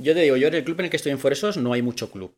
Yo 0.00 0.14
te 0.14 0.20
digo, 0.20 0.36
yo 0.36 0.48
en 0.48 0.54
el 0.54 0.64
club 0.64 0.78
en 0.78 0.84
el 0.86 0.90
que 0.90 0.96
estoy 0.96 1.10
en 1.12 1.18
Foresos 1.18 1.56
no 1.56 1.72
hay 1.72 1.82
mucho 1.82 2.10
club, 2.10 2.32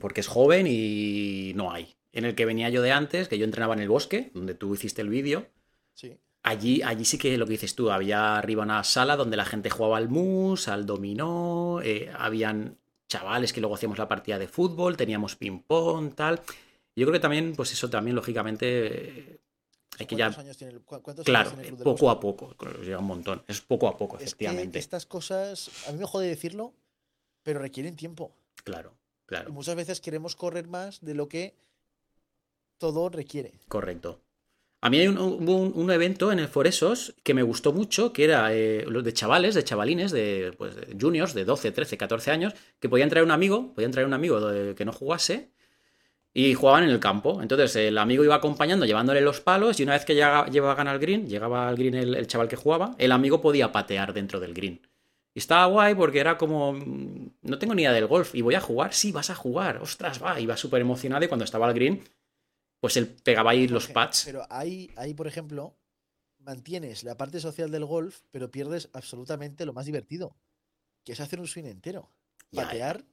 porque 0.00 0.20
es 0.20 0.26
joven 0.26 0.66
y 0.68 1.52
no 1.54 1.70
hay. 1.70 1.94
En 2.12 2.24
el 2.24 2.34
que 2.34 2.44
venía 2.44 2.68
yo 2.70 2.82
de 2.82 2.90
antes, 2.92 3.28
que 3.28 3.38
yo 3.38 3.44
entrenaba 3.44 3.74
en 3.74 3.80
el 3.80 3.88
bosque, 3.88 4.30
donde 4.34 4.54
tú 4.54 4.74
hiciste 4.74 5.00
el 5.02 5.08
vídeo, 5.08 5.46
Sí. 5.94 6.16
allí, 6.42 6.82
allí 6.82 7.04
sí 7.04 7.16
que 7.18 7.38
lo 7.38 7.46
que 7.46 7.52
dices 7.52 7.76
tú, 7.76 7.90
había 7.90 8.36
arriba 8.36 8.64
una 8.64 8.82
sala 8.82 9.16
donde 9.16 9.36
la 9.36 9.44
gente 9.44 9.70
jugaba 9.70 9.96
al 9.96 10.08
mus, 10.08 10.66
al 10.66 10.86
dominó, 10.86 11.80
eh, 11.82 12.10
habían 12.18 12.78
chavales 13.08 13.52
que 13.52 13.60
luego 13.60 13.76
hacíamos 13.76 13.98
la 13.98 14.08
partida 14.08 14.38
de 14.40 14.48
fútbol, 14.48 14.96
teníamos 14.96 15.36
ping-pong, 15.36 16.14
tal. 16.14 16.40
Yo 16.96 17.06
creo 17.06 17.12
que 17.12 17.20
también, 17.20 17.54
pues 17.54 17.72
eso 17.72 17.88
también, 17.90 18.16
lógicamente, 18.16 18.66
eh, 19.18 19.40
hay 20.00 20.06
que 20.06 20.16
ya... 20.16 20.26
¿Cuántos 20.26 20.44
años 20.44 20.56
tiene 20.56 20.72
el, 20.72 20.80
cu- 20.80 21.00
cuántos 21.00 21.24
Claro, 21.24 21.50
años 21.50 21.62
tiene 21.62 21.68
el 21.68 21.74
Club 21.76 21.84
poco 21.84 22.10
a 22.10 22.18
poco, 22.18 22.56
llega 22.82 22.98
un 22.98 23.06
montón. 23.06 23.42
Es 23.46 23.60
poco 23.60 23.86
a 23.86 23.96
poco, 23.96 24.16
Es 24.16 24.20
que 24.20 24.26
efectivamente. 24.26 24.78
estas 24.80 25.06
cosas, 25.06 25.70
a 25.88 25.92
mí 25.92 25.98
me 25.98 26.06
jode 26.06 26.26
decirlo, 26.28 26.72
pero 27.44 27.60
requieren 27.60 27.94
tiempo. 27.96 28.32
Claro, 28.64 28.92
Y 28.92 29.26
claro, 29.26 29.52
muchas 29.52 29.76
veces 29.76 30.00
queremos 30.00 30.34
correr 30.34 30.66
más 30.66 31.00
de 31.00 31.14
lo 31.14 31.28
que 31.28 31.54
todo 32.78 33.08
requiere. 33.08 33.52
correcto. 33.68 34.20
A 34.82 34.90
mí 34.90 34.98
hay 34.98 35.08
un, 35.08 35.18
un, 35.18 35.72
un 35.74 35.90
evento 35.90 36.30
en 36.30 36.38
el 36.38 36.48
Foresos 36.48 37.14
que 37.22 37.34
me 37.34 37.42
gustó 37.42 37.72
mucho, 37.72 38.12
que 38.12 38.24
era 38.24 38.54
eh, 38.54 38.84
los 38.86 39.02
de 39.02 39.14
chavales, 39.14 39.54
de 39.54 39.64
chavalines, 39.64 40.12
de, 40.12 40.54
pues, 40.58 40.76
de 40.76 40.96
juniors, 41.00 41.34
de 41.34 41.46
12, 41.46 41.72
13, 41.72 41.96
14 41.96 42.30
años, 42.30 42.54
que 42.80 42.90
podían 42.90 43.08
traer 43.08 43.24
un 43.24 43.30
amigo, 43.30 43.72
podían 43.74 43.92
traer 43.92 44.06
un 44.06 44.12
amigo 44.14 44.40
de- 44.40 44.74
que 44.74 44.84
no 44.84 44.92
jugase 44.92 45.50
y 46.34 46.54
jugaban 46.54 46.84
en 46.84 46.90
el 46.90 47.00
campo. 47.00 47.42
Entonces 47.42 47.76
el 47.76 47.98
amigo 47.98 48.24
iba 48.24 48.36
acompañando, 48.36 48.86
llevándole 48.86 49.20
los 49.22 49.40
palos 49.40 49.80
y 49.80 49.84
una 49.84 49.94
vez 49.94 50.04
que 50.04 50.14
llegaba, 50.14 50.46
llevaban 50.48 50.88
al 50.88 50.98
green, 50.98 51.28
llegaba 51.28 51.68
al 51.68 51.76
green 51.76 51.94
el, 51.94 52.14
el 52.14 52.26
chaval 52.26 52.48
que 52.48 52.56
jugaba, 52.56 52.94
el 52.98 53.12
amigo 53.12 53.40
podía 53.40 53.72
patear 53.72 54.12
dentro 54.14 54.40
del 54.40 54.54
green. 54.54 54.80
Y 55.34 55.40
estaba 55.40 55.66
guay 55.66 55.96
porque 55.96 56.20
era 56.20 56.38
como, 56.38 56.72
mm, 56.72 57.30
no 57.42 57.58
tengo 57.58 57.74
ni 57.74 57.82
idea 57.82 57.92
del 57.92 58.06
golf 58.06 58.34
y 58.34 58.40
voy 58.40 58.54
a 58.54 58.60
jugar, 58.60 58.94
sí, 58.94 59.10
vas 59.10 59.30
a 59.30 59.34
jugar, 59.34 59.78
ostras, 59.78 60.22
va, 60.22 60.40
iba 60.40 60.56
súper 60.56 60.80
emocionado 60.80 61.24
y 61.24 61.28
cuando 61.28 61.44
estaba 61.44 61.66
al 61.66 61.74
green, 61.74 62.04
pues 62.80 62.96
él 62.96 63.08
pegaba 63.08 63.50
ahí 63.50 63.66
los 63.66 63.84
Jorge, 63.84 63.94
pads. 63.94 64.22
Pero 64.26 64.46
ahí, 64.48 64.90
ahí, 64.94 65.12
por 65.12 65.26
ejemplo, 65.26 65.76
mantienes 66.38 67.02
la 67.02 67.16
parte 67.16 67.40
social 67.40 67.70
del 67.72 67.84
golf, 67.84 68.20
pero 68.30 68.50
pierdes 68.50 68.90
absolutamente 68.92 69.66
lo 69.66 69.72
más 69.72 69.86
divertido, 69.86 70.36
que 71.02 71.12
es 71.12 71.20
hacer 71.20 71.40
un 71.40 71.48
swing 71.48 71.64
entero. 71.64 72.10
Patear, 72.54 73.04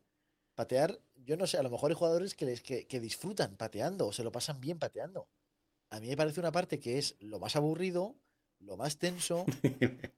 patear, 0.53 0.99
yo 1.15 1.37
no 1.37 1.47
sé, 1.47 1.57
a 1.57 1.63
lo 1.63 1.71
mejor 1.71 1.89
hay 1.89 1.95
jugadores 1.95 2.35
que, 2.35 2.45
les, 2.45 2.61
que, 2.61 2.85
que 2.85 2.99
disfrutan 2.99 3.57
pateando 3.57 4.07
o 4.07 4.13
se 4.13 4.23
lo 4.23 4.31
pasan 4.31 4.61
bien 4.61 4.77
pateando. 4.77 5.27
A 5.89 5.99
mí 5.99 6.07
me 6.07 6.17
parece 6.17 6.39
una 6.39 6.51
parte 6.51 6.79
que 6.79 6.99
es 6.99 7.15
lo 7.19 7.39
más 7.39 7.55
aburrido, 7.55 8.15
lo 8.65 8.77
más 8.77 8.97
tenso, 8.97 9.45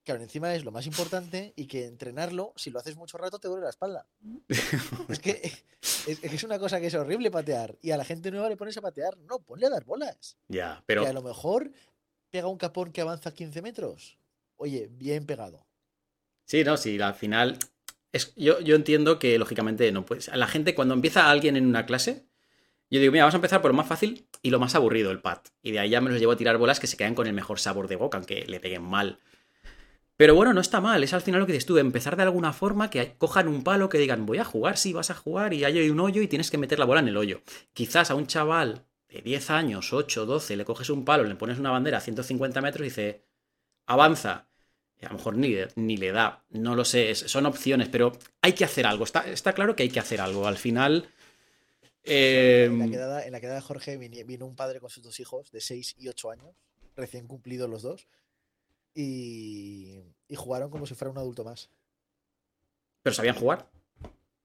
que 0.03 0.11
aún 0.11 0.22
encima 0.22 0.53
es 0.53 0.63
lo 0.63 0.72
más 0.72 0.86
importante 0.86 1.53
y 1.55 1.67
que 1.67 1.86
entrenarlo, 1.86 2.53
si 2.55 2.69
lo 2.69 2.80
haces 2.80 2.95
mucho 2.95 3.17
rato, 3.17 3.39
te 3.39 3.47
duele 3.47 3.63
la 3.63 3.69
espalda. 3.69 4.08
Es 5.09 5.19
que 5.19 5.52
es, 6.08 6.44
una 6.44 6.59
cosa 6.59 6.80
que 6.80 6.88
es 6.88 6.95
horrible 6.95 7.31
patear 7.31 7.77
y 7.81 7.91
a 7.91 7.97
la 7.97 8.05
gente 8.05 8.31
nueva 8.31 8.49
le 8.49 8.58
pones 8.58 8.77
a 8.77 8.81
patear. 8.81 9.17
No, 9.17 9.39
ponle 9.39 9.67
a 9.67 9.69
dar 9.69 9.83
bolas. 9.83 10.38
Ya, 10.47 10.75
Que 10.75 10.80
a 10.80 10.83
pero 10.86 11.14
lo 11.14 11.21
mejor 11.21 11.71
pega 12.30 12.47
un 12.47 12.58
capón 12.58 12.91
que 12.91 13.02
avanza 13.02 13.33
15 13.33 13.61
metros. 13.61 14.17
Oye, 14.55 14.89
bien 14.91 15.25
pegado. 15.25 15.66
sí, 16.45 16.64
no, 16.64 16.77
sí, 16.77 16.99
al 16.99 17.16
final 17.16 17.58
es, 18.11 18.33
yo, 18.36 18.59
yo 18.61 18.75
entiendo 18.75 19.19
que 19.19 19.38
lógicamente 19.38 19.91
no 19.91 20.05
puedes. 20.05 20.27
La 20.36 20.47
gente 20.47 20.75
cuando 20.75 20.94
empieza 20.94 21.30
alguien 21.30 21.55
en 21.55 21.66
una 21.66 21.86
clase, 21.86 22.27
yo 22.89 23.00
digo, 23.00 23.12
mira, 23.12 23.23
vamos 23.23 23.34
a 23.34 23.38
empezar 23.38 23.62
por 23.62 23.72
lo 23.72 23.78
más 23.78 23.88
fácil 23.88 24.28
y 24.42 24.52
lo 24.52 24.59
más 24.59 24.76
aburrido, 24.76 25.09
el 25.12 25.20
pad. 25.20 25.39
Y 25.62 25.72
de 25.72 25.80
ahí 25.80 25.89
ya 25.89 26.02
me 26.02 26.12
los 26.12 26.20
llevo 26.20 26.34
a 26.34 26.38
tirar 26.38 26.58
bolas 26.58 26.80
que 26.80 26.88
se 26.88 26.98
quedan 26.98 27.16
con 27.16 27.26
el 27.26 27.34
mejor 27.34 27.59
sabor 27.59 27.88
de 27.88 27.95
boca, 27.95 28.17
aunque 28.17 28.45
le 28.45 28.59
peguen 28.59 28.84
mal. 28.84 29.20
Pero 30.16 30.36
bueno, 30.36 30.53
no 30.53 30.62
está 30.62 30.80
mal, 30.80 31.04
es 31.04 31.14
al 31.14 31.22
final 31.22 31.39
lo 31.39 31.48
que 31.48 31.54
dices 31.54 31.66
tú, 31.66 31.78
empezar 31.80 32.16
de 32.16 32.23
alguna 32.23 32.54
forma 32.54 32.92
que 32.92 33.16
cojan 33.17 33.48
un 33.48 33.64
palo, 33.64 33.89
que 33.89 33.98
digan, 33.98 34.28
voy 34.28 34.38
a 34.38 34.45
jugar, 34.45 34.78
sí, 34.78 34.94
vas 34.94 35.09
a 35.09 35.16
jugar, 35.16 35.54
y 35.54 35.64
hay 35.64 35.89
un 35.89 36.00
hoyo 36.00 36.22
y 36.22 36.28
tienes 36.28 36.52
que 36.52 36.59
meter 36.59 36.78
la 36.78 36.86
bola 36.86 37.00
en 37.00 37.08
el 37.08 37.17
hoyo. 37.17 37.42
Quizás 37.73 38.11
a 38.11 38.16
un 38.16 38.28
chaval 38.28 38.86
de 39.09 39.22
10 39.22 39.50
años, 39.50 39.92
8, 39.92 40.27
12, 40.27 40.55
le 40.55 40.66
coges 40.66 40.92
un 40.92 41.04
palo, 41.04 41.23
le 41.23 41.36
pones 41.36 41.58
una 41.58 41.72
bandera 41.72 41.98
a 41.98 42.02
150 42.02 42.61
metros 42.61 42.82
y 42.82 42.89
dice, 42.89 43.23
avanza. 43.88 44.48
A 45.02 45.08
lo 45.08 45.17
mejor 45.17 45.36
ni, 45.36 45.58
ni 45.76 45.98
le 45.98 46.11
da, 46.11 46.45
no 46.52 46.76
lo 46.76 46.86
sé, 46.86 47.14
son 47.16 47.45
opciones, 47.45 47.89
pero 47.89 48.14
hay 48.42 48.54
que 48.54 48.64
hacer 48.64 48.86
algo, 48.86 49.04
está, 49.04 49.27
está 49.27 49.52
claro 49.54 49.76
que 49.76 49.83
hay 49.83 49.89
que 49.89 49.99
hacer 49.99 50.22
algo. 50.22 50.48
Al 50.48 50.58
final... 50.58 51.10
eh, 52.03 52.65
En 52.65 52.80
la 52.80 52.87
quedada, 52.89 53.25
en 53.25 53.31
la 53.31 53.39
quedada 53.39 53.55
de 53.58 53.65
Jorge 53.65 53.97
vino 53.97 54.45
un 54.45 54.55
padre 54.55 54.80
con 54.80 54.89
sus 54.89 55.03
dos 55.03 55.19
hijos 55.19 55.52
de 55.52 55.61
6 55.61 55.95
y 55.97 56.08
8 56.09 56.31
años, 56.31 56.55
recién 56.95 57.27
cumplidos 57.27 57.69
los 57.69 57.81
dos, 57.81 58.08
y, 58.93 59.99
y 60.27 60.36
jugaron 60.36 60.69
como 60.69 60.86
si 60.86 60.93
fuera 60.95 61.11
un 61.11 61.17
adulto 61.17 61.43
más. 61.43 61.69
pero 63.02 63.13
sabían 63.13 63.36
jugar, 63.36 63.69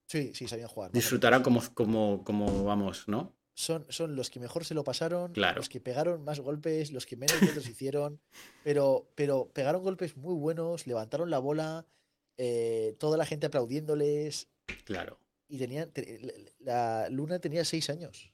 Sí, 0.07 0.31
sí, 0.33 0.47
sabían 0.47 0.69
jugar. 0.69 0.91
disfrutarán 0.91 1.43
como, 1.43 1.61
como, 1.75 2.23
como 2.23 2.63
vamos, 2.63 3.07
¿no? 3.07 3.35
Son, 3.53 3.85
son 3.89 4.15
los 4.15 4.29
que 4.31 4.39
mejor 4.39 4.65
se 4.65 4.73
lo 4.73 4.83
pasaron, 4.83 5.33
Claro. 5.33 5.57
los 5.57 5.69
que 5.69 5.79
pegaron 5.81 6.23
más 6.23 6.39
golpes, 6.39 6.91
los 6.91 7.05
que 7.05 7.15
menos 7.15 7.39
metros 7.41 7.67
hicieron, 7.69 8.19
pero, 8.63 9.11
pero 9.15 9.49
pegaron 9.53 9.83
golpes 9.83 10.17
muy 10.17 10.33
buenos, 10.33 10.87
levantaron 10.87 11.29
la 11.29 11.37
bola, 11.39 11.85
eh, 12.37 12.95
toda 12.99 13.17
la 13.17 13.25
gente 13.25 13.47
aplaudiéndoles, 13.47 14.47
Claro. 14.85 15.19
Y 15.49 15.57
tenían, 15.57 15.91
te- 15.91 16.53
la 16.59 17.09
Luna 17.09 17.39
tenía 17.39 17.65
6 17.65 17.89
años. 17.89 18.31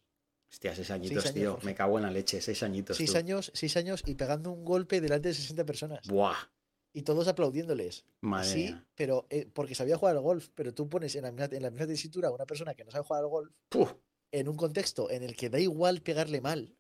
Hostia, 0.52 0.74
seis 0.76 0.90
añitos, 0.92 1.26
años, 1.26 1.34
tío. 1.34 1.60
Me 1.64 1.76
cago 1.76 1.98
en 1.98 2.04
la 2.04 2.12
leche, 2.12 2.40
seis 2.40 2.62
añitos. 2.64 2.96
Seis 2.96 3.12
tú. 3.12 3.18
años, 3.18 3.52
seis 3.54 3.76
años 3.76 4.04
y 4.06 4.16
pegando 4.16 4.52
un 4.52 4.64
golpe 4.64 5.02
delante 5.02 5.28
de 5.30 5.34
60 5.34 5.66
personas. 5.66 6.08
Buah, 6.08 6.36
Y 6.94 7.02
todos 7.02 7.28
aplaudiéndoles. 7.28 8.06
madre 8.22 8.48
sí, 8.50 8.64
mía. 8.66 8.86
pero 8.96 9.26
eh, 9.30 9.50
porque 9.52 9.76
sabía 9.76 9.98
jugar 9.98 10.16
al 10.16 10.22
golf. 10.22 10.48
Pero 10.56 10.74
tú 10.74 10.88
pones 10.88 11.14
en 11.16 11.24
la, 11.24 11.32
misma, 11.32 11.50
en 11.58 11.62
la 11.62 11.72
misma 11.72 11.88
tesitura 11.88 12.30
a 12.30 12.32
una 12.32 12.46
persona 12.46 12.74
que 12.74 12.86
no 12.86 12.92
sabe 12.92 13.04
jugar 13.04 13.24
al 13.24 13.28
golf 13.30 13.52
Puf, 13.68 13.96
en 14.32 14.48
un 14.48 14.56
contexto 14.56 15.10
en 15.12 15.24
el 15.24 15.36
que 15.36 15.50
da 15.50 15.60
igual 15.60 16.02
pegarle 16.02 16.40
mal. 16.40 16.78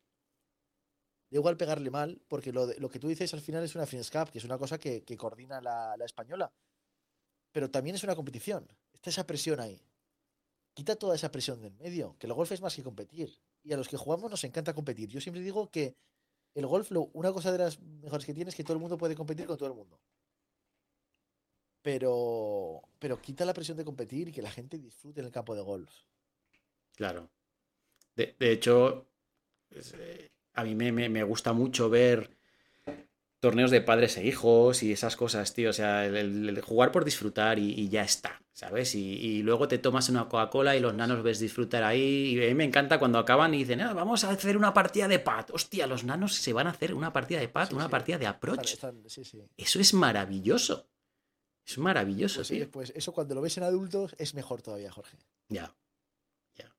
Da 1.29 1.37
igual 1.39 1.57
pegarle 1.57 1.89
mal, 1.89 2.21
porque 2.29 2.53
lo, 2.53 2.67
lo 2.77 2.89
que 2.89 2.99
tú 2.99 3.09
dices 3.09 3.33
al 3.33 3.41
final 3.41 3.63
es 3.63 3.75
una 3.75 3.85
Cup, 3.87 4.31
que 4.31 4.37
es 4.37 4.45
una 4.45 4.57
cosa 4.57 4.77
que, 4.77 5.03
que 5.03 5.17
coordina 5.17 5.59
la, 5.59 5.97
la 5.97 6.05
española. 6.05 6.53
Pero 7.51 7.69
también 7.69 7.95
es 7.97 8.03
una 8.05 8.15
competición. 8.15 8.65
Está 8.93 9.09
esa 9.09 9.27
presión 9.27 9.59
ahí. 9.59 9.81
Quita 10.75 10.95
toda 10.97 11.15
esa 11.15 11.31
presión 11.31 11.59
del 11.61 11.73
medio, 11.73 12.15
que 12.19 12.27
el 12.27 12.33
golf 12.33 12.51
es 12.51 12.61
más 12.61 12.75
que 12.75 12.83
competir. 12.83 13.39
Y 13.63 13.73
a 13.73 13.77
los 13.77 13.87
que 13.87 13.97
jugamos 13.97 14.29
nos 14.29 14.43
encanta 14.43 14.73
competir. 14.75 15.09
Yo 15.09 15.19
siempre 15.21 15.41
digo 15.41 15.71
que 15.71 15.95
el 16.53 16.67
golf, 16.67 16.91
lo- 16.91 17.09
una 17.13 17.31
cosa 17.33 17.51
de 17.51 17.57
las 17.57 17.79
mejores 17.79 18.25
que 18.25 18.33
tiene 18.33 18.49
es 18.49 18.55
que 18.55 18.63
todo 18.63 18.73
el 18.73 18.79
mundo 18.81 18.97
puede 18.97 19.15
competir 19.15 19.47
con 19.47 19.57
todo 19.57 19.69
el 19.69 19.75
mundo. 19.75 19.99
Pero, 21.81 22.81
pero 22.99 23.21
quita 23.21 23.45
la 23.45 23.53
presión 23.53 23.77
de 23.77 23.85
competir 23.85 24.27
y 24.27 24.31
que 24.31 24.41
la 24.41 24.51
gente 24.51 24.77
disfrute 24.77 25.19
en 25.21 25.27
el 25.27 25.31
campo 25.31 25.55
de 25.55 25.61
golf. 25.61 25.91
claro. 26.95 27.29
De, 28.15 28.33
hecho, 28.39 29.07
eh, 29.71 30.29
a 30.53 30.63
mí 30.63 30.73
me, 30.73 31.09
me- 31.09 31.23
gusta 31.23 31.51
mucho 31.51 31.89
ver 31.89 32.29
torneos 33.41 33.71
de 33.71 33.81
padres 33.81 34.15
e 34.15 34.25
hijos 34.25 34.83
y 34.83 34.93
esas 34.93 35.17
cosas, 35.17 35.53
tío. 35.53 35.71
O 35.71 35.73
sea, 35.73 36.05
el, 36.05 36.61
jugar 36.61 36.93
por 36.93 37.03
disfrutar 37.03 37.59
y 37.59 37.89
ya 37.89 38.03
está, 38.03 38.41
¿sabes? 38.55 38.95
Y, 38.95 38.99
y 39.17 39.43
luego 39.43 39.67
te 39.67 39.77
tomas 39.77 40.07
una 40.07 40.29
Coca-Cola 40.29 40.77
y 40.77 40.79
los 40.79 40.93
nanos 40.95 41.21
ves 41.21 41.39
disfrutar 41.39 41.83
ahí. 41.83 42.35
Y 42.37 42.43
a 42.43 42.47
mí 42.47 42.53
me 42.55 42.63
encanta 42.63 42.97
cuando 42.97 43.19
acaban 43.19 43.53
y 43.53 43.59
dicen, 43.59 43.81
"Ah, 43.81 43.93
vamos 43.93 44.23
a 44.23 44.29
hacer 44.29 44.55
una 44.55 44.73
partida 44.73 45.09
de 45.09 45.19
pad. 45.19 45.47
Hostia, 45.51 45.85
los 45.87 46.05
nanos 46.05 46.33
se 46.35 46.53
van 46.53 46.65
a 46.67 46.69
hacer 46.69 46.93
una 46.93 47.11
partida 47.11 47.39
de 47.39 47.47
Sí, 47.47 47.73
una 47.75 47.83
sí. 47.85 47.91
partida 47.91 48.17
de 48.17 48.27
approach. 48.27 48.73
están- 48.73 49.03
sí, 49.09 49.25
sí. 49.25 49.43
Eso 49.57 49.79
es 49.81 49.93
maravilloso. 49.93 50.87
Es 51.67 51.77
maravilloso, 51.77 52.37
Pues, 52.37 52.47
sí, 52.47 52.55
tío. 52.55 52.71
pues 52.71 52.93
eso 52.95 53.11
cuando 53.11 53.35
lo 53.35 53.41
ves 53.41 53.57
en 53.57 53.63
adultos 53.63 54.15
es 54.19 54.33
mejor 54.35 54.61
todavía, 54.61 54.89
Jorge. 54.91 55.17
Ya. 55.49 55.75
Ya. 56.55 56.73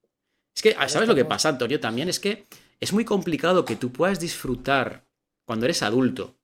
Es 0.54 0.62
que, 0.62 0.74
Ahora 0.74 0.88
¿sabes 0.88 1.08
lo 1.08 1.14
que 1.14 1.24
pasa, 1.26 1.50
Antonio? 1.50 1.78
También 1.78 2.08
es 2.08 2.18
que 2.20 2.46
es 2.80 2.92
muy 2.94 3.04
complicado 3.04 3.64
que 3.66 3.76
tú 3.76 3.92
puedas 3.92 4.18
disfrutar 4.18 5.04
cuando 5.44 5.66
eres 5.66 5.82
adulto 5.82 6.36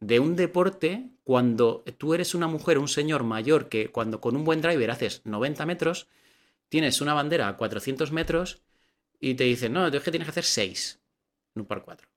de 0.00 0.20
un 0.20 0.36
deporte 0.36 1.08
cuando 1.30 1.84
tú 1.96 2.12
eres 2.12 2.34
una 2.34 2.48
mujer, 2.48 2.76
un 2.76 2.88
señor 2.88 3.22
mayor 3.22 3.68
que 3.68 3.92
cuando 3.92 4.20
con 4.20 4.34
un 4.34 4.42
buen 4.42 4.60
driver 4.60 4.90
haces 4.90 5.22
90 5.24 5.64
metros, 5.64 6.08
tienes 6.68 7.00
una 7.00 7.14
bandera 7.14 7.46
a 7.46 7.56
400 7.56 8.10
metros 8.10 8.64
y 9.20 9.34
te 9.34 9.44
dicen, 9.44 9.72
no, 9.72 9.86
es 9.86 10.02
que 10.02 10.10
tienes 10.10 10.26
que 10.26 10.32
hacer 10.32 10.42
6 10.42 10.98
en 11.54 11.60
un 11.62 11.68
par 11.68 11.84
4. 11.84 12.08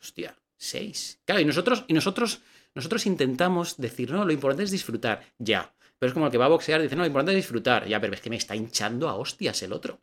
Hostia, 0.00 0.38
6. 0.56 1.22
Claro, 1.24 1.40
y 1.40 1.46
nosotros, 1.46 1.84
y 1.88 1.94
nosotros, 1.94 2.42
nosotros 2.76 3.06
intentamos 3.06 3.76
decir, 3.76 4.12
no, 4.12 4.24
lo 4.24 4.30
importante 4.30 4.62
es 4.62 4.70
disfrutar. 4.70 5.26
Ya. 5.36 5.74
Pero 5.98 6.10
es 6.10 6.14
como 6.14 6.26
el 6.26 6.30
que 6.30 6.38
va 6.38 6.44
a 6.44 6.50
boxear 6.50 6.78
y 6.78 6.84
dice, 6.84 6.94
no, 6.94 7.02
lo 7.02 7.08
importante 7.08 7.32
es 7.32 7.44
disfrutar. 7.44 7.88
Ya, 7.88 8.00
pero 8.00 8.14
es 8.14 8.20
que 8.20 8.30
me 8.30 8.36
está 8.36 8.54
hinchando 8.54 9.08
a 9.08 9.16
hostias 9.16 9.60
el 9.64 9.72
otro. 9.72 10.00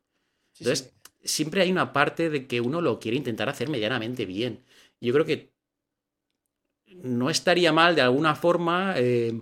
Sí, 0.51 0.65
Entonces, 0.65 0.93
sí. 0.93 1.21
siempre 1.23 1.61
hay 1.61 1.71
una 1.71 1.93
parte 1.93 2.29
de 2.29 2.47
que 2.47 2.59
uno 2.59 2.81
lo 2.81 2.99
quiere 2.99 3.15
intentar 3.15 3.47
hacer 3.47 3.69
medianamente 3.69 4.25
bien. 4.25 4.65
Yo 4.99 5.13
creo 5.13 5.23
que 5.25 5.53
no 7.03 7.29
estaría 7.29 7.71
mal 7.71 7.95
de 7.95 8.01
alguna 8.01 8.35
forma 8.35 8.93
eh, 8.97 9.41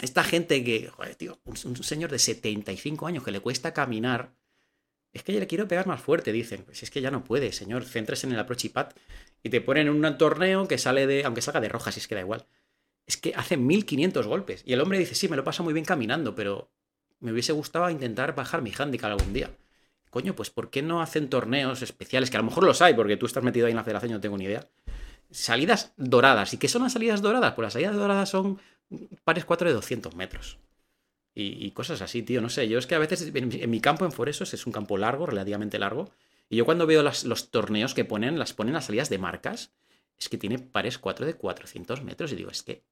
esta 0.00 0.24
gente 0.24 0.64
que, 0.64 0.88
joder, 0.88 1.14
tío, 1.14 1.38
un, 1.44 1.56
señor 1.56 2.10
de 2.10 2.18
75 2.18 3.06
años 3.06 3.24
que 3.24 3.30
le 3.30 3.40
cuesta 3.40 3.72
caminar, 3.72 4.32
es 5.12 5.22
que 5.22 5.32
yo 5.32 5.40
le 5.40 5.46
quiero 5.46 5.68
pegar 5.68 5.86
más 5.86 6.00
fuerte, 6.00 6.32
dicen. 6.32 6.62
Pues 6.64 6.82
es 6.82 6.90
que 6.90 7.00
ya 7.00 7.10
no 7.10 7.24
puede, 7.24 7.52
señor, 7.52 7.84
centres 7.84 8.24
en 8.24 8.32
el 8.32 8.38
approach 8.38 8.66
y. 8.66 8.72
Y 9.42 9.50
te 9.50 9.60
ponen 9.60 9.88
en 9.88 10.04
un 10.04 10.18
torneo 10.18 10.68
que 10.68 10.78
sale 10.78 11.06
de, 11.06 11.24
aunque 11.24 11.42
salga 11.42 11.60
de 11.60 11.68
roja, 11.68 11.92
si 11.92 12.00
es 12.00 12.08
que 12.08 12.14
da 12.14 12.20
igual. 12.20 12.46
Es 13.06 13.16
que 13.16 13.32
hace 13.34 13.56
1500 13.56 14.26
golpes. 14.26 14.62
Y 14.64 14.72
el 14.72 14.80
hombre 14.80 14.98
dice, 14.98 15.14
sí, 15.14 15.28
me 15.28 15.36
lo 15.36 15.44
paso 15.44 15.64
muy 15.64 15.72
bien 15.72 15.84
caminando, 15.84 16.34
pero 16.34 16.70
me 17.18 17.32
hubiese 17.32 17.52
gustado 17.52 17.90
intentar 17.90 18.34
bajar 18.34 18.62
mi 18.62 18.72
handicap 18.76 19.10
algún 19.10 19.32
día. 19.32 19.50
Coño, 20.10 20.34
pues 20.34 20.50
¿por 20.50 20.70
qué 20.70 20.82
no 20.82 21.00
hacen 21.02 21.28
torneos 21.28 21.82
especiales? 21.82 22.30
Que 22.30 22.36
a 22.36 22.40
lo 22.40 22.46
mejor 22.46 22.64
los 22.64 22.82
hay, 22.82 22.94
porque 22.94 23.16
tú 23.16 23.26
estás 23.26 23.44
metido 23.44 23.66
ahí 23.66 23.72
en 23.72 23.76
la 23.76 23.84
federación, 23.84 24.12
no 24.12 24.20
tengo 24.20 24.36
ni 24.36 24.44
idea. 24.44 24.66
Salidas 25.30 25.92
doradas. 25.96 26.52
¿Y 26.54 26.58
qué 26.58 26.68
son 26.68 26.82
las 26.82 26.92
salidas 26.92 27.22
doradas? 27.22 27.54
Pues 27.54 27.66
las 27.66 27.72
salidas 27.72 27.96
doradas 27.96 28.28
son 28.28 28.60
pares 29.24 29.44
4 29.44 29.68
de 29.68 29.74
200 29.74 30.14
metros. 30.16 30.58
Y, 31.32 31.70
cosas 31.70 32.02
así, 32.02 32.22
tío. 32.22 32.42
No 32.42 32.50
sé, 32.50 32.68
yo 32.68 32.78
es 32.78 32.86
que 32.86 32.94
a 32.94 32.98
veces 32.98 33.32
en, 33.34 33.70
mi 33.70 33.80
campo 33.80 34.04
en 34.04 34.12
Foresos 34.12 34.52
es 34.52 34.66
un 34.66 34.72
campo 34.72 34.98
largo, 34.98 35.24
relativamente 35.24 35.78
largo. 35.78 36.10
Y 36.50 36.56
yo 36.56 36.64
cuando 36.66 36.86
veo 36.86 37.02
los 37.02 37.50
torneos 37.50 37.94
que 37.94 38.04
ponen, 38.04 38.38
las 38.38 38.52
ponen 38.52 38.74
las 38.74 38.86
salidas 38.86 39.08
de 39.08 39.18
marcas, 39.18 39.70
es 40.18 40.28
que 40.28 40.36
tiene 40.36 40.58
pares 40.58 40.98
4 40.98 41.24
de 41.24 41.34
400 41.34 42.02
metros. 42.02 42.32
Y 42.32 42.36
digo, 42.36 42.50
es 42.50 42.62
que 42.62 42.82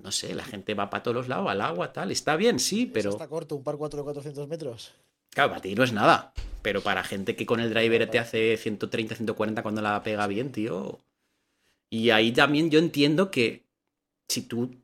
no 0.00 0.10
sé, 0.12 0.34
la 0.34 0.44
gente 0.44 0.74
va 0.74 0.90
para 0.90 1.02
todos 1.02 1.14
los 1.14 1.28
lados, 1.28 1.48
al 1.48 1.60
agua, 1.60 1.92
tal. 1.92 2.10
Está 2.10 2.36
bien, 2.36 2.58
sí, 2.58 2.86
pero. 2.86 3.10
Está 3.10 3.28
corto, 3.28 3.56
un 3.56 3.62
par 3.62 3.76
4 3.76 3.98
de 3.98 4.04
400 4.04 4.48
metros. 4.48 4.94
Claro, 5.30 5.50
para 5.50 5.62
ti 5.62 5.74
no 5.74 5.84
es 5.84 5.92
nada. 5.92 6.32
Pero 6.62 6.82
para 6.82 7.02
gente 7.02 7.36
que 7.36 7.46
con 7.46 7.60
el 7.60 7.70
driver 7.70 8.08
te 8.08 8.18
hace 8.18 8.56
130, 8.56 9.16
140 9.16 9.62
cuando 9.62 9.82
la 9.82 10.02
pega 10.02 10.26
bien, 10.26 10.52
tío. 10.52 10.98
Y 11.92 12.08
ahí 12.08 12.32
también 12.32 12.70
yo 12.70 12.78
entiendo 12.78 13.30
que 13.30 13.66
si 14.26 14.40
tú 14.40 14.82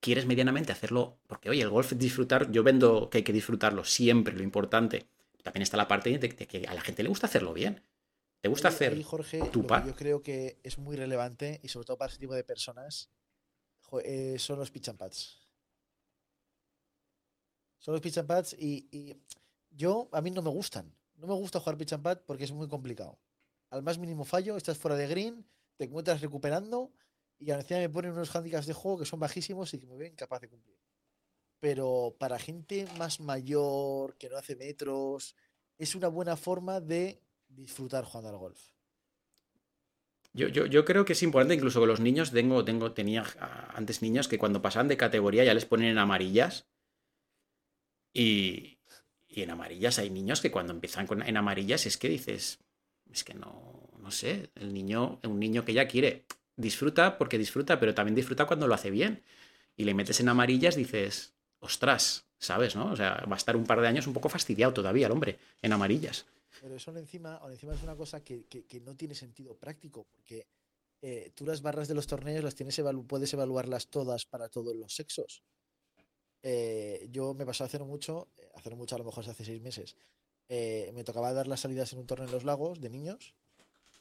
quieres 0.00 0.26
medianamente 0.26 0.72
hacerlo, 0.72 1.20
porque 1.28 1.48
oye, 1.48 1.62
el 1.62 1.70
golf 1.70 1.92
es 1.92 1.98
disfrutar, 2.00 2.50
yo 2.50 2.64
vendo 2.64 3.08
que 3.08 3.18
hay 3.18 3.22
que 3.22 3.32
disfrutarlo 3.32 3.84
siempre, 3.84 4.34
lo 4.34 4.42
importante. 4.42 5.06
También 5.44 5.62
está 5.62 5.76
la 5.76 5.86
parte 5.86 6.18
de, 6.18 6.28
que 6.30 6.66
a 6.66 6.74
la 6.74 6.80
gente 6.80 7.04
le 7.04 7.10
gusta 7.10 7.28
hacerlo 7.28 7.52
bien. 7.52 7.80
¿Te 8.40 8.48
gusta 8.48 8.70
hacer 8.70 9.00
Jorge, 9.04 9.40
tu 9.52 9.62
Yo 9.62 9.94
creo 9.94 10.20
que 10.20 10.58
es 10.64 10.78
muy 10.78 10.96
relevante 10.96 11.60
y 11.62 11.68
sobre 11.68 11.86
todo 11.86 11.96
para 11.96 12.10
ese 12.10 12.18
tipo 12.18 12.34
de 12.34 12.42
personas 12.42 13.08
eh, 14.02 14.34
son 14.36 14.58
los 14.58 14.72
pitch 14.72 14.88
and 14.88 14.98
pads. 14.98 15.46
Son 17.78 17.94
los 17.94 18.00
pitch 18.00 18.18
and 18.18 18.26
pads 18.26 18.56
y, 18.58 19.16
yo, 19.70 20.08
a 20.10 20.20
mí 20.20 20.32
no 20.32 20.42
me 20.42 20.50
gustan. 20.50 20.92
No 21.14 21.28
me 21.28 21.34
gusta 21.34 21.60
jugar 21.60 21.78
pitch 21.78 21.92
and 21.92 22.02
pad 22.02 22.18
porque 22.26 22.42
es 22.42 22.50
muy 22.50 22.66
complicado. 22.66 23.16
Al 23.70 23.84
más 23.84 23.96
mínimo 23.96 24.24
fallo, 24.24 24.56
estás 24.56 24.76
fuera 24.76 24.96
de 24.96 25.06
green, 25.06 25.46
te 25.82 25.86
encuentras 25.86 26.20
recuperando 26.20 26.92
y 27.40 27.50
a 27.50 27.56
veces 27.56 27.76
me 27.76 27.88
ponen 27.88 28.12
unos 28.12 28.32
handicaps 28.36 28.66
de 28.66 28.72
juego 28.72 29.00
que 29.00 29.04
son 29.04 29.18
bajísimos 29.18 29.74
y 29.74 29.80
que 29.80 29.86
me 29.88 29.96
ven 29.96 30.12
incapaz 30.12 30.40
de 30.40 30.48
cumplir. 30.48 30.78
Pero 31.58 32.14
para 32.20 32.38
gente 32.38 32.86
más 32.98 33.18
mayor, 33.18 34.16
que 34.16 34.28
no 34.28 34.36
hace 34.36 34.54
metros, 34.54 35.34
es 35.78 35.96
una 35.96 36.06
buena 36.06 36.36
forma 36.36 36.80
de 36.80 37.20
disfrutar 37.48 38.04
jugando 38.04 38.30
al 38.30 38.36
golf. 38.36 38.60
Yo, 40.34 40.46
yo, 40.46 40.84
creo 40.84 41.04
que 41.04 41.14
es 41.14 41.22
importante, 41.24 41.54
incluso 41.54 41.80
con 41.80 41.88
los 41.88 42.00
niños, 42.00 42.30
tengo, 42.30 42.64
tengo, 42.64 42.92
tenía 42.92 43.24
antes 43.74 44.02
niños 44.02 44.28
que 44.28 44.38
cuando 44.38 44.62
pasan 44.62 44.86
de 44.86 44.96
categoría 44.96 45.42
ya 45.42 45.52
les 45.52 45.66
ponen 45.66 45.88
en 45.88 45.98
amarillas. 45.98 46.68
Y, 48.14 48.78
y 49.28 49.42
en 49.42 49.50
amarillas 49.50 49.98
hay 49.98 50.10
niños 50.10 50.40
que 50.40 50.52
cuando 50.52 50.72
empiezan 50.72 51.08
con, 51.08 51.22
en 51.22 51.36
amarillas 51.36 51.86
es 51.86 51.98
que 51.98 52.08
dices, 52.08 52.60
es 53.10 53.24
que 53.24 53.34
no 53.34 53.91
sé, 54.12 54.50
el 54.54 54.72
niño, 54.72 55.18
un 55.24 55.40
niño 55.40 55.64
que 55.64 55.72
ya 55.72 55.88
quiere, 55.88 56.24
disfruta 56.56 57.18
porque 57.18 57.38
disfruta, 57.38 57.80
pero 57.80 57.94
también 57.94 58.14
disfruta 58.14 58.46
cuando 58.46 58.66
lo 58.66 58.74
hace 58.74 58.90
bien. 58.90 59.22
Y 59.76 59.84
le 59.84 59.94
metes 59.94 60.20
en 60.20 60.28
amarillas, 60.28 60.76
dices, 60.76 61.34
ostras, 61.60 62.26
¿sabes? 62.38 62.76
¿No? 62.76 62.92
O 62.92 62.96
sea, 62.96 63.24
va 63.30 63.34
a 63.34 63.38
estar 63.38 63.56
un 63.56 63.64
par 63.64 63.80
de 63.80 63.88
años 63.88 64.06
un 64.06 64.12
poco 64.12 64.28
fastidiado 64.28 64.72
todavía 64.72 65.06
el 65.06 65.12
hombre 65.12 65.38
en 65.62 65.72
amarillas. 65.72 66.26
Pero 66.60 66.76
eso 66.76 66.96
encima, 66.96 67.40
encima 67.48 67.74
es 67.74 67.82
una 67.82 67.96
cosa 67.96 68.22
que, 68.22 68.46
no 68.84 68.94
tiene 68.96 69.14
sentido 69.14 69.56
práctico, 69.56 70.06
porque 70.10 70.46
eh, 71.00 71.32
tú 71.34 71.46
las 71.46 71.62
barras 71.62 71.88
de 71.88 71.94
los 71.94 72.06
torneos 72.06 72.44
las 72.44 72.54
tienes 72.54 72.80
puedes 73.06 73.32
evaluarlas 73.32 73.88
todas 73.88 74.26
para 74.26 74.48
todos 74.48 74.76
los 74.76 74.94
sexos. 74.94 75.42
Eh, 76.42 77.08
yo 77.10 77.34
me 77.34 77.46
pasó 77.46 77.64
hace 77.64 77.78
mucho, 77.78 78.28
eh, 78.36 78.50
hace 78.54 78.74
mucho 78.74 78.96
a 78.96 78.98
lo 78.98 79.04
mejor 79.04 79.28
hace 79.28 79.44
seis 79.44 79.62
meses, 79.62 79.96
me 80.48 81.02
tocaba 81.02 81.32
dar 81.32 81.46
las 81.46 81.60
salidas 81.60 81.94
en 81.94 82.00
un 82.00 82.06
torneo 82.06 82.26
en 82.26 82.32
los 82.32 82.44
lagos 82.44 82.78
de 82.78 82.90
niños 82.90 83.34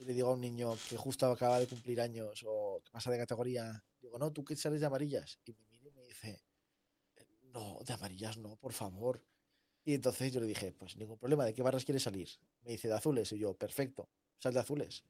y 0.02 0.06
le 0.06 0.14
digo 0.16 0.30
a 0.30 0.34
un 0.34 0.42
niño 0.42 0.76
que 0.90 0.98
justo 0.98 1.28
acaba 1.28 1.60
de 1.60 1.68
cumplir 1.68 2.02
años 2.02 2.44
o 2.48 2.82
que 2.84 2.90
pasa 2.90 3.12
de 3.12 3.20
categoría, 3.20 3.84
digo, 4.02 4.18
no, 4.18 4.32
tú 4.34 4.44
que 4.44 4.56
sales 4.56 4.80
de 4.80 4.88
amarillas. 4.88 5.40
Y 5.46 5.54
me 5.54 5.64
mira 5.70 5.90
y 5.90 5.92
me 5.92 6.04
dice, 6.04 6.42
no, 7.54 7.80
de 7.86 7.94
amarillas 7.94 8.38
no, 8.38 8.56
por 8.56 8.74
favor. 8.74 9.22
Y 9.86 9.94
entonces 9.94 10.34
yo 10.34 10.40
le 10.40 10.48
dije, 10.48 10.72
pues 10.72 10.98
ningún 10.98 11.20
problema, 11.20 11.46
¿de 11.46 11.54
qué 11.54 11.62
barras 11.62 11.86
quieres 11.86 12.02
salir? 12.02 12.30
Me 12.64 12.72
dice, 12.72 12.88
de 12.88 12.96
azules. 12.96 13.32
Y 13.32 13.38
yo, 13.38 13.54
perfecto, 13.54 14.10
sal 14.40 14.56
de 14.56 14.60
azules. 14.60 15.04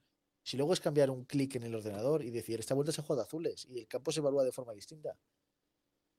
Si 0.44 0.58
luego 0.58 0.74
es 0.74 0.82
cambiar 0.82 1.10
un 1.10 1.24
clic 1.24 1.56
en 1.56 1.64
el 1.64 1.76
ordenador 1.76 2.22
y 2.22 2.30
decir, 2.30 2.60
esta 2.60 2.74
vuelta 2.74 2.92
se 2.92 3.02
juega 3.02 3.22
de 3.22 3.28
azules 3.28 3.66
y 3.70 3.80
el 3.80 3.88
campo 3.88 4.12
se 4.12 4.20
evalúa 4.20 4.44
de 4.44 4.52
forma 4.52 4.74
distinta. 4.74 5.18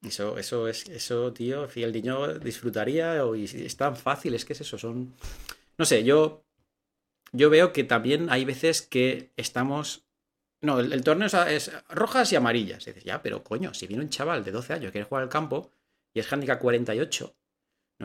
Eso, 0.00 0.38
eso 0.38 0.66
es, 0.66 0.88
eso, 0.88 1.32
tío, 1.34 1.69
si 1.69 1.82
el 1.82 1.92
niño 1.92 2.38
disfrutaría 2.38 3.24
o 3.26 3.34
es 3.34 3.76
tan 3.76 3.96
fácil, 3.96 4.34
es 4.34 4.46
que 4.46 4.54
es 4.54 4.62
eso, 4.62 4.78
son. 4.78 5.14
No 5.76 5.84
sé, 5.84 6.02
yo. 6.04 6.42
Yo 7.32 7.50
veo 7.50 7.73
que 7.73 7.84
también 7.84 8.31
hay 8.31 8.44
veces 8.44 8.82
que 8.82 9.32
estamos. 9.37 10.05
No, 10.61 10.79
el, 10.79 11.02
torneo 11.02 11.26
es, 11.26 11.73
rojas 11.88 12.32
y 12.32 12.37
amarillas. 12.37 12.87
Y 12.87 12.90
dices, 12.90 13.05
ya, 13.05 13.23
pero 13.23 13.43
coño, 13.43 13.75
si 13.75 13.87
viene 13.87 14.02
un 14.02 14.11
chaval 14.11 14.44
de 14.44 14.52
12 14.52 14.75
años 14.75 14.87
que 14.87 14.93
quiere 14.93 15.08
jugar 15.08 15.25
al 15.25 15.29
campo 15.29 15.73
y 16.14 16.20
es 16.20 16.32
handicap 16.32 16.61
48 16.61 17.34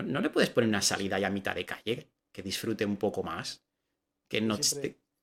¿No, 0.04 0.22
le 0.22 0.30
puedes 0.30 0.50
poner 0.50 0.68
una 0.68 0.82
salida 0.82 1.18
ya 1.18 1.28
a 1.28 1.32
mitad 1.32 1.56
de 1.56 1.66
calle 1.66 2.08
que 2.32 2.44
disfrute 2.44 2.86
un 2.86 2.98
poco 2.98 3.24
más? 3.24 3.64
Que 4.28 4.42
no 4.42 4.60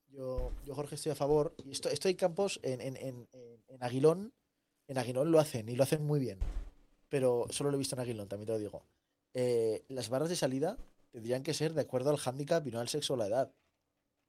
yo, 0.09 0.53
yo, 0.63 0.75
Jorge, 0.75 0.95
estoy 0.95 1.11
a 1.11 1.15
favor. 1.15 1.53
Y 1.65 1.71
estoy, 1.71 1.93
estoy 1.93 2.15
campos 2.15 2.59
en, 2.63 2.81
en, 2.81 2.95
en, 2.97 3.27
en, 3.67 3.83
Aguilón. 3.83 4.33
En 4.87 4.97
Aguilón 4.97 5.31
lo 5.31 5.39
hacen 5.39 5.67
y 5.67 5.75
lo 5.75 5.83
hacen 5.83 6.05
muy 6.05 6.19
bien. 6.19 6.39
Pero 7.09 7.45
solo 7.49 7.69
lo 7.69 7.75
he 7.75 7.79
visto 7.79 7.95
en 7.95 8.01
Aguilón, 8.01 8.27
también 8.27 8.47
te 8.47 8.53
lo 8.53 8.59
digo. 8.59 8.83
Eh, 9.33 9.83
las 9.89 10.09
barras 10.09 10.29
de 10.29 10.35
salida 10.35 10.77
tendrían 11.11 11.43
que 11.43 11.53
ser 11.53 11.73
de 11.73 11.81
acuerdo 11.81 12.09
al 12.09 12.19
handicap 12.23 12.65
y 12.65 12.71
no 12.71 12.79
al 12.79 12.87
sexo 12.87 13.13
o 13.13 13.17
la 13.17 13.27
edad. 13.27 13.51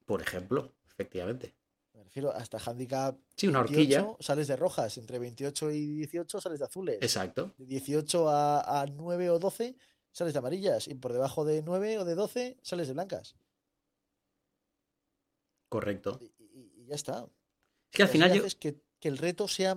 Por 0.07 0.23
ejemplo, 0.23 0.73
efectivamente. 0.87 1.55
Me 1.93 2.05
refiero 2.05 2.31
hasta 2.31 2.59
handicap. 2.59 3.19
Sí, 3.37 3.49
una 3.49 3.61
horquilla. 3.61 4.17
sales 4.21 4.49
de 4.49 4.57
rojas. 4.57 4.97
Entre 4.97 5.19
28 5.19 5.71
y 5.73 5.97
18 5.97 6.41
sales 6.41 6.59
de 6.61 6.65
azules. 6.65 6.99
Exacto. 7.03 7.53
De 7.59 7.67
18 7.67 8.31
a, 8.31 8.83
a 8.83 8.87
9 8.87 9.31
o 9.31 9.39
12 9.39 9.77
sales 10.17 10.33
de 10.33 10.39
amarillas 10.39 10.89
y 10.89 10.95
por 10.95 11.13
debajo 11.13 11.45
de 11.45 11.63
9 11.63 11.99
o 11.99 12.05
de 12.07 12.15
12 12.15 12.57
sales 12.63 12.87
de 12.89 12.95
blancas. 12.95 13.37
Correcto. 15.69 16.19
Y, 16.21 16.87
ya 16.87 16.95
está. 16.95 17.27
Es 17.91 17.97
que 17.97 18.03
al 18.03 18.09
final 18.09 18.33
yo... 18.33 18.45
que, 18.59 18.81
el 19.03 19.19
reto 19.19 19.47
sea 19.47 19.77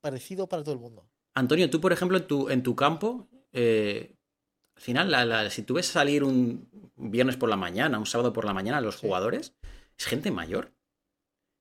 parecido 0.00 0.48
para 0.48 0.64
todo 0.64 0.74
el 0.74 0.80
mundo. 0.80 1.08
Antonio, 1.34 1.68
tú, 1.68 1.80
por 1.80 1.92
ejemplo, 1.92 2.16
en 2.16 2.26
tu, 2.26 2.48
en 2.48 2.62
tu 2.62 2.74
campo, 2.74 3.28
eh, 3.52 4.15
al 4.76 4.82
final, 4.82 5.50
si 5.50 5.62
tú 5.62 5.74
ves 5.74 5.86
salir 5.86 6.22
un 6.22 6.68
viernes 6.96 7.36
por 7.36 7.48
la 7.48 7.56
mañana, 7.56 7.98
un 7.98 8.06
sábado 8.06 8.32
por 8.32 8.44
la 8.44 8.54
mañana 8.54 8.80
los 8.80 8.96
jugadores, 8.96 9.54
es 9.98 10.04
gente 10.04 10.30
mayor. 10.30 10.72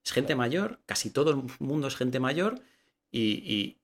Es 0.03 0.11
gente 0.11 0.35
mayor, 0.35 0.79
casi 0.85 1.09
todo 1.09 1.31
el 1.31 1.43
mundo 1.59 1.87
es 1.87 1.95
gente 1.95 2.19
mayor 2.19 2.61
y, 3.11 3.77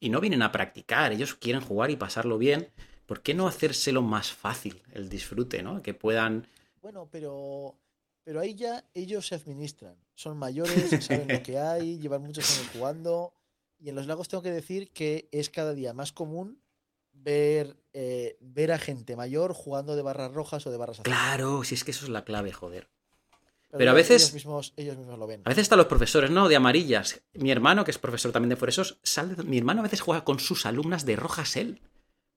y, 0.00 0.08
no 0.08 0.20
vienen 0.20 0.42
a 0.42 0.52
practicar, 0.52 1.12
ellos 1.12 1.34
quieren 1.34 1.60
jugar 1.60 1.90
y 1.90 1.96
pasarlo 1.96 2.38
bien. 2.38 2.68
¿por 3.06 3.22
qué 3.22 3.34
no 3.34 3.46
hacérselo 3.46 4.02
más 4.02 4.32
fácil 4.32 4.82
el 4.92 5.08
disfrute, 5.08 5.62
¿no? 5.62 5.82
Que 5.82 5.94
puedan... 5.94 6.46
Bueno, 6.82 7.08
pero, 7.10 7.78
pero 8.24 8.40
ahí 8.40 8.54
ya 8.54 8.84
ellos 8.94 9.28
se 9.28 9.36
administran. 9.36 9.96
Son 10.14 10.36
mayores, 10.36 10.90
saben 11.04 11.28
lo 11.28 11.42
que 11.42 11.58
hay, 11.58 11.98
llevan 11.98 12.22
muchos 12.22 12.58
años 12.58 12.70
jugando. 12.72 13.32
Y 13.78 13.88
en 13.88 13.94
los 13.94 14.06
lagos 14.06 14.28
tengo 14.28 14.42
que 14.42 14.50
decir 14.50 14.90
que 14.90 15.28
es 15.32 15.50
cada 15.50 15.72
día 15.74 15.92
más 15.92 16.12
común 16.12 16.60
ver, 17.22 17.76
eh, 17.92 18.36
ver 18.40 18.72
a 18.72 18.78
gente 18.78 19.16
mayor 19.16 19.52
jugando 19.52 19.96
de 19.96 20.02
barras 20.02 20.32
rojas 20.32 20.66
o 20.66 20.70
de 20.70 20.76
barras 20.76 21.00
azules. 21.00 21.18
Claro, 21.18 21.64
si 21.64 21.74
es 21.74 21.84
que 21.84 21.90
eso 21.90 22.04
es 22.04 22.10
la 22.10 22.24
clave, 22.24 22.52
joder. 22.52 22.88
Pero, 23.76 23.90
a 23.90 23.94
veces. 23.94 24.22
Ellos 24.22 24.34
mismos, 24.34 24.72
ellos 24.76 24.96
mismos, 24.96 25.18
lo 25.18 25.26
ven. 25.26 25.42
A 25.44 25.50
veces 25.50 25.62
están 25.62 25.78
los 25.78 25.88
profesores, 25.88 26.30
¿no? 26.30 26.48
De 26.48 26.56
amarillas. 26.56 27.20
Mi 27.34 27.50
hermano, 27.50 27.84
que 27.84 27.90
es 27.90 27.98
profesor 27.98 28.32
también 28.32 28.50
de 28.50 28.56
Foresos, 28.56 28.98
sale. 29.02 29.34
Mi 29.42 29.58
hermano 29.58 29.80
a 29.80 29.82
veces 29.82 30.00
juega 30.00 30.24
con 30.24 30.38
sus 30.38 30.66
alumnas 30.66 31.04
de 31.04 31.16
rojas 31.16 31.56
él 31.56 31.80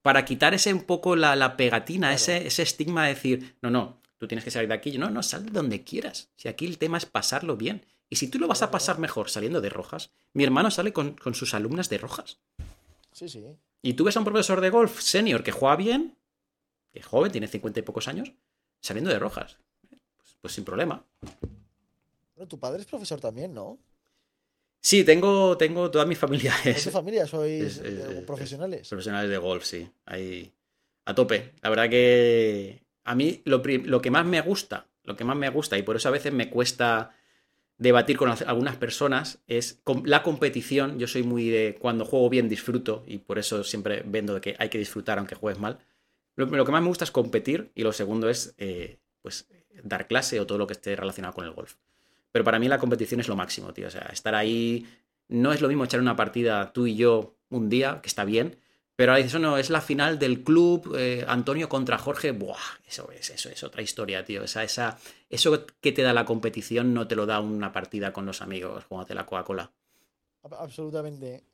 para 0.01 0.25
quitar 0.25 0.53
ese 0.53 0.73
un 0.73 0.83
poco 0.83 1.15
la, 1.15 1.57
pegatina, 1.57 2.13
ese, 2.13 2.47
ese 2.47 2.63
estigma 2.63 3.03
de 3.03 3.13
decir, 3.13 3.57
no, 3.61 3.69
no, 3.69 4.01
tú 4.17 4.27
tienes 4.27 4.43
que 4.43 4.51
salir 4.51 4.69
de 4.69 4.75
aquí. 4.75 4.97
No, 4.97 5.09
no, 5.09 5.23
sal 5.23 5.45
de 5.45 5.51
donde 5.51 5.83
quieras. 5.83 6.29
Si 6.35 6.47
aquí 6.47 6.65
el 6.65 6.77
tema 6.77 6.97
es 6.97 7.05
pasarlo 7.05 7.57
bien. 7.57 7.85
Y 8.09 8.15
si 8.15 8.27
tú 8.27 8.39
lo 8.39 8.47
vas 8.47 8.61
a 8.61 8.71
pasar 8.71 8.97
mejor 8.97 9.29
saliendo 9.29 9.61
de 9.61 9.69
rojas, 9.69 10.11
mi 10.33 10.43
hermano 10.43 10.71
sale 10.71 10.93
con, 10.93 11.15
sus 11.33 11.53
alumnas 11.53 11.89
de 11.89 11.99
rojas. 11.99 12.39
Sí, 13.11 13.29
sí. 13.29 13.43
Y 13.81 13.93
tú 13.93 14.03
ves 14.03 14.15
a 14.15 14.19
un 14.19 14.25
profesor 14.25 14.61
de 14.61 14.69
golf 14.69 14.99
senior 14.99 15.43
que 15.43 15.51
juega 15.51 15.75
bien, 15.75 16.17
que 16.91 16.99
es 16.99 17.05
joven, 17.05 17.31
tiene 17.31 17.47
cincuenta 17.47 17.79
y 17.79 17.83
pocos 17.83 18.07
años, 18.07 18.33
saliendo 18.81 19.09
de 19.09 19.19
rojas. 19.19 19.57
Pues, 19.89 20.37
pues 20.41 20.53
sin 20.53 20.65
problema. 20.65 21.05
Bueno, 22.35 22.47
tu 22.47 22.59
padre 22.59 22.81
es 22.81 22.85
profesor 22.85 23.19
también, 23.19 23.53
¿no? 23.53 23.79
Sí, 24.81 25.03
tengo, 25.03 25.57
tengo 25.57 25.91
toda 25.91 26.05
mi 26.05 26.15
familia. 26.15 26.53
¿Es 26.65 26.85
tu 26.85 26.89
familia? 26.89 27.27
¿Sois 27.27 27.81
profesionales? 28.25 28.87
profesionales 28.87 29.29
de 29.29 29.37
golf, 29.37 29.65
sí. 29.65 29.89
Ahí, 30.05 30.53
a 31.05 31.13
tope. 31.13 31.53
La 31.61 31.69
verdad 31.69 31.89
que 31.89 32.83
a 33.03 33.15
mí 33.15 33.41
lo, 33.45 33.61
que 33.61 34.11
más 34.11 34.25
me 34.25 34.41
gusta, 34.41 34.87
lo 35.03 35.15
que 35.15 35.23
más 35.23 35.35
me 35.35 35.49
gusta, 35.49 35.77
y 35.77 35.83
por 35.83 35.95
eso 35.95 36.07
a 36.07 36.11
veces 36.11 36.31
me 36.31 36.49
cuesta 36.49 37.15
debatir 37.79 38.17
con 38.17 38.29
algunas 38.29 38.75
personas 38.75 39.39
es 39.47 39.81
la 40.03 40.21
competición. 40.21 40.99
Yo 40.99 41.07
soy 41.07 41.23
muy 41.23 41.49
de 41.49 41.77
cuando 41.79 42.05
juego 42.05 42.29
bien 42.29 42.47
disfruto 42.47 43.03
y 43.07 43.17
por 43.17 43.39
eso 43.39 43.63
siempre 43.63 44.03
vendo 44.05 44.35
de 44.35 44.41
que 44.41 44.55
hay 44.59 44.69
que 44.69 44.77
disfrutar 44.77 45.17
aunque 45.17 45.35
juegues 45.35 45.59
mal. 45.59 45.79
Lo, 46.35 46.65
que 46.65 46.71
más 46.71 46.81
me 46.81 46.87
gusta 46.87 47.05
es 47.05 47.11
competir 47.11 47.71
y 47.75 47.83
lo 47.83 47.91
segundo 47.91 48.29
es 48.29 48.53
eh, 48.57 48.99
pues 49.21 49.47
dar 49.83 50.07
clase 50.07 50.39
o 50.39 50.45
todo 50.45 50.57
lo 50.57 50.67
que 50.67 50.73
esté 50.73 50.95
relacionado 50.95 51.33
con 51.33 51.45
el 51.45 51.51
golf. 51.51 51.75
Pero 52.31 52.45
para 52.45 52.59
mí 52.59 52.67
la 52.67 52.77
competición 52.77 53.19
es 53.21 53.27
lo 53.27 53.35
máximo, 53.35 53.73
tío. 53.73 53.87
O 53.87 53.91
sea, 53.91 54.09
estar 54.11 54.35
ahí 54.35 54.85
no 55.27 55.51
es 55.53 55.61
lo 55.61 55.67
mismo 55.67 55.85
echar 55.85 55.99
una 55.99 56.15
partida 56.15 56.71
tú 56.73 56.85
y 56.85 56.95
yo 56.95 57.35
un 57.49 57.69
día, 57.69 57.99
que 58.01 58.07
está 58.07 58.25
bien, 58.25 58.57
pero 58.99 59.13
ahora 59.13 59.23
dices, 59.23 59.39
no, 59.39 59.57
es 59.57 59.69
la 59.69 59.79
final 59.79 60.19
del 60.19 60.43
club 60.43 60.93
eh, 60.97 61.23
Antonio 61.25 61.69
contra 61.69 61.97
Jorge. 61.97 62.31
Buah, 62.31 62.57
eso 62.85 63.09
es, 63.17 63.29
eso 63.29 63.47
es 63.47 63.63
otra 63.63 63.81
historia, 63.81 64.25
tío. 64.25 64.43
Esa, 64.43 64.61
esa, 64.61 64.99
eso 65.29 65.65
que 65.79 65.93
te 65.93 66.01
da 66.01 66.11
la 66.11 66.25
competición 66.25 66.93
no 66.93 67.07
te 67.07 67.15
lo 67.15 67.25
da 67.25 67.39
una 67.39 67.71
partida 67.71 68.11
con 68.11 68.25
los 68.25 68.41
amigos, 68.41 68.83
jugándote 68.89 69.15
la 69.15 69.25
Coca-Cola. 69.25 69.71
Absolutamente. 70.51 71.45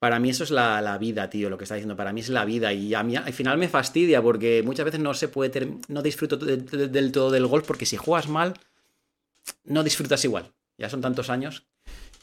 Para 0.00 0.18
mí 0.18 0.30
eso 0.30 0.42
es 0.42 0.50
la, 0.50 0.98
vida, 0.98 1.30
tío, 1.30 1.50
lo 1.50 1.56
que 1.56 1.62
está 1.62 1.76
diciendo. 1.76 1.94
Para 1.94 2.12
mí 2.12 2.18
es 2.18 2.30
la 2.30 2.44
vida. 2.44 2.72
Y 2.72 2.94
a 2.94 3.04
mí 3.04 3.14
al 3.14 3.32
final 3.32 3.56
me 3.56 3.68
fastidia 3.68 4.20
porque 4.20 4.64
muchas 4.64 4.86
veces 4.86 4.98
no 4.98 5.14
se 5.14 5.28
puede 5.28 5.78
no 5.86 6.02
disfruto 6.02 6.36
del 6.36 7.12
todo 7.12 7.30
del 7.30 7.46
golf 7.46 7.64
porque 7.64 7.86
si 7.86 7.96
juegas 7.96 8.28
mal, 8.28 8.54
no 9.62 9.84
disfrutas 9.84 10.24
igual. 10.24 10.50
Ya 10.78 10.90
son 10.90 11.00
tantos 11.00 11.30
años 11.30 11.68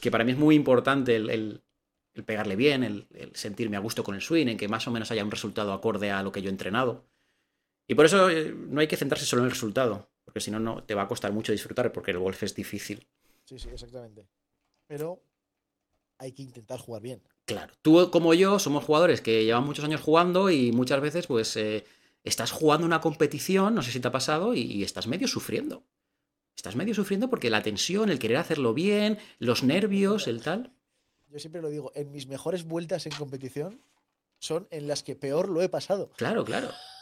que 0.02 0.10
para 0.10 0.24
mí 0.24 0.32
es 0.32 0.38
muy 0.38 0.54
importante 0.54 1.16
el 1.16 1.30
el 1.30 1.62
pegarle 2.24 2.56
bien, 2.56 2.82
el, 2.82 3.06
sentirme 3.34 3.76
a 3.76 3.80
gusto 3.80 4.04
con 4.04 4.14
el 4.14 4.20
swing, 4.20 4.48
en 4.48 4.56
que 4.56 4.68
más 4.68 4.86
o 4.86 4.90
menos 4.90 5.10
haya 5.10 5.24
un 5.24 5.30
resultado 5.30 5.72
acorde 5.72 6.10
a 6.10 6.22
lo 6.22 6.32
que 6.32 6.42
yo 6.42 6.48
he 6.48 6.52
entrenado. 6.52 7.04
Y 7.86 7.94
por 7.94 8.04
eso 8.04 8.28
eh, 8.28 8.54
no 8.54 8.80
hay 8.80 8.88
que 8.88 8.96
centrarse 8.96 9.26
solo 9.26 9.42
en 9.42 9.46
el 9.46 9.52
resultado, 9.52 10.10
porque 10.24 10.40
si 10.40 10.50
no, 10.50 10.60
no 10.60 10.84
te 10.84 10.94
va 10.94 11.02
a 11.02 11.08
costar 11.08 11.32
mucho 11.32 11.52
disfrutar, 11.52 11.92
porque 11.92 12.10
el 12.10 12.18
golf 12.18 12.42
es 12.42 12.54
difícil. 12.54 13.06
Sí, 13.44 13.58
sí, 13.58 13.68
exactamente. 13.72 14.26
Pero 14.86 15.22
hay 16.18 16.32
que 16.32 16.42
intentar 16.42 16.78
jugar 16.78 17.02
bien. 17.02 17.22
Claro, 17.46 17.72
tú 17.80 18.10
como 18.10 18.34
yo 18.34 18.58
somos 18.58 18.84
jugadores 18.84 19.20
que 19.20 19.44
llevan 19.44 19.64
muchos 19.64 19.84
años 19.84 20.02
jugando 20.02 20.50
y 20.50 20.72
muchas 20.72 21.00
veces 21.00 21.26
pues 21.26 21.56
eh, 21.56 21.84
estás 22.24 22.52
jugando 22.52 22.86
una 22.86 23.00
competición, 23.00 23.74
no 23.74 23.82
sé 23.82 23.90
si 23.90 24.00
te 24.00 24.08
ha 24.08 24.12
pasado, 24.12 24.54
y 24.54 24.82
estás 24.82 25.06
medio 25.06 25.28
sufriendo. 25.28 25.84
Estás 26.56 26.74
medio 26.74 26.92
sufriendo 26.92 27.30
porque 27.30 27.50
la 27.50 27.62
tensión, 27.62 28.10
el 28.10 28.18
querer 28.18 28.38
hacerlo 28.38 28.74
bien, 28.74 29.18
los 29.38 29.62
nervios, 29.62 30.26
el 30.26 30.42
tal 30.42 30.72
yo 31.30 31.38
siempre 31.38 31.62
lo 31.62 31.68
digo, 31.68 31.92
en 31.94 32.10
mis 32.10 32.26
mejores 32.26 32.64
vueltas 32.64 33.06
en 33.06 33.12
competición 33.12 33.82
son 34.38 34.68
en 34.70 34.86
las 34.88 35.02
que 35.02 35.16
peor 35.16 35.48
lo 35.48 35.62
he 35.62 35.68
pasado. 35.68 36.10
Claro, 36.16 36.44
claro. 36.44 36.70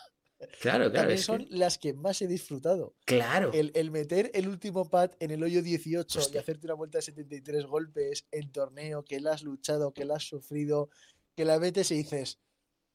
Claro, 0.61 0.91
claro. 0.91 0.93
También 0.93 1.19
son 1.19 1.47
las 1.49 1.79
que 1.79 1.95
más 1.95 2.21
he 2.21 2.27
disfrutado. 2.27 2.95
Claro. 3.07 3.53
El, 3.55 3.91
meter 3.91 4.31
el 4.35 4.49
último 4.49 4.89
pad 4.89 5.13
en 5.19 5.31
el 5.31 5.43
hoyo 5.43 5.63
18 5.63 6.21
y 6.35 6.37
hacerte 6.37 6.67
una 6.67 6.75
vuelta 6.75 6.99
de 6.99 7.03
73 7.03 7.65
golpes 7.65 8.27
en 8.31 8.53
torneo, 8.53 9.03
que 9.03 9.19
la 9.19 9.33
has 9.33 9.43
luchado, 9.43 9.95
que 9.95 10.05
la 10.05 10.17
has 10.17 10.25
sufrido, 10.25 10.91
que 11.35 11.47
la 11.47 11.59
metes 11.59 11.91
y 11.91 11.97
dices, 11.97 12.39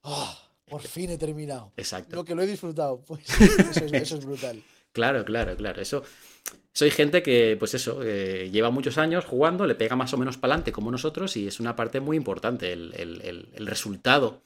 oh, 0.04 0.38
por 0.66 0.82
fin 0.82 1.10
he 1.10 1.18
terminado. 1.18 1.74
Exacto. 1.78 2.16
Lo 2.16 2.24
que 2.24 2.36
lo 2.36 2.44
he 2.44 2.48
disfrutado. 2.48 3.02
Pues 3.02 3.26
eso 3.92 4.18
es 4.18 4.26
brutal. 4.26 4.64
Claro, 4.94 5.24
claro, 5.26 5.56
claro. 5.56 5.82
Eso, 5.82 6.04
soy 6.74 6.90
gente 6.90 7.22
que, 7.22 7.58
pues 7.60 7.74
eso, 7.74 8.02
eh, 8.04 8.50
lleva 8.52 8.72
muchos 8.72 8.98
años 8.98 9.26
jugando, 9.26 9.66
le 9.66 9.76
pega 9.76 9.96
más 9.96 10.14
o 10.14 10.18
menos 10.18 10.38
para 10.38 10.54
adelante 10.54 10.72
como 10.72 10.92
nosotros 10.92 11.36
y 11.36 11.48
es 11.48 11.60
una 11.60 11.76
parte 11.76 12.00
muy 12.00 12.16
importante 12.18 12.72
el, 12.72 13.50
resultado. 13.58 14.42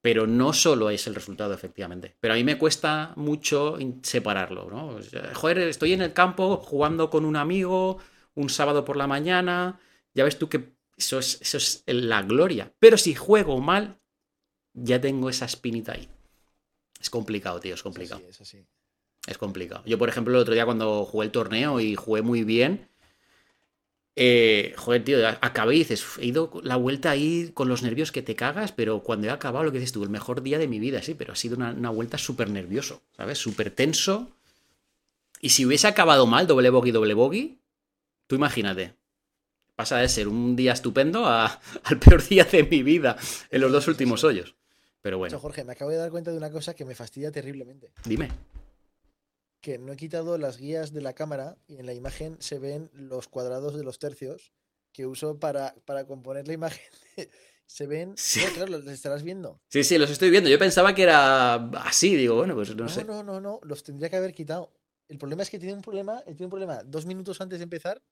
Pero 0.00 0.26
no 0.26 0.52
solo 0.52 0.90
es 0.90 1.06
el 1.06 1.14
resultado, 1.14 1.52
efectivamente. 1.52 2.14
Pero 2.20 2.34
a 2.34 2.36
mí 2.36 2.44
me 2.44 2.58
cuesta 2.58 3.12
mucho 3.16 3.76
separarlo, 4.02 4.68
¿no? 4.70 4.98
Joder, 5.34 5.58
estoy 5.58 5.94
en 5.94 6.02
el 6.02 6.12
campo 6.12 6.58
jugando 6.58 7.10
con 7.10 7.24
un 7.24 7.34
amigo 7.34 7.98
un 8.34 8.48
sábado 8.48 8.84
por 8.84 8.96
la 8.96 9.08
mañana. 9.08 9.80
Ya 10.14 10.22
ves 10.22 10.38
tú 10.38 10.48
que 10.48 10.76
eso 10.96 11.18
es, 11.18 11.40
eso 11.40 11.56
es 11.56 11.82
la 11.86 12.22
gloria. 12.22 12.72
Pero 12.78 12.98
si 12.98 13.14
juego 13.14 13.60
mal, 13.60 13.98
ya 14.74 15.00
tengo 15.00 15.28
esa 15.28 15.46
espinita 15.46 15.92
ahí. 15.92 16.08
Es 17.00 17.10
complicado, 17.10 17.58
tío, 17.58 17.74
es 17.74 17.82
complicado. 17.82 18.20
Sí, 18.30 18.44
sí, 18.44 18.58
es 18.58 18.66
complicado. 19.38 19.82
Yo, 19.86 19.98
por 19.98 20.08
ejemplo, 20.08 20.34
el 20.34 20.40
otro 20.40 20.54
día 20.54 20.64
cuando 20.64 21.04
jugué 21.04 21.26
el 21.26 21.32
torneo 21.32 21.80
y 21.80 21.96
jugué 21.96 22.22
muy 22.22 22.44
bien, 22.44 22.88
eh, 24.18 24.72
joder, 24.78 25.04
tío, 25.04 25.28
acabé 25.28 25.74
y 25.74 25.78
dices, 25.80 26.04
he 26.18 26.26
ido 26.26 26.50
la 26.62 26.76
vuelta 26.76 27.10
ahí 27.10 27.50
con 27.52 27.68
los 27.68 27.82
nervios 27.82 28.12
que 28.12 28.22
te 28.22 28.34
cagas, 28.34 28.72
pero 28.72 29.02
cuando 29.02 29.26
he 29.26 29.30
acabado, 29.30 29.64
lo 29.64 29.72
que 29.72 29.78
dices 29.78 29.92
tú, 29.92 30.02
el 30.02 30.08
mejor 30.08 30.42
día 30.42 30.58
de 30.58 30.68
mi 30.68 30.78
vida, 30.80 31.02
sí, 31.02 31.14
pero 31.14 31.34
ha 31.34 31.36
sido 31.36 31.56
una, 31.56 31.90
vuelta 31.90 32.16
súper 32.16 32.48
nervioso, 32.48 33.02
¿sabes? 33.14 33.36
Súper 33.36 33.70
tenso. 33.70 34.30
Y 35.42 35.50
si 35.50 35.66
hubiese 35.66 35.86
acabado 35.86 36.26
mal, 36.26 36.46
doble 36.46 36.70
bogey, 36.70 36.92
doble 36.92 37.12
bogey, 37.12 37.58
tú 38.26 38.36
imagínate. 38.36 38.94
Pasa 39.74 39.98
de 39.98 40.08
ser 40.08 40.28
un 40.28 40.56
día 40.56 40.72
estupendo 40.72 41.26
al 41.28 41.98
peor 42.00 42.26
día 42.26 42.44
de 42.44 42.62
mi 42.62 42.82
vida 42.82 43.18
en 43.50 43.60
los 43.60 43.70
dos 43.70 43.86
últimos 43.86 44.24
hoyos. 44.24 44.54
Pero 45.02 45.18
bueno. 45.18 45.38
Jorge, 45.38 45.62
me 45.62 45.72
acabo 45.72 45.90
de 45.90 45.98
dar 45.98 46.10
cuenta 46.10 46.30
de 46.30 46.38
una 46.38 46.50
cosa 46.50 46.72
que 46.74 46.86
me 46.86 46.94
fastidia 46.94 47.30
terriblemente. 47.30 47.92
Dime 48.06 48.30
que 49.60 49.78
no 49.78 49.92
he 49.92 49.96
quitado 49.96 50.38
las 50.38 50.58
guías 50.58 50.92
de 50.92 51.00
la 51.00 51.14
cámara 51.14 51.56
y 51.66 51.76
en 51.76 51.86
la 51.86 51.94
imagen 51.94 52.36
se 52.40 52.58
ven 52.58 52.90
los 52.92 53.28
cuadrados 53.28 53.76
de 53.76 53.84
los 53.84 53.98
tercios 53.98 54.52
que 54.92 55.06
uso 55.06 55.38
para, 55.38 55.74
para 55.84 56.06
componer 56.06 56.46
la 56.46 56.54
imagen. 56.54 56.82
se 57.66 57.86
ven. 57.86 58.14
Sí. 58.16 58.40
claro, 58.54 58.70
los 58.70 58.86
estarás 58.86 59.22
viendo. 59.22 59.60
Sí, 59.68 59.84
sí, 59.84 59.98
los 59.98 60.10
estoy 60.10 60.30
viendo. 60.30 60.48
Yo 60.48 60.58
pensaba 60.58 60.94
que 60.94 61.02
era 61.02 61.54
así, 61.80 62.14
digo, 62.16 62.36
bueno, 62.36 62.54
pues 62.54 62.74
no, 62.74 62.88
sé. 62.88 63.04
No, 63.04 63.22
no, 63.22 63.40
no, 63.40 63.60
los 63.62 63.82
tendría 63.82 64.08
que 64.08 64.16
haber 64.16 64.32
quitado. 64.32 64.72
El 65.08 65.18
problema 65.18 65.42
es 65.42 65.50
que 65.50 65.58
tiene 65.58 65.74
un 65.74 65.82
problema, 65.82 66.22
tiene 66.22 66.44
un 66.44 66.50
problema 66.50 66.82
dos 66.84 67.06
minutos 67.06 67.40
antes 67.40 67.58
de 67.58 67.64
empezar 67.64 68.02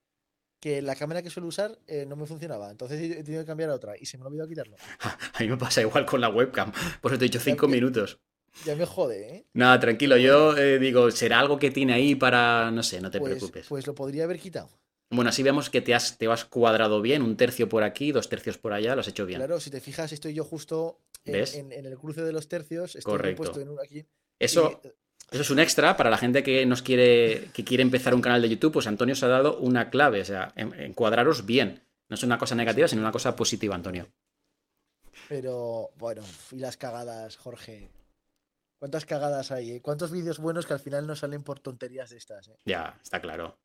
que 0.60 0.80
la 0.80 0.96
cámara 0.96 1.22
que 1.22 1.30
suelo 1.30 1.48
usar 1.48 1.78
eh, 1.86 2.06
no 2.06 2.16
me 2.16 2.26
funcionaba. 2.26 2.70
Entonces 2.70 3.00
he 3.00 3.22
tenido 3.22 3.42
que 3.42 3.46
cambiar 3.46 3.70
a 3.70 3.74
otra 3.74 3.94
y 3.98 4.06
se 4.06 4.16
me 4.16 4.24
ha 4.24 4.28
olvidado 4.28 4.48
quitarlo. 4.48 4.76
A 5.34 5.40
mí 5.40 5.48
me 5.48 5.56
pasa 5.56 5.80
igual 5.80 6.06
con 6.06 6.20
la 6.20 6.28
webcam. 6.28 6.72
Por 7.00 7.12
eso 7.12 7.18
te 7.18 7.24
he 7.24 7.28
dicho 7.28 7.40
cinco 7.40 7.68
minutos. 7.68 8.20
Ya 8.64 8.76
me 8.76 8.86
jode, 8.86 9.36
¿eh? 9.36 9.46
Nada, 9.52 9.80
tranquilo. 9.80 10.16
Yo 10.16 10.56
eh, 10.56 10.78
digo, 10.78 11.10
será 11.10 11.40
algo 11.40 11.58
que 11.58 11.70
tiene 11.70 11.92
ahí 11.92 12.14
para. 12.14 12.70
No 12.70 12.82
sé, 12.82 13.00
no 13.00 13.10
te 13.10 13.18
pues, 13.18 13.34
preocupes. 13.34 13.66
Pues 13.68 13.86
lo 13.86 13.94
podría 13.94 14.24
haber 14.24 14.38
quitado. 14.38 14.70
Bueno, 15.10 15.30
así 15.30 15.42
vemos 15.42 15.70
que 15.70 15.80
te 15.80 15.94
has, 15.94 16.18
te 16.18 16.26
has 16.26 16.44
cuadrado 16.44 17.00
bien, 17.00 17.22
un 17.22 17.36
tercio 17.36 17.68
por 17.68 17.82
aquí, 17.82 18.10
dos 18.10 18.28
tercios 18.28 18.58
por 18.58 18.72
allá, 18.72 18.94
lo 18.94 19.00
has 19.00 19.08
hecho 19.08 19.26
bien. 19.26 19.38
Claro, 19.38 19.60
si 19.60 19.70
te 19.70 19.80
fijas, 19.80 20.12
estoy 20.12 20.34
yo 20.34 20.44
justo 20.44 20.98
en, 21.24 21.72
el 21.72 21.96
cruce 21.98 22.22
de 22.22 22.32
los 22.32 22.48
tercios. 22.48 22.96
Estoy 22.96 23.12
Correcto. 23.12 23.42
Puesto 23.42 23.60
en 23.60 23.78
aquí. 23.78 24.06
Eso, 24.38 24.80
eso 25.30 25.42
es 25.42 25.50
un 25.50 25.58
extra 25.58 25.96
para 25.96 26.10
la 26.10 26.16
gente 26.16 26.42
que 26.42 26.66
nos 26.66 26.82
quiere, 26.82 27.48
que 27.52 27.64
quiere 27.64 27.82
empezar 27.82 28.14
un 28.14 28.22
canal 28.22 28.42
de 28.42 28.48
YouTube. 28.48 28.72
Pues 28.72 28.86
Antonio 28.86 29.14
se 29.14 29.26
ha 29.26 29.28
dado 29.28 29.58
una 29.58 29.90
clave, 29.90 30.20
o 30.20 30.24
sea, 30.24 30.52
encuadraros 30.56 31.46
bien. 31.46 31.82
No 32.08 32.14
es 32.14 32.22
una 32.22 32.38
cosa 32.38 32.54
negativa, 32.54 32.88
sino 32.88 33.02
una 33.02 33.12
cosa 33.12 33.36
positiva, 33.36 33.74
Antonio. 33.74 34.08
Pero, 35.28 35.90
bueno, 35.96 36.22
y 36.50 36.58
las 36.58 36.76
cagadas, 36.76 37.36
Jorge. 37.36 37.88
¿Cuántas 38.84 39.06
cagadas 39.06 39.50
hay? 39.50 39.70
Eh? 39.70 39.80
¿Cuántos 39.80 40.10
vídeos 40.10 40.38
buenos 40.38 40.66
que 40.66 40.74
al 40.74 40.78
final 40.78 41.06
no 41.06 41.16
salen 41.16 41.42
por 41.42 41.58
tonterías 41.58 42.10
de 42.10 42.18
estas? 42.18 42.48
Eh? 42.48 42.58
Ya, 42.66 43.00
está 43.02 43.18
claro. 43.18 43.56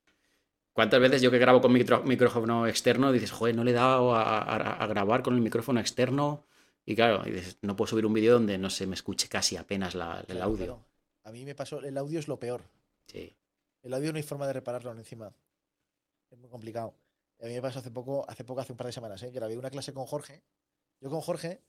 ¿Cuántas 0.72 1.02
veces 1.02 1.22
yo 1.22 1.30
que 1.30 1.38
grabo 1.38 1.60
con 1.60 1.74
micrófono 1.74 2.68
externo 2.68 3.12
dices, 3.12 3.30
joder, 3.30 3.54
no 3.54 3.66
le 3.66 3.72
he 3.72 3.74
dado 3.74 4.16
a, 4.16 4.88
grabar 4.88 5.22
con 5.22 5.36
el 5.36 5.42
micrófono 5.42 5.82
externo? 5.82 6.46
Y 6.86 6.96
claro, 6.96 7.22
dices, 7.26 7.58
no 7.62 7.76
puedo 7.76 7.90
subir 7.90 8.06
un 8.06 8.14
vídeo 8.14 8.32
donde 8.36 8.58
no 8.58 8.70
se 8.70 8.88
me 8.88 8.96
escuche 8.96 9.28
casi 9.28 9.58
apenas 9.58 9.94
el 9.94 10.42
audio. 10.42 10.86
A 11.26 11.34
mí 11.34 11.44
me 11.44 11.54
pasó, 11.54 11.82
el 11.82 11.98
audio 11.98 12.18
es 12.18 12.30
lo 12.30 12.40
peor. 12.40 12.62
Sí. 13.06 13.36
El 13.82 13.94
audio 13.94 14.14
no 14.14 14.20
hay 14.20 14.24
forma 14.24 14.48
de 14.48 14.54
repararlo 14.54 14.90
encima. 14.94 15.34
Es 16.32 16.40
muy 16.40 16.50
complicado. 16.50 16.96
A 17.42 17.46
mí 17.48 17.56
me 17.56 17.62
pasó 17.62 17.80
hace 17.80 17.92
poco, 17.92 18.24
hace 18.30 18.46
poco, 18.46 18.62
hace 18.62 18.72
un 18.72 18.78
par 18.78 18.88
de 18.88 18.94
semanas, 18.94 19.22
¿eh? 19.24 19.32
grabé 19.32 19.58
una 19.58 19.70
clase 19.70 19.92
con 19.92 20.06
Jorge. 20.06 20.44
Yo 21.02 21.10
con 21.10 21.20
Jorge 21.20 21.60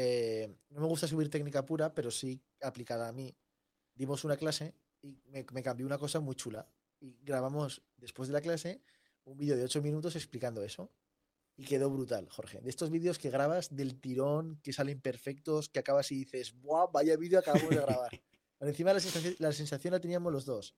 eh, 0.00 0.54
no 0.70 0.80
me 0.80 0.86
gusta 0.86 1.08
subir 1.08 1.28
técnica 1.28 1.66
pura, 1.66 1.92
pero 1.92 2.12
sí 2.12 2.40
aplicada 2.62 3.08
a 3.08 3.12
mí. 3.12 3.36
Dimos 3.96 4.22
una 4.22 4.36
clase 4.36 4.76
y 5.02 5.20
me, 5.26 5.44
cambió 5.44 5.84
una 5.86 5.98
cosa 5.98 6.20
muy 6.20 6.36
chula. 6.36 6.68
Y 7.00 7.18
grabamos 7.24 7.82
después 7.96 8.28
de 8.28 8.34
la 8.34 8.40
clase 8.40 8.80
un 9.24 9.36
vídeo 9.36 9.56
de 9.56 9.64
8 9.64 9.82
minutos 9.82 10.14
explicando 10.14 10.62
eso. 10.62 10.92
Y 11.56 11.64
quedó 11.64 11.90
brutal, 11.90 12.28
Jorge. 12.30 12.60
De 12.60 12.70
estos 12.70 12.90
vídeos 12.90 13.18
que 13.18 13.28
grabas 13.28 13.74
del 13.74 14.00
tirón, 14.00 14.60
que 14.62 14.72
salen 14.72 15.00
perfectos, 15.00 15.68
que 15.68 15.80
acabas 15.80 16.12
y 16.12 16.18
dices, 16.18 16.54
¡buah! 16.60 16.86
Vaya 16.92 17.16
vídeo 17.16 17.40
acabamos 17.40 17.68
de 17.68 17.76
grabar. 17.76 18.10
Pero 18.58 18.70
encima 18.70 18.92
la 18.92 19.00
sensación, 19.00 19.34
la 19.40 19.50
sensación 19.50 19.94
la 19.94 20.00
teníamos 20.00 20.32
los 20.32 20.44
dos. 20.44 20.76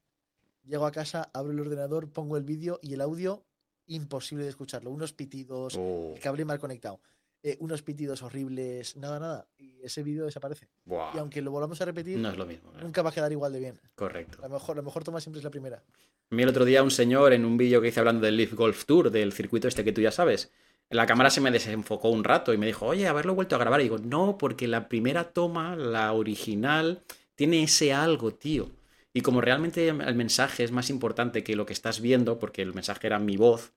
Llego 0.62 0.86
a 0.86 0.92
casa, 0.92 1.30
abro 1.34 1.52
el 1.52 1.60
ordenador, 1.60 2.10
pongo 2.10 2.38
el 2.38 2.44
vídeo 2.44 2.80
y 2.80 2.94
el 2.94 3.02
audio 3.02 3.44
imposible 3.84 4.44
de 4.44 4.50
escucharlo. 4.50 4.90
Unos 4.90 5.12
pitidos, 5.12 5.76
oh. 5.76 6.14
el 6.14 6.20
cable 6.22 6.46
mal 6.46 6.58
conectado. 6.58 7.02
Eh, 7.42 7.56
unos 7.60 7.82
pitidos 7.82 8.22
horribles, 8.22 8.96
nada, 8.96 9.18
nada. 9.18 9.46
Y 9.56 9.80
ese 9.82 10.02
vídeo 10.02 10.26
desaparece. 10.26 10.68
Y 11.14 11.18
aunque 11.18 11.40
lo 11.40 11.50
volvamos 11.50 11.80
a 11.80 11.84
repetir, 11.86 12.18
no 12.18 12.30
es 12.30 12.36
lo 12.36 12.44
mismo. 12.44 12.70
Nunca 12.82 13.02
va 13.02 13.10
a 13.10 13.12
quedar 13.12 13.32
igual 13.32 13.52
de 13.52 13.60
bien. 13.60 13.80
Correcto. 13.94 14.38
La 14.42 14.48
mejor, 14.48 14.76
la 14.76 14.82
mejor 14.82 15.04
toma 15.04 15.20
siempre 15.20 15.38
es 15.38 15.44
la 15.44 15.50
primera. 15.50 15.82
A 16.30 16.34
mí 16.34 16.42
el 16.42 16.48
otro 16.48 16.64
día 16.64 16.82
un 16.82 16.90
señor 16.90 17.32
en 17.32 17.44
un 17.44 17.56
vídeo 17.56 17.80
que 17.80 17.88
hice 17.88 18.00
hablando 18.00 18.26
del 18.26 18.36
Leaf 18.36 18.52
Golf 18.52 18.84
Tour, 18.84 19.10
del 19.10 19.32
circuito 19.32 19.68
este 19.68 19.84
que 19.84 19.92
tú 19.92 20.00
ya 20.00 20.12
sabes, 20.12 20.52
la 20.90 21.06
cámara 21.06 21.30
se 21.30 21.40
me 21.40 21.50
desenfocó 21.50 22.10
un 22.10 22.24
rato 22.24 22.52
y 22.52 22.58
me 22.58 22.66
dijo, 22.66 22.86
oye, 22.86 23.08
haberlo 23.08 23.34
vuelto 23.34 23.56
a 23.56 23.58
grabar. 23.58 23.80
Y 23.80 23.84
digo, 23.84 23.98
no, 23.98 24.36
porque 24.36 24.68
la 24.68 24.88
primera 24.88 25.32
toma, 25.32 25.76
la 25.76 26.12
original, 26.12 27.02
tiene 27.36 27.62
ese 27.62 27.92
algo, 27.92 28.34
tío. 28.34 28.70
Y 29.12 29.22
como 29.22 29.40
realmente 29.40 29.88
el 29.88 30.14
mensaje 30.14 30.62
es 30.62 30.72
más 30.72 30.90
importante 30.90 31.42
que 31.42 31.56
lo 31.56 31.64
que 31.66 31.72
estás 31.72 32.00
viendo, 32.00 32.38
porque 32.38 32.62
el 32.62 32.74
mensaje 32.74 33.06
era 33.06 33.18
mi 33.18 33.36
voz, 33.36 33.72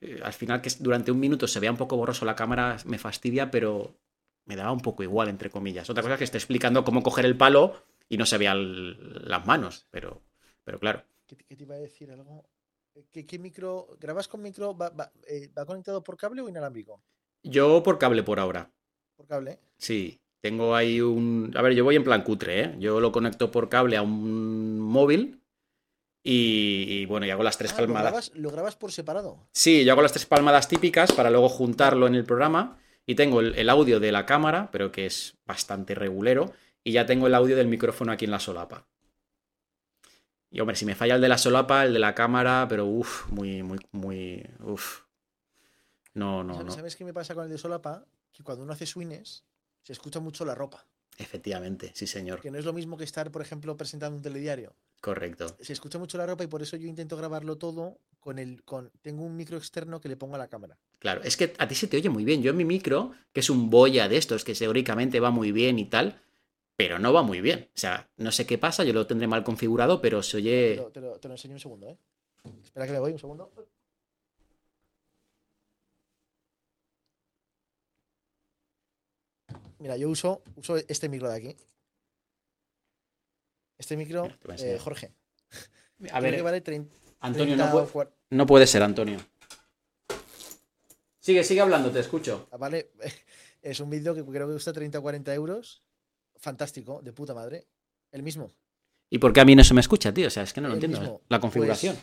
eh, 0.00 0.20
al 0.22 0.32
final 0.32 0.60
que 0.60 0.70
durante 0.78 1.12
un 1.12 1.20
minuto 1.20 1.46
se 1.46 1.60
vea 1.60 1.70
un 1.70 1.76
poco 1.76 1.96
borroso 1.96 2.24
la 2.24 2.36
cámara 2.36 2.76
me 2.86 2.98
fastidia, 2.98 3.50
pero 3.50 3.94
me 4.46 4.56
daba 4.56 4.72
un 4.72 4.80
poco 4.80 5.02
igual, 5.02 5.28
entre 5.28 5.50
comillas. 5.50 5.88
Otra 5.90 6.02
cosa 6.02 6.14
es 6.14 6.18
que 6.18 6.24
esté 6.24 6.38
explicando 6.38 6.84
cómo 6.84 7.02
coger 7.02 7.24
el 7.24 7.36
palo 7.36 7.84
y 8.08 8.16
no 8.16 8.26
se 8.26 8.38
vean 8.38 9.28
las 9.28 9.46
manos, 9.46 9.86
pero, 9.90 10.22
pero 10.64 10.80
claro. 10.80 11.04
¿Qué 11.26 11.36
te, 11.36 11.62
iba 11.62 11.76
a 11.76 11.78
decir 11.78 12.10
algo? 12.10 12.48
¿Qué, 13.12 13.38
micro? 13.38 13.88
¿Grabas 14.00 14.26
con 14.26 14.42
micro? 14.42 14.76
Eh, 15.28 15.50
¿Va, 15.56 15.66
conectado 15.66 16.02
por 16.02 16.16
cable 16.16 16.42
o 16.42 16.48
inalámbrico? 16.48 17.02
Yo 17.42 17.82
por 17.82 17.98
cable 17.98 18.22
por 18.22 18.40
ahora. 18.40 18.70
¿Por 19.16 19.26
cable? 19.26 19.60
Sí. 19.78 20.20
Tengo 20.40 20.74
ahí 20.74 21.02
un. 21.02 21.52
A 21.54 21.60
ver, 21.60 21.74
yo 21.74 21.84
voy 21.84 21.96
en 21.96 22.04
plan 22.04 22.24
cutre, 22.24 22.60
¿eh? 22.62 22.76
Yo 22.78 22.98
lo 22.98 23.12
conecto 23.12 23.50
por 23.50 23.68
cable 23.68 23.98
a 23.98 24.02
un 24.02 24.80
móvil 24.80 25.39
y, 26.22 27.06
bueno, 27.06 27.26
y 27.26 27.30
hago 27.30 27.42
las 27.42 27.56
tres 27.56 27.72
ah, 27.72 27.76
palmadas. 27.78 28.32
¿lo 28.34 28.50
grabas, 28.50 28.76
por 28.76 28.92
separado? 28.92 29.48
Sí, 29.52 29.84
yo 29.84 29.92
hago 29.92 30.02
las 30.02 30.12
tres 30.12 30.26
palmadas 30.26 30.68
típicas 30.68 31.12
para 31.12 31.30
luego 31.30 31.48
juntarlo 31.48 32.06
en 32.06 32.14
el 32.14 32.24
programa. 32.24 32.78
Y 33.06 33.14
tengo 33.14 33.40
el, 33.40 33.70
audio 33.70 33.98
de 33.98 34.12
la 34.12 34.26
cámara, 34.26 34.68
pero 34.70 34.92
que 34.92 35.06
es 35.06 35.34
bastante 35.46 35.94
regulero. 35.94 36.52
Y 36.84 36.92
ya 36.92 37.06
tengo 37.06 37.26
el 37.26 37.34
audio 37.34 37.56
del 37.56 37.66
micrófono 37.66 38.12
aquí 38.12 38.26
en 38.26 38.30
la 38.30 38.40
solapa. 38.40 38.86
Y 40.50 40.60
hombre, 40.60 40.76
si 40.76 40.84
me 40.84 40.94
falla 40.94 41.14
el 41.14 41.20
de 41.20 41.28
la 41.28 41.38
solapa, 41.38 41.84
el 41.84 41.92
de 41.92 41.98
la 41.98 42.14
cámara, 42.14 42.66
pero 42.68 42.86
uff, 42.86 43.28
muy, 43.30 43.62
muy, 43.62 43.78
muy. 43.92 44.46
Uff. 44.60 45.02
No, 46.14 46.44
no, 46.44 46.62
no. 46.62 46.70
¿Sabes 46.70 46.96
qué 46.96 47.04
me 47.04 47.14
pasa 47.14 47.34
con 47.34 47.44
el 47.44 47.50
de 47.50 47.58
solapa? 47.58 48.04
Que 48.32 48.42
cuando 48.42 48.64
uno 48.64 48.72
hace 48.72 48.86
swings, 48.86 49.44
se 49.82 49.92
escucha 49.92 50.20
mucho 50.20 50.44
la 50.44 50.54
ropa. 50.54 50.86
Efectivamente, 51.18 51.92
sí, 51.94 52.06
señor. 52.06 52.40
Que 52.40 52.50
no 52.50 52.58
es 52.58 52.64
lo 52.64 52.72
mismo 52.72 52.96
que 52.96 53.04
estar, 53.04 53.30
por 53.30 53.42
ejemplo, 53.42 53.76
presentando 53.76 54.16
un 54.16 54.22
telediario. 54.22 54.74
Correcto. 55.00 55.56
Se 55.60 55.72
escucha 55.72 55.98
mucho 55.98 56.18
la 56.18 56.26
ropa 56.26 56.44
y 56.44 56.46
por 56.46 56.60
eso 56.60 56.76
yo 56.76 56.86
intento 56.86 57.16
grabarlo 57.16 57.56
todo 57.56 57.98
con 58.18 58.38
el. 58.38 58.62
con 58.64 58.90
Tengo 59.00 59.24
un 59.24 59.34
micro 59.34 59.56
externo 59.56 60.00
que 60.00 60.08
le 60.08 60.16
pongo 60.16 60.34
a 60.34 60.38
la 60.38 60.48
cámara. 60.48 60.76
Claro, 60.98 61.22
es 61.22 61.36
que 61.36 61.54
a 61.56 61.66
ti 61.66 61.74
se 61.74 61.86
te 61.86 61.96
oye 61.96 62.10
muy 62.10 62.24
bien. 62.24 62.42
Yo 62.42 62.50
en 62.50 62.58
mi 62.58 62.66
micro, 62.66 63.12
que 63.32 63.40
es 63.40 63.48
un 63.48 63.70
boya 63.70 64.08
de 64.08 64.18
estos, 64.18 64.44
que 64.44 64.54
teóricamente 64.54 65.18
va 65.18 65.30
muy 65.30 65.52
bien 65.52 65.78
y 65.78 65.86
tal, 65.86 66.20
pero 66.76 66.98
no 66.98 67.14
va 67.14 67.22
muy 67.22 67.40
bien. 67.40 67.68
O 67.74 67.78
sea, 67.78 68.10
no 68.18 68.30
sé 68.30 68.44
qué 68.44 68.58
pasa, 68.58 68.84
yo 68.84 68.92
lo 68.92 69.06
tendré 69.06 69.26
mal 69.26 69.42
configurado, 69.42 70.02
pero 70.02 70.22
se 70.22 70.36
oye. 70.36 70.82
Te 70.92 71.00
lo, 71.00 71.18
te 71.18 71.28
lo 71.28 71.34
enseño 71.34 71.54
un 71.54 71.60
segundo, 71.60 71.88
¿eh? 71.88 71.96
Espera 72.62 72.86
que 72.86 72.92
me 72.92 72.98
voy 72.98 73.12
un 73.12 73.18
segundo. 73.18 73.50
Mira, 79.78 79.96
yo 79.96 80.10
uso, 80.10 80.42
uso 80.56 80.76
este 80.76 81.08
micro 81.08 81.30
de 81.30 81.36
aquí. 81.36 81.56
Este 83.80 83.96
micro, 83.96 84.28
eh, 84.58 84.78
Jorge. 84.78 85.14
A 86.12 86.20
ver, 86.20 86.44
Antonio, 87.20 87.56
no, 87.56 88.46
puede, 88.46 88.66
ser, 88.66 88.82
Antonio. 88.82 89.18
Sigue, 91.18 91.42
sigue 91.44 91.62
hablando, 91.62 91.90
te 91.90 92.00
escucho. 92.00 92.46
Ah, 92.50 92.58
vale, 92.58 92.90
es 93.62 93.80
un 93.80 93.88
vídeo 93.88 94.14
que 94.14 94.22
creo 94.22 94.46
que 94.46 94.52
cuesta 94.52 94.74
30 94.74 94.98
o 94.98 95.02
40 95.02 95.34
euros. 95.34 95.82
Fantástico, 96.36 97.00
de 97.02 97.14
puta 97.14 97.32
madre. 97.32 97.68
El 98.12 98.22
mismo. 98.22 98.52
¿Y 99.08 99.16
por 99.16 99.32
qué 99.32 99.40
a 99.40 99.46
mí 99.46 99.56
no 99.56 99.64
se 99.64 99.72
me 99.72 99.80
escucha, 99.80 100.12
tío? 100.12 100.26
O 100.26 100.30
sea, 100.30 100.42
es 100.42 100.52
que 100.52 100.60
no 100.60 100.68
lo 100.68 100.74
entiendo. 100.74 101.22
La 101.30 101.40
configuración. 101.40 101.96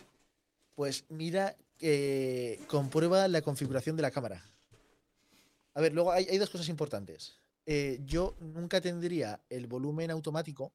Pues, 0.74 1.02
pues 1.02 1.04
mira, 1.10 1.56
eh, 1.78 2.58
comprueba 2.66 3.28
la 3.28 3.40
configuración 3.42 3.94
de 3.94 4.02
la 4.02 4.10
cámara. 4.10 4.42
A 5.74 5.80
ver, 5.80 5.92
luego 5.92 6.10
hay 6.10 6.38
dos 6.38 6.50
cosas 6.50 6.68
importantes. 6.68 7.38
Eh, 7.66 8.00
yo 8.04 8.34
nunca 8.40 8.80
tendría 8.80 9.40
el 9.48 9.68
volumen 9.68 10.10
automático 10.10 10.72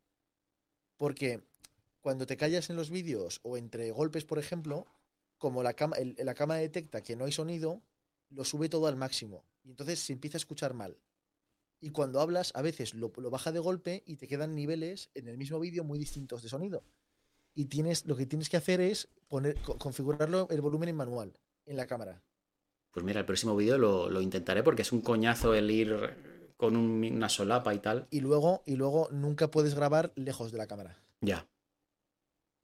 porque 1.03 1.43
cuando 2.00 2.25
te 2.25 2.38
callas 2.38 2.69
en 2.69 2.77
los 2.77 2.89
vídeos 2.89 3.41
o 3.43 3.57
entre 3.57 3.91
golpes, 3.91 4.24
por 4.24 4.39
ejemplo, 4.39 4.88
como 5.38 5.62
la, 5.62 5.74
cámara 5.74 6.62
detecta 6.62 7.03
que 7.03 7.17
no 7.17 7.25
hay 7.25 7.33
sonido, 7.33 7.81
lo 8.29 8.45
sube 8.45 8.69
todo 8.69 8.88
al 8.88 8.95
máximo. 8.95 9.43
Y 9.65 9.72
entonces 9.72 10.00
se 10.00 10.13
empieza 10.13 10.38
a 10.38 10.39
escuchar 10.39 10.74
mal. 10.74 10.98
Y 11.81 11.89
cuando 11.89 12.22
hablas, 12.22 12.53
a 12.55 12.62
veces 12.62 12.93
lo, 12.93 13.10
baja 13.10 13.51
de 13.51 13.60
golpe 13.60 14.03
y 14.05 14.15
te 14.15 14.29
quedan 14.29 14.55
niveles 14.55 15.10
en 15.13 15.27
el 15.27 15.38
mismo 15.38 15.60
vídeo 15.60 15.83
muy 15.83 16.00
distintos 16.00 16.42
de 16.42 16.48
sonido. 16.48 16.85
Y 17.53 17.66
tienes, 17.66 18.05
lo 18.05 18.16
que 18.16 18.25
tienes 18.25 18.48
que 18.48 18.55
hacer 18.55 18.79
es 18.79 19.09
poner, 19.27 19.59
configurarlo 19.61 20.48
el 20.51 20.61
volumen 20.61 20.87
en 20.87 20.96
manual, 20.96 21.37
en 21.66 21.75
la 21.75 21.85
cámara. 21.85 22.24
Pues 22.92 23.05
mira, 23.05 23.20
el 23.20 23.25
próximo 23.25 23.57
vídeo 23.57 23.77
lo 23.77 24.22
intentaré 24.22 24.63
porque 24.63 24.83
es 24.83 24.94
un 24.94 25.01
coñazo 25.01 25.53
el 25.53 25.70
ir 25.70 26.32
con 26.63 26.77
una 26.77 27.27
solapa 27.27 27.73
y 27.73 27.79
tal. 27.79 28.07
Y 28.09 28.21
luego, 28.21 28.63
y 28.65 28.77
luego 28.77 29.09
nunca 29.11 29.51
puedes 29.51 29.75
grabar 29.75 30.13
lejos 30.15 30.53
de 30.53 30.57
la 30.57 30.65
cámara. 30.65 30.97
Ya. 31.19 31.45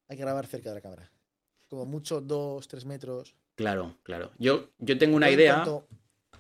Hay 0.08 0.16
que 0.16 0.24
grabar 0.24 0.48
cerca 0.48 0.70
de 0.70 0.76
la 0.76 0.82
cámara. 0.82 1.12
Como 1.68 1.86
mucho, 1.86 2.22
dos, 2.22 2.70
tres 2.70 2.86
metros. 2.86 3.36
Claro, 3.56 3.98
claro. 4.04 4.32
Yo, 4.38 4.70
yo 4.78 4.98
tengo 4.98 5.18
una 5.18 5.30
idea. 5.30 5.66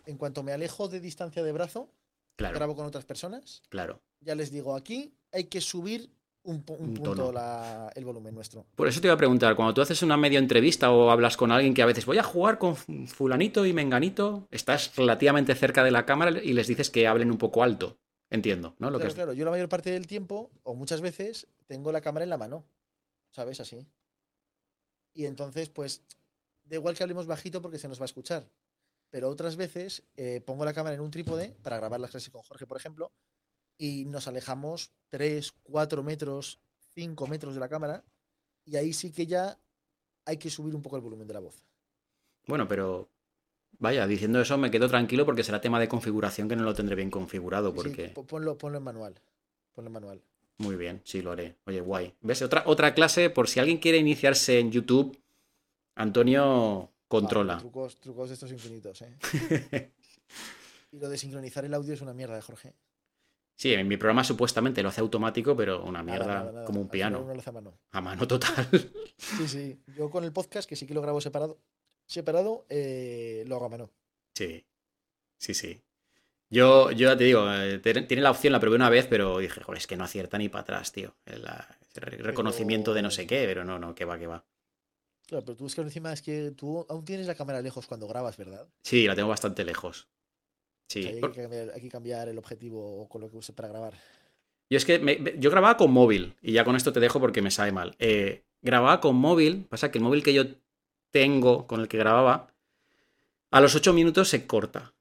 En 0.06 0.16
cuanto, 0.16 0.42
me 0.42 0.54
alejo 0.54 0.88
de 0.88 1.02
distancia 1.02 1.44
de 1.44 1.52
brazo, 1.52 1.92
grabo 2.38 2.78
con 2.78 2.86
otras 2.86 3.04
personas. 3.04 3.62
Claro. 3.68 4.00
Ya 4.22 4.36
les 4.36 4.52
digo, 4.52 4.74
aquí 4.74 5.14
hay 5.34 5.44
que 5.44 5.60
subir 5.60 6.10
un, 6.44 6.64
punto 6.64 7.34
el 7.96 8.06
volumen 8.06 8.34
nuestro. 8.34 8.66
Por 8.76 8.88
eso 8.88 9.02
te 9.02 9.08
iba 9.08 9.14
a 9.14 9.18
preguntar, 9.18 9.56
cuando 9.56 9.74
tú 9.74 9.82
haces 9.82 10.02
una 10.02 10.18
media 10.18 10.40
entrevista 10.40 10.92
o 10.92 11.12
hablas 11.12 11.38
con 11.38 11.52
alguien 11.52 11.74
que 11.74 11.82
a 11.82 11.86
veces 11.86 12.06
voy 12.06 12.18
a 12.18 12.24
jugar 12.24 12.58
con 12.58 12.76
fulanito 12.76 13.66
y 13.66 13.74
menganito, 13.74 14.48
estás 14.52 14.96
relativamente 14.96 15.54
cerca 15.56 15.84
de 15.84 15.92
la 15.92 16.06
cámara 16.06 16.32
y 16.42 16.54
les 16.54 16.68
dices 16.68 16.90
que 16.90 17.08
hablen 17.08 17.32
un 17.32 17.38
poco 17.38 17.64
alto. 17.64 17.98
Entiendo, 18.32 18.76
¿no? 18.78 18.92
Lo 18.92 19.00
claro, 19.00 19.16
claro. 19.16 19.34
Yo 19.34 19.44
la 19.44 19.52
mayor 19.52 19.70
parte 19.70 19.90
del 19.90 20.06
tiempo, 20.06 20.52
o 20.64 20.76
muchas 20.76 21.02
veces, 21.02 21.48
tengo 21.66 21.92
la 21.92 22.02
cámara 22.02 22.24
en 22.24 22.30
la 22.30 22.38
mano. 22.38 22.64
¿Sabes? 23.32 23.60
Así. 23.60 23.88
Y 25.14 25.26
entonces, 25.26 25.70
pues, 25.70 26.04
da 26.64 26.76
igual 26.76 26.96
que 26.96 27.04
hablemos 27.04 27.26
bajito 27.26 27.62
porque 27.62 27.80
se 27.80 27.88
nos 27.88 28.00
va 28.00 28.04
a 28.04 28.06
escuchar. 28.06 28.48
Pero 29.10 29.30
otras 29.30 29.56
veces 29.56 30.04
eh, 30.16 30.42
pongo 30.42 30.66
la 30.66 30.74
cámara 30.74 30.96
en 30.96 31.02
un 31.02 31.10
trípode 31.10 31.56
para 31.64 31.78
grabar 31.78 32.00
las 32.00 32.12
clases 32.12 32.30
con 32.30 32.44
Jorge, 32.44 32.68
por 32.68 32.78
ejemplo, 32.78 33.12
y 33.80 34.06
nos 34.06 34.28
alejamos 34.28 34.92
3, 35.10 35.54
4 35.64 36.04
metros, 36.04 36.60
5 36.94 37.26
metros 37.26 37.56
de 37.56 37.60
la 37.60 37.70
cámara 37.70 38.04
y 38.66 38.76
ahí 38.76 38.94
sí 38.94 39.12
que 39.12 39.26
ya 39.26 39.58
hay 40.26 40.38
que 40.38 40.52
subir 40.52 40.76
un 40.76 40.84
poco 40.84 40.98
el 40.98 41.02
volumen 41.02 41.28
de 41.28 41.34
la 41.34 41.40
voz. 41.40 41.64
Bueno, 42.46 42.68
pero 42.68 43.10
vaya, 43.80 44.06
diciendo 44.06 44.40
eso 44.42 44.58
me 44.58 44.70
quedo 44.70 44.88
tranquilo 44.88 45.26
porque 45.26 45.44
será 45.44 45.62
tema 45.62 45.80
de 45.80 45.88
configuración 45.88 46.48
que 46.48 46.56
no 46.56 46.64
lo 46.64 46.76
tendré 46.76 46.96
bien 46.96 47.10
configurado 47.10 47.74
porque... 47.74 48.10
ponlo, 48.10 48.58
ponlo 48.58 48.78
en 48.78 48.84
manual. 48.84 49.20
Ponlo 49.74 49.88
en 49.88 49.94
manual. 49.94 50.22
Muy 50.58 50.76
bien, 50.76 51.02
sí, 51.06 51.22
lo 51.22 51.32
haré. 51.32 51.56
Oye, 51.66 51.80
guay. 51.80 52.14
¿Ves? 52.22 52.42
Otra, 52.42 52.64
otra 52.66 52.94
clase, 52.94 53.30
por 53.30 53.48
si 53.48 53.62
alguien 53.62 53.78
quiere 53.78 53.98
iniciarse 53.98 54.60
en 54.60 54.72
YouTube, 54.72 55.18
Antonio 55.96 56.92
controla. 57.08 57.58
trucos, 57.60 57.98
trucos 57.98 58.28
de 58.28 58.34
estos 58.34 58.52
infinitos, 58.52 59.02
¿eh? 59.02 59.16
y 60.92 61.00
lo 61.00 61.08
de 61.08 61.18
sincronizar 61.18 61.64
el 61.64 61.74
audio 61.74 61.94
es 61.94 62.02
una 62.02 62.14
mierda, 62.14 62.42
Jorge. 62.42 62.74
Sí, 63.60 63.74
en 63.74 63.90
mi 63.90 63.98
programa 63.98 64.24
supuestamente 64.24 64.82
lo 64.82 64.88
hace 64.88 65.02
automático, 65.02 65.54
pero 65.54 65.84
una 65.84 66.02
mierda 66.02 66.64
como 66.64 66.80
un 66.80 66.88
piano. 66.88 67.28
a, 67.46 67.52
mano. 67.52 67.78
a 67.92 68.00
mano. 68.00 68.26
total. 68.26 68.70
Sí, 69.18 69.50
sí. 69.50 69.84
Yo 69.98 70.10
con 70.10 70.24
el 70.24 70.32
podcast, 70.32 70.68
que 70.68 70.78
sí 70.78 70.88
que 70.88 70.94
lo 70.94 71.02
grabo 71.02 71.20
separado, 71.20 71.60
separado 72.06 72.66
eh, 72.70 73.44
lo 73.48 73.58
hago 73.58 73.66
a 73.66 73.70
mano. 73.70 73.92
Sí, 74.34 74.66
sí, 75.38 75.54
sí. 75.54 75.82
Yo, 76.50 76.92
yo 76.92 77.10
ya 77.10 77.18
te 77.18 77.26
digo, 77.26 77.52
eh, 77.52 77.80
tiene 77.80 78.22
la 78.22 78.32
opción, 78.32 78.54
la 78.54 78.62
probé 78.62 78.78
una 78.78 78.90
vez, 78.90 79.08
pero 79.08 79.40
dije, 79.40 79.62
joder, 79.62 79.80
es 79.80 79.88
que 79.88 79.98
no 79.98 80.06
acierta 80.06 80.38
ni 80.38 80.48
para 80.48 80.62
atrás, 80.62 80.94
tío. 80.94 81.18
El, 81.26 81.46
reconocimiento 82.20 82.94
de 82.94 83.02
no 83.02 83.12
sé 83.12 83.28
qué, 83.28 83.44
pero 83.46 83.66
no, 83.66 83.78
no, 83.78 83.94
que 83.94 84.06
va, 84.06 84.18
que 84.18 84.28
va. 84.28 84.46
Claro, 85.28 85.44
pero 85.44 85.58
tú 85.58 85.66
es 85.66 85.76
que 85.76 85.82
encima 85.82 86.14
es 86.14 86.22
que 86.22 86.52
tú 86.52 86.86
aún 86.88 87.04
tienes 87.04 87.28
la 87.28 87.36
cámara 87.36 87.62
lejos 87.62 87.88
cuando 87.88 88.08
grabas, 88.08 88.38
¿verdad? 88.38 88.70
Sí, 88.84 89.06
la 89.06 89.16
tengo 89.16 89.28
bastante 89.28 89.66
lejos. 89.66 90.08
Sí. 90.90 91.06
hay, 91.06 91.82
que 91.82 91.90
cambiar, 91.90 92.30
el 92.30 92.38
objetivo 92.40 93.02
o 93.02 93.08
con 93.08 93.22
lo 93.22 93.30
que 93.30 93.38
use 93.38 93.54
para 93.54 93.68
grabar. 93.68 93.94
Yo 94.70 94.78
es 94.78 94.86
que 94.86 95.36
yo 95.38 95.52
grababa 95.52 95.78
con 95.78 95.92
móvil, 95.92 96.36
y 96.42 96.54
ya 96.54 96.66
con 96.66 96.76
esto 96.76 96.92
te 96.92 97.00
dejo 97.00 97.20
porque 97.20 97.42
me 97.42 97.52
sabe 97.52 97.72
mal. 97.72 97.96
Eh, 98.00 98.44
grababa 98.62 99.00
con 99.00 99.16
móvil, 99.16 99.66
pasa 99.66 99.92
que 99.92 100.00
el 100.00 100.04
móvil 100.04 100.24
que 100.24 100.34
yo 100.34 100.46
tengo, 101.12 101.68
con 101.68 101.80
el 101.82 101.88
que 101.88 101.98
grababa, 101.98 102.54
a 103.52 103.62
los 103.62 103.76
8 103.76 103.94
minutos 103.94 104.30
se 104.30 104.48
corta. 104.48 104.94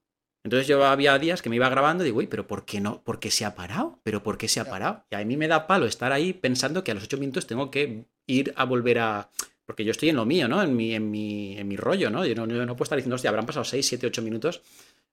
Entonces 0.45 0.67
yo 0.67 0.85
había 0.85 1.19
días 1.19 1.43
que 1.43 1.51
me 1.51 1.57
iba 1.57 1.69
grabando 1.69 2.05
y 2.05 2.07
digo, 2.07 2.19
uy, 2.19 2.27
pero 2.27 2.47
¿por 2.47 2.65
qué 2.65 2.81
no? 2.81 3.03
¿Por 3.03 3.19
qué 3.19 3.31
se 3.31 3.45
ha 3.45 3.55
parado? 3.55 3.99
¿Pero 4.03 4.23
por 4.23 4.39
qué 4.39 4.49
se 4.49 4.61
ha 4.61 4.65
parado? 4.65 5.05
Y 5.11 5.15
a 5.15 5.25
mí 5.25 5.37
me 5.37 5.49
da 5.49 5.67
palo 5.67 5.87
estar 5.87 6.13
ahí 6.13 6.33
pensando 6.33 6.85
que 6.85 6.93
a 6.93 6.95
los 6.95 7.05
8 7.05 7.19
minutos 7.19 7.47
tengo 7.47 7.71
que 7.71 8.05
ir 8.27 8.53
a 8.57 8.65
volver 8.65 8.99
a. 8.99 9.31
Porque 9.67 9.85
yo 9.85 9.91
estoy 9.91 10.09
en 10.09 10.17
lo 10.17 10.25
mío, 10.25 10.49
¿no? 10.49 10.63
En 10.63 10.75
mi, 10.75 10.95
en 10.95 11.11
mi, 11.11 11.59
en 11.59 11.69
mi 11.69 11.77
rollo, 11.77 12.09
¿no? 12.09 12.25
Yo 12.25 12.35
no, 12.35 12.47
no 12.47 12.77
puedo 12.77 12.85
estar 12.85 12.97
diciendo, 12.97 13.17
hostia, 13.17 13.29
habrán 13.29 13.45
pasado 13.45 13.65
6, 13.65 13.87
7, 13.87 14.07
8 14.07 14.23
minutos 14.23 14.63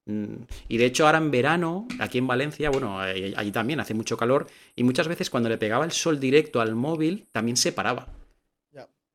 y 0.07 0.77
de 0.77 0.85
hecho 0.85 1.05
ahora 1.05 1.17
en 1.17 1.31
verano, 1.31 1.87
aquí 1.99 2.19
en 2.19 2.27
Valencia, 2.27 2.69
bueno, 2.69 2.99
allí 2.99 3.51
también 3.51 3.79
hace 3.79 3.95
mucho 3.95 4.17
calor 4.17 4.45
y 4.75 4.83
muchas 4.83 5.07
veces 5.07 5.29
cuando 5.29 5.49
le 5.49 5.57
pegaba 5.57 5.83
el 5.83 5.91
sol 5.91 6.19
directo 6.19 6.61
al 6.61 6.75
móvil 6.75 7.27
también 7.31 7.57
se 7.57 7.71
paraba. 7.71 8.07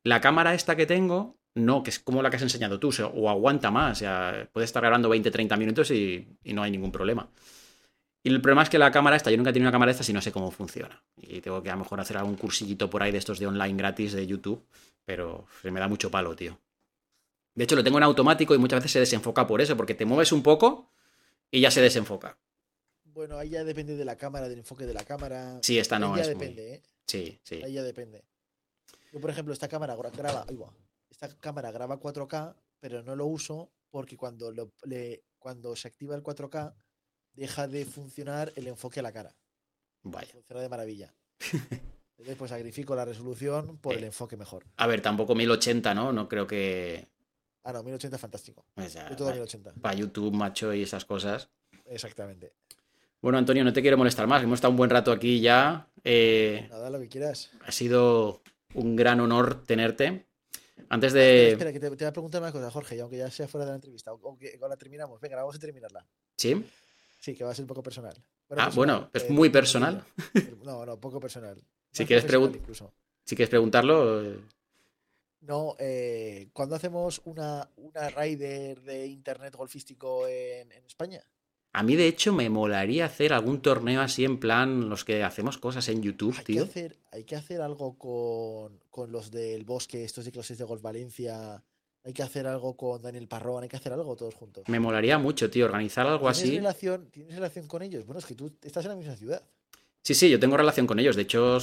La 0.03 0.19
cámara 0.19 0.55
esta 0.55 0.75
que 0.75 0.87
tengo, 0.87 1.37
no, 1.53 1.83
que 1.83 1.91
es 1.91 1.99
como 1.99 2.23
la 2.23 2.29
que 2.31 2.37
has 2.37 2.41
enseñado 2.41 2.79
tú, 2.79 2.89
o, 3.13 3.29
aguanta 3.29 3.69
más, 3.69 3.97
o 3.97 3.99
sea, 3.99 4.49
puede 4.51 4.65
estar 4.65 4.81
grabando 4.81 5.13
20-30 5.13 5.57
minutos 5.57 5.91
y, 5.91 6.27
no 6.45 6.63
hay 6.63 6.71
ningún 6.71 6.91
problema. 6.91 7.29
Y 8.23 8.29
el 8.29 8.41
problema 8.41 8.63
es 8.63 8.69
que 8.69 8.79
la 8.79 8.91
cámara 8.91 9.15
esta, 9.15 9.29
yo 9.29 9.37
nunca 9.37 9.51
he 9.51 9.53
tenido 9.53 9.67
una 9.67 9.71
cámara 9.71 9.91
esta 9.91 10.03
si 10.03 10.11
no 10.11 10.21
sé 10.21 10.31
cómo 10.31 10.49
funciona. 10.51 11.03
Y 11.17 11.41
tengo 11.41 11.61
que 11.61 11.69
a 11.69 11.73
lo 11.73 11.79
mejor 11.79 11.99
hacer 11.99 12.17
algún 12.17 12.35
cursillito 12.35 12.89
por 12.89 13.03
ahí 13.03 13.11
de 13.11 13.19
estos 13.19 13.39
de 13.39 13.47
online 13.47 13.77
gratis 13.77 14.13
de 14.13 14.25
YouTube, 14.25 14.63
pero 15.05 15.45
se 15.61 15.71
me 15.71 15.79
da 15.79 15.87
mucho 15.87 16.09
palo, 16.09 16.35
tío. 16.35 16.59
De 17.53 17.63
hecho, 17.65 17.75
lo 17.75 17.83
tengo 17.83 17.97
en 17.97 18.03
automático 18.03 18.55
y 18.55 18.57
muchas 18.57 18.79
veces 18.79 18.91
se 18.91 18.99
desenfoca 18.99 19.45
por 19.47 19.61
eso, 19.61 19.75
porque 19.75 19.93
te 19.93 20.05
mueves 20.05 20.31
un 20.31 20.41
poco 20.43 20.89
y 21.49 21.59
ya 21.61 21.69
se 21.71 21.81
desenfoca. 21.81 22.37
Bueno, 23.03 23.37
ahí 23.37 23.49
ya 23.49 23.63
depende 23.65 23.95
de 23.97 24.05
la 24.05 24.15
cámara, 24.15 24.47
del 24.47 24.59
enfoque 24.59 24.85
de 24.85 24.93
la 24.93 25.03
cámara. 25.03 25.59
Sí, 25.61 25.77
esta 25.77 25.99
no 25.99 26.13
ahí 26.13 26.23
ya 26.23 26.29
es 26.31 26.35
muy- 26.37 26.45
depende, 26.47 26.73
¿eh? 26.75 26.81
Sí, 27.07 27.39
sí. 27.43 27.61
Ahí 27.63 27.73
ya 27.73 27.83
depende. 27.83 28.23
Yo, 29.11 29.19
por 29.19 29.29
ejemplo, 29.29 29.53
esta 29.53 29.67
cámara 29.67 29.97
gra- 29.97 30.15
graba, 30.15 30.45
esta 31.09 31.27
cámara 31.39 31.71
graba 31.71 31.99
4K, 31.99 32.55
pero 32.79 33.03
no 33.03 33.15
lo 33.17 33.25
uso 33.25 33.69
porque 33.89 34.15
cuando, 34.15 34.51
lo- 34.53 34.71
le- 34.83 35.23
cuando 35.37 35.75
se 35.75 35.89
activa 35.89 36.15
el 36.15 36.23
4K 36.23 36.73
deja 37.33 37.67
de 37.67 37.83
funcionar 37.85 38.53
el 38.55 38.67
enfoque 38.67 39.01
a 39.01 39.03
la 39.03 39.11
cara. 39.11 39.35
Vaya. 40.03 40.31
Funciona 40.31 40.61
de 40.61 40.69
maravilla. 40.69 41.13
Entonces, 42.17 42.35
pues 42.37 42.49
sacrifico 42.51 42.95
la 42.95 43.03
resolución 43.03 43.77
por 43.77 43.95
el 43.95 44.03
Eh. 44.03 44.07
enfoque 44.07 44.37
mejor. 44.37 44.63
A 44.77 44.87
ver, 44.87 45.01
tampoco 45.01 45.35
1080, 45.35 45.93
¿no? 45.93 46.13
No 46.13 46.29
creo 46.29 46.47
que. 46.47 47.07
Ah, 47.63 47.73
no, 47.73 47.83
1080 47.83 48.15
es 48.15 48.21
fantástico. 48.21 48.65
o 48.75 48.81
sea, 48.83 49.09
Yo 49.09 49.15
todo 49.15 49.27
para, 49.27 49.37
1080. 49.37 49.93
YouTube, 49.93 50.33
macho, 50.33 50.73
y 50.73 50.83
esas 50.83 51.05
cosas. 51.05 51.49
Exactamente. 51.85 52.53
Bueno, 53.21 53.37
Antonio, 53.37 53.63
no 53.63 53.71
te 53.71 53.81
quiero 53.81 53.97
molestar 53.97 54.25
más. 54.27 54.41
Hemos 54.43 54.57
estado 54.57 54.71
un 54.71 54.77
buen 54.77 54.89
rato 54.89 55.11
aquí 55.11 55.39
ya. 55.41 55.87
Eh, 56.03 56.67
Nada, 56.69 56.89
lo 56.89 56.99
que 56.99 57.07
quieras. 57.07 57.51
ha 57.65 57.71
sido 57.71 58.41
un 58.73 58.95
gran 58.95 59.19
honor 59.19 59.63
tenerte. 59.63 60.25
Antes 60.89 61.13
de. 61.13 61.51
espera, 61.51 61.71
que 61.71 61.79
te, 61.79 61.89
te 61.91 61.95
voy 61.95 62.09
a 62.09 62.11
preguntar 62.13 62.41
una 62.41 62.51
cosa, 62.51 62.71
Jorge, 62.71 62.95
y 62.95 62.99
aunque 62.99 63.17
ya 63.17 63.29
sea 63.29 63.47
fuera 63.47 63.65
de 63.65 63.71
la 63.71 63.75
entrevista, 63.75 64.11
o, 64.11 64.15
o 64.15 64.37
que 64.37 64.57
o 64.59 64.67
la 64.67 64.75
terminamos. 64.75 65.21
Venga, 65.21 65.35
vamos 65.37 65.55
a 65.55 65.59
terminarla. 65.59 66.05
¿Sí? 66.37 66.65
Sí, 67.19 67.35
que 67.35 67.43
va 67.43 67.51
a 67.51 67.53
ser 67.53 67.63
un 67.63 67.67
poco 67.67 67.83
personal. 67.83 68.15
Ah, 68.49 68.71
bueno, 68.73 69.09
es 69.13 69.23
eh, 69.23 69.27
muy 69.29 69.49
personal. 69.49 70.03
No, 70.63 70.85
no, 70.85 70.99
poco 70.99 71.19
personal. 71.19 71.57
Si 71.93 72.05
quieres. 72.05 72.23
Si 73.25 73.35
quieres 73.35 73.49
preguntarlo. 73.49 74.23
No, 75.41 75.75
eh, 75.79 76.49
cuando 76.53 76.75
hacemos 76.75 77.21
una, 77.25 77.67
una 77.77 78.09
rider 78.09 78.81
de 78.81 79.07
internet 79.07 79.55
golfístico 79.55 80.27
en, 80.27 80.71
en 80.71 80.85
España? 80.85 81.21
A 81.73 81.83
mí, 81.83 81.95
de 81.95 82.07
hecho, 82.07 82.33
me 82.33 82.49
molaría 82.49 83.05
hacer 83.05 83.33
algún 83.33 83.61
torneo 83.61 84.01
así 84.01 84.25
en 84.25 84.39
plan 84.39 84.89
los 84.89 85.05
que 85.05 85.23
hacemos 85.23 85.57
cosas 85.57 85.87
en 85.87 86.01
YouTube, 86.03 86.35
Hay 86.37 86.43
que 86.43 86.53
tío. 86.53 86.63
hacer, 86.63 86.97
hay 87.11 87.23
que 87.23 87.35
hacer 87.35 87.61
algo 87.61 87.97
con, 87.97 88.79
con 88.89 89.11
los 89.11 89.31
del 89.31 89.63
bosque, 89.63 90.03
estos 90.03 90.25
de 90.25 90.31
clases 90.31 90.57
de 90.57 90.63
Golf 90.65 90.81
Valencia. 90.81 91.63
Hay 92.03 92.13
que 92.13 92.23
hacer 92.23 92.45
algo 92.45 92.75
con 92.75 93.01
Daniel 93.01 93.27
Parrón, 93.27 93.63
hay 93.63 93.69
que 93.69 93.77
hacer 93.77 93.93
algo 93.93 94.15
todos 94.15 94.35
juntos. 94.35 94.65
Me 94.67 94.79
molaría 94.79 95.17
mucho, 95.17 95.49
tío, 95.49 95.65
organizar 95.65 96.05
algo 96.05 96.29
¿Tienes 96.31 96.37
así. 96.41 96.55
relación, 96.57 97.09
¿Tienes 97.09 97.35
relación 97.35 97.67
con 97.67 97.81
ellos? 97.83 98.05
Bueno, 98.05 98.19
es 98.19 98.25
que 98.25 98.35
tú 98.35 98.51
estás 98.63 98.83
en 98.85 98.89
la 98.89 98.95
misma 98.97 99.15
ciudad. 99.15 99.41
Sí, 100.03 100.13
sí, 100.13 100.29
yo 100.29 100.39
tengo 100.39 100.57
relación 100.57 100.85
con 100.87 100.99
ellos. 100.99 101.15
De 101.15 101.21
hecho, 101.21 101.57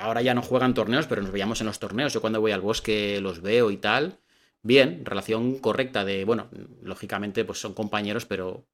ahora 0.00 0.22
ya 0.22 0.34
no 0.34 0.42
juegan 0.42 0.74
torneos, 0.74 1.06
pero 1.06 1.22
nos 1.22 1.32
veíamos 1.32 1.60
en 1.60 1.66
los 1.66 1.78
torneos. 1.78 2.12
Yo 2.12 2.20
cuando 2.20 2.40
voy 2.40 2.52
al 2.52 2.60
bosque 2.60 3.20
los 3.20 3.40
veo 3.40 3.70
y 3.70 3.76
tal. 3.76 4.18
Bien, 4.62 5.04
relación 5.04 5.58
correcta 5.58 6.04
de, 6.04 6.24
bueno, 6.24 6.48
lógicamente 6.82 7.44
pues 7.44 7.60
son 7.60 7.74
compañeros, 7.74 8.24
pero 8.24 8.64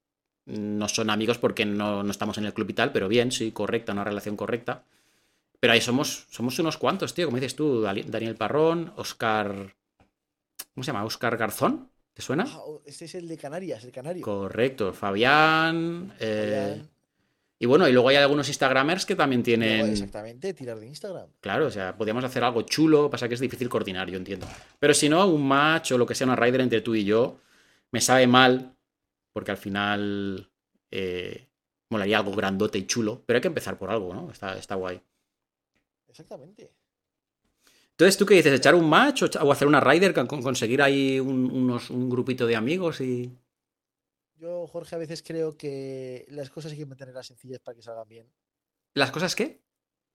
no 0.46 0.88
son 0.88 1.10
amigos 1.10 1.38
porque 1.38 1.64
no, 1.66 2.02
no 2.02 2.10
estamos 2.10 2.38
en 2.38 2.44
el 2.44 2.54
club 2.54 2.70
y 2.70 2.74
tal, 2.74 2.92
pero 2.92 3.08
bien, 3.08 3.32
sí, 3.32 3.50
correcta, 3.52 3.92
una 3.92 4.04
relación 4.04 4.36
correcta. 4.36 4.84
Pero 5.58 5.72
ahí 5.72 5.80
somos, 5.80 6.26
somos 6.30 6.58
unos 6.58 6.78
cuantos, 6.78 7.12
tío, 7.12 7.26
como 7.26 7.36
dices 7.36 7.56
tú, 7.56 7.82
Daniel 7.82 8.36
Parrón, 8.36 8.92
Oscar... 8.96 9.74
¿Cómo 10.74 10.84
se 10.84 10.92
llama? 10.92 11.04
Oscar 11.04 11.36
Garzón, 11.36 11.90
¿te 12.14 12.22
suena? 12.22 12.44
Ah, 12.46 12.60
este 12.86 13.06
es 13.06 13.14
el 13.16 13.26
de 13.26 13.36
Canarias, 13.36 13.82
el 13.84 13.90
canario. 13.90 14.22
Correcto, 14.22 14.92
Fabián. 14.92 16.14
eh, 16.20 16.76
Fabián. 16.76 16.90
Y 17.62 17.66
bueno, 17.66 17.86
y 17.86 17.92
luego 17.92 18.08
hay 18.08 18.16
algunos 18.16 18.48
Instagramers 18.48 19.04
que 19.04 19.14
también 19.14 19.42
tienen. 19.42 19.90
Exactamente, 19.90 20.54
tirar 20.54 20.80
de 20.80 20.86
Instagram. 20.86 21.28
Claro, 21.42 21.66
o 21.66 21.70
sea, 21.70 21.94
podríamos 21.94 22.24
hacer 22.24 22.42
algo 22.42 22.62
chulo, 22.62 23.10
pasa 23.10 23.28
que 23.28 23.34
es 23.34 23.40
difícil 23.40 23.68
coordinar, 23.68 24.08
yo 24.10 24.16
entiendo. 24.16 24.46
Pero 24.78 24.94
si 24.94 25.10
no, 25.10 25.26
un 25.26 25.46
match 25.46 25.92
o 25.92 25.98
lo 25.98 26.06
que 26.06 26.14
sea, 26.14 26.26
una 26.26 26.36
rider 26.36 26.62
entre 26.62 26.80
tú 26.80 26.94
y 26.94 27.04
yo, 27.04 27.36
me 27.92 28.00
sabe 28.00 28.26
mal, 28.26 28.74
porque 29.34 29.50
al 29.50 29.58
final 29.58 30.50
eh, 30.90 31.48
molaría 31.90 32.16
algo 32.16 32.32
grandote 32.32 32.78
y 32.78 32.86
chulo, 32.86 33.22
pero 33.26 33.36
hay 33.36 33.42
que 33.42 33.48
empezar 33.48 33.76
por 33.76 33.90
algo, 33.90 34.14
¿no? 34.14 34.30
Está, 34.30 34.56
está 34.56 34.76
guay. 34.76 34.98
Exactamente. 36.08 36.72
Entonces, 37.90 38.16
¿tú 38.16 38.24
qué 38.24 38.36
dices? 38.36 38.54
¿Echar 38.54 38.74
un 38.74 38.88
match 38.88 39.24
o, 39.38 39.52
hacer 39.52 39.68
una 39.68 39.80
rider 39.80 40.14
con, 40.14 40.26
con 40.26 40.40
conseguir 40.40 40.80
ahí 40.80 41.20
un, 41.20 41.50
unos, 41.50 41.90
un 41.90 42.08
grupito 42.08 42.46
de 42.46 42.56
amigos 42.56 43.02
y... 43.02 43.36
Yo, 44.40 44.66
Jorge, 44.66 44.94
a 44.94 44.98
veces 44.98 45.22
creo 45.22 45.54
que 45.58 46.24
las 46.30 46.48
cosas 46.48 46.72
hay 46.72 46.78
que 46.78 46.86
mantenerlas 46.86 47.26
sencillas 47.26 47.60
para 47.60 47.76
que 47.76 47.82
salgan 47.82 48.08
bien. 48.08 48.32
¿Las 48.94 49.10
cosas 49.10 49.36
qué? 49.36 49.60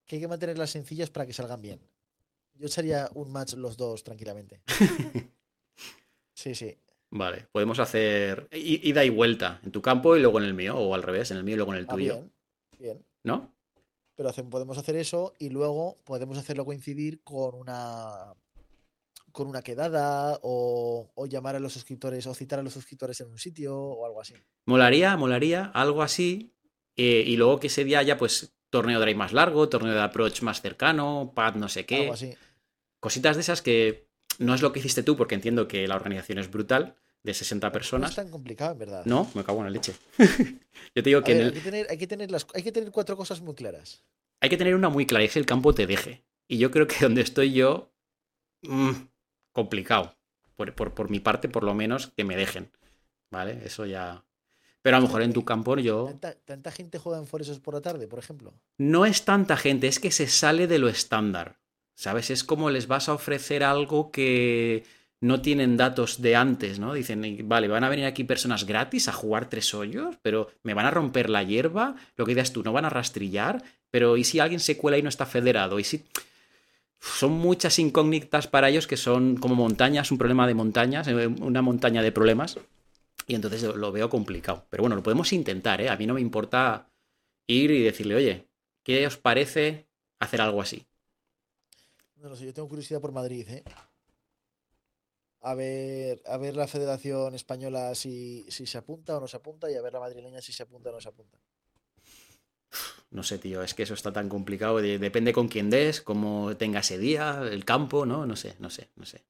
Que 0.04 0.16
hay 0.16 0.22
que 0.22 0.28
mantenerlas 0.28 0.72
sencillas 0.72 1.12
para 1.12 1.28
que 1.28 1.34
salgan 1.34 1.62
bien. 1.62 1.80
Yo 2.56 2.66
echaría 2.66 3.08
un 3.14 3.32
match 3.32 3.54
los 3.54 3.78
dos 3.78 4.04
tranquilamente. 4.04 4.62
Sí, 6.38 6.54
sí. 6.54 6.78
Vale, 7.12 7.48
podemos 7.50 7.80
hacer 7.80 8.50
ida 8.52 9.06
y 9.06 9.10
vuelta 9.10 9.62
en 9.64 9.72
tu 9.72 9.82
campo 9.82 10.18
y 10.18 10.20
luego 10.20 10.38
en 10.40 10.44
el 10.44 10.54
mío, 10.54 10.78
o 10.78 10.94
al 10.94 11.02
revés, 11.02 11.32
en 11.32 11.38
el 11.38 11.46
mío 11.46 11.54
y 11.54 11.58
luego 11.58 11.72
en 11.74 11.80
el 11.80 11.86
Ah, 11.88 11.94
tuyo, 11.94 12.14
bien, 12.16 12.34
bien. 12.78 13.06
¿no? 13.24 13.56
Pero 14.16 14.34
podemos 14.50 14.78
hacer 14.78 14.98
eso 14.98 15.34
y 15.40 15.50
luego 15.50 15.96
podemos 16.04 16.38
hacerlo 16.38 16.66
coincidir 16.66 17.24
con 17.24 17.56
una 17.56 18.34
con 19.36 19.48
una 19.48 19.62
quedada 19.62 20.40
o, 20.44 21.12
o 21.14 21.26
llamar 21.28 21.56
a 21.56 21.60
los 21.60 21.74
suscriptores 21.74 22.26
o 22.26 22.34
citar 22.34 22.60
a 22.60 22.64
los 22.64 22.74
suscriptores 22.74 23.20
en 23.22 23.28
un 23.30 23.38
sitio 23.38 23.78
o 23.78 24.06
algo 24.06 24.22
así. 24.22 24.34
Molaría, 24.66 25.18
molaría, 25.18 25.66
algo 25.74 26.02
así. 26.02 26.54
eh, 26.96 27.24
y 27.28 27.36
luego 27.36 27.60
que 27.60 27.68
ese 27.68 27.84
día 27.84 28.00
haya, 28.00 28.18
pues, 28.18 28.54
torneo 28.70 29.00
drive 29.00 29.16
más 29.18 29.34
largo, 29.34 29.68
torneo 29.70 29.94
de 29.94 30.02
approach 30.02 30.42
más 30.42 30.62
cercano, 30.62 31.34
pad 31.36 31.56
no 31.56 31.68
sé 31.68 31.86
qué. 31.86 31.98
Algo 32.02 32.14
así. 32.14 32.34
Cositas 33.02 33.36
de 33.36 33.42
esas 33.42 33.62
que 33.62 34.08
no 34.40 34.56
es 34.56 34.62
lo 34.62 34.72
que 34.72 34.80
hiciste 34.80 35.04
tú, 35.04 35.16
porque 35.18 35.36
entiendo 35.36 35.68
que 35.68 35.86
la 35.88 35.96
organización 35.96 36.40
es 36.40 36.50
brutal, 36.50 36.96
de 37.24 37.34
60 37.34 37.68
No 37.68 37.70
es 37.70 37.74
personas. 37.74 38.16
tan 38.16 38.30
complicado, 38.30 38.72
en 38.72 38.80
verdad. 38.80 39.04
No, 39.06 39.30
me 39.34 39.44
cago 39.44 39.60
en 39.60 39.66
la 39.66 39.70
leche. 39.72 39.94
Yo 40.96 41.04
te 41.04 41.10
digo 41.10 41.20
A 41.20 41.24
que 41.24 41.32
en 41.34 41.38
ver, 41.40 41.48
el- 41.48 41.54
hay, 41.54 41.60
que 41.60 41.62
tener, 41.62 41.88
hay, 41.90 41.98
que 41.98 42.08
tener 42.08 42.32
las, 42.32 42.48
hay 42.54 42.64
que 42.64 42.72
tener 42.72 42.92
cuatro 42.92 43.18
cosas 43.18 43.42
muy 43.42 43.54
claras. 43.56 44.04
hay 44.42 44.50
que 44.50 44.58
tener 44.58 44.76
una 44.76 44.90
muy 44.90 45.06
clara, 45.06 45.26
es 45.26 45.34
que 45.34 45.40
el 45.40 45.46
campo 45.46 45.74
te 45.76 45.88
deje. 45.88 46.24
Y 46.48 46.58
yo 46.58 46.72
creo 46.72 46.88
que 46.88 46.96
donde 47.02 47.22
estoy 47.22 47.52
yo, 47.54 47.92
mm, 48.64 48.92
complicado. 49.56 50.16
Por, 50.56 50.74
por- 50.76 50.94
por 50.94 51.10
mi 51.10 51.20
parte, 51.20 51.50
por 51.50 51.64
lo 51.64 51.74
menos, 51.74 52.12
que 52.16 52.24
me 52.24 52.36
dejen. 52.36 52.70
¿Vale? 53.32 53.60
Eso 53.66 53.86
ya. 53.86 54.24
Pero 54.82 54.98
a 54.98 55.00
lo 55.00 55.08
mejor 55.08 55.24
en 55.24 55.34
tu 55.34 55.44
campo 55.44 55.76
yo. 55.78 56.06
¿Tanta, 56.06 56.34
tanta 56.46 56.72
gente 56.72 57.00
juega 57.00 57.18
en 57.18 57.26
Foresos 57.26 57.60
por 57.60 57.74
la 57.74 57.82
tarde, 57.82 58.08
por 58.08 58.20
ejemplo? 58.20 58.54
No 58.78 59.06
es 59.06 59.26
tanta 59.26 59.58
gente, 59.58 59.88
es 59.88 60.00
que 60.00 60.12
se 60.12 60.28
sale 60.28 60.68
de 60.68 60.78
lo 60.78 60.88
estándar. 60.88 61.58
¿Sabes? 61.96 62.30
Es 62.30 62.44
como 62.44 62.70
les 62.70 62.88
vas 62.88 63.10
a 63.10 63.14
ofrecer 63.14 63.64
algo 63.64 64.12
que 64.12 64.84
no 65.22 65.42
tienen 65.42 65.76
datos 65.78 66.22
de 66.22 66.36
antes, 66.36 66.78
¿no? 66.78 66.94
Dicen, 66.94 67.24
"Y, 67.26 67.42
vale, 67.42 67.68
van 67.70 67.84
a 67.86 67.90
venir 67.90 68.06
aquí 68.06 68.24
personas 68.26 68.66
gratis 68.66 69.08
a 69.08 69.14
jugar 69.14 69.50
tres 69.50 69.74
hoyos, 69.74 70.18
pero 70.22 70.50
me 70.62 70.74
van 70.74 70.86
a 70.86 70.92
romper 70.92 71.30
la 71.30 71.42
hierba, 71.44 71.96
lo 72.18 72.26
que 72.26 72.36
dices 72.36 72.52
tú, 72.54 72.64
no 72.64 72.74
van 72.74 72.86
a 72.86 72.90
rastrillar, 72.90 73.64
pero 73.90 74.18
¿y 74.18 74.24
si 74.26 74.40
alguien 74.40 74.60
se 74.60 74.78
cuela 74.78 74.98
y 74.98 75.02
no 75.02 75.10
está 75.10 75.26
federado? 75.26 75.80
¿Y 75.80 75.84
si...? 75.86 76.04
Son 77.00 77.32
muchas 77.32 77.80
incógnitas 77.80 78.48
para 78.48 78.70
ellos 78.70 78.88
que 78.88 78.98
son 78.98 79.38
como 79.38 79.56
montañas, 79.56 80.12
un 80.12 80.18
problema 80.18 80.48
de 80.48 80.56
montañas, 80.56 81.08
eh, 81.08 81.28
una 81.28 81.62
montaña 81.62 82.02
de 82.02 82.12
problemas, 82.12 82.60
y 83.28 83.36
entonces 83.36 83.64
lo- 83.64 83.92
veo 83.94 84.10
complicado. 84.10 84.66
Pero 84.70 84.84
bueno, 84.84 84.96
lo 84.98 85.04
podemos 85.04 85.34
intentar, 85.34 85.82
¿eh? 85.82 85.90
A 85.90 85.98
mí 85.98 86.08
no 86.08 86.16
me 86.16 86.22
importa 86.22 86.90
ir 87.48 87.72
y 87.72 87.84
decirle, 87.84 88.16
oye, 88.16 88.50
¿qué 88.84 89.08
os 89.08 89.18
parece 89.18 89.88
hacer 90.20 90.42
algo 90.42 90.62
así? 90.62 90.88
No 92.18 92.28
lo 92.30 92.36
sé, 92.36 92.46
yo 92.46 92.54
tengo 92.54 92.68
curiosidad 92.68 93.00
por 93.00 93.14
Madrid, 93.14 93.48
¿eh? 93.50 93.64
A 95.52 95.54
ver, 95.62 96.16
a 96.34 96.36
ver 96.44 96.54
la 96.62 96.68
Federación 96.74 97.36
Española 97.36 97.84
si, 98.02 98.46
si 98.56 98.64
se 98.72 98.78
apunta 98.80 99.12
o 99.18 99.22
no 99.22 99.28
se 99.30 99.38
apunta 99.38 99.66
y 99.72 99.76
a 99.76 99.82
ver 99.86 99.94
la 99.94 100.02
madrileña 100.06 100.42
si 100.42 100.52
se 100.54 100.64
apunta 100.64 100.90
o 100.90 100.94
no 100.94 101.02
se 101.02 101.10
apunta. 101.10 101.38
No 103.16 103.24
sé, 103.24 103.38
tío, 103.40 103.62
es 103.64 103.74
que 103.74 103.84
eso 103.84 103.94
está 103.94 104.12
tan 104.12 104.28
complicado. 104.30 104.82
de- 104.82 105.00
depende 105.00 105.32
con 105.38 105.48
quién 105.48 105.70
des, 105.70 106.02
cómo 106.02 106.56
tenga 106.58 106.82
ese 106.82 106.98
día, 106.98 107.42
el 107.58 107.64
campo, 107.64 108.06
¿no? 108.06 108.26
No 108.26 108.36
sé, 108.36 108.56
no 108.60 108.70
sé, 108.70 108.90
no 108.98 109.06
sé. 109.06 109.24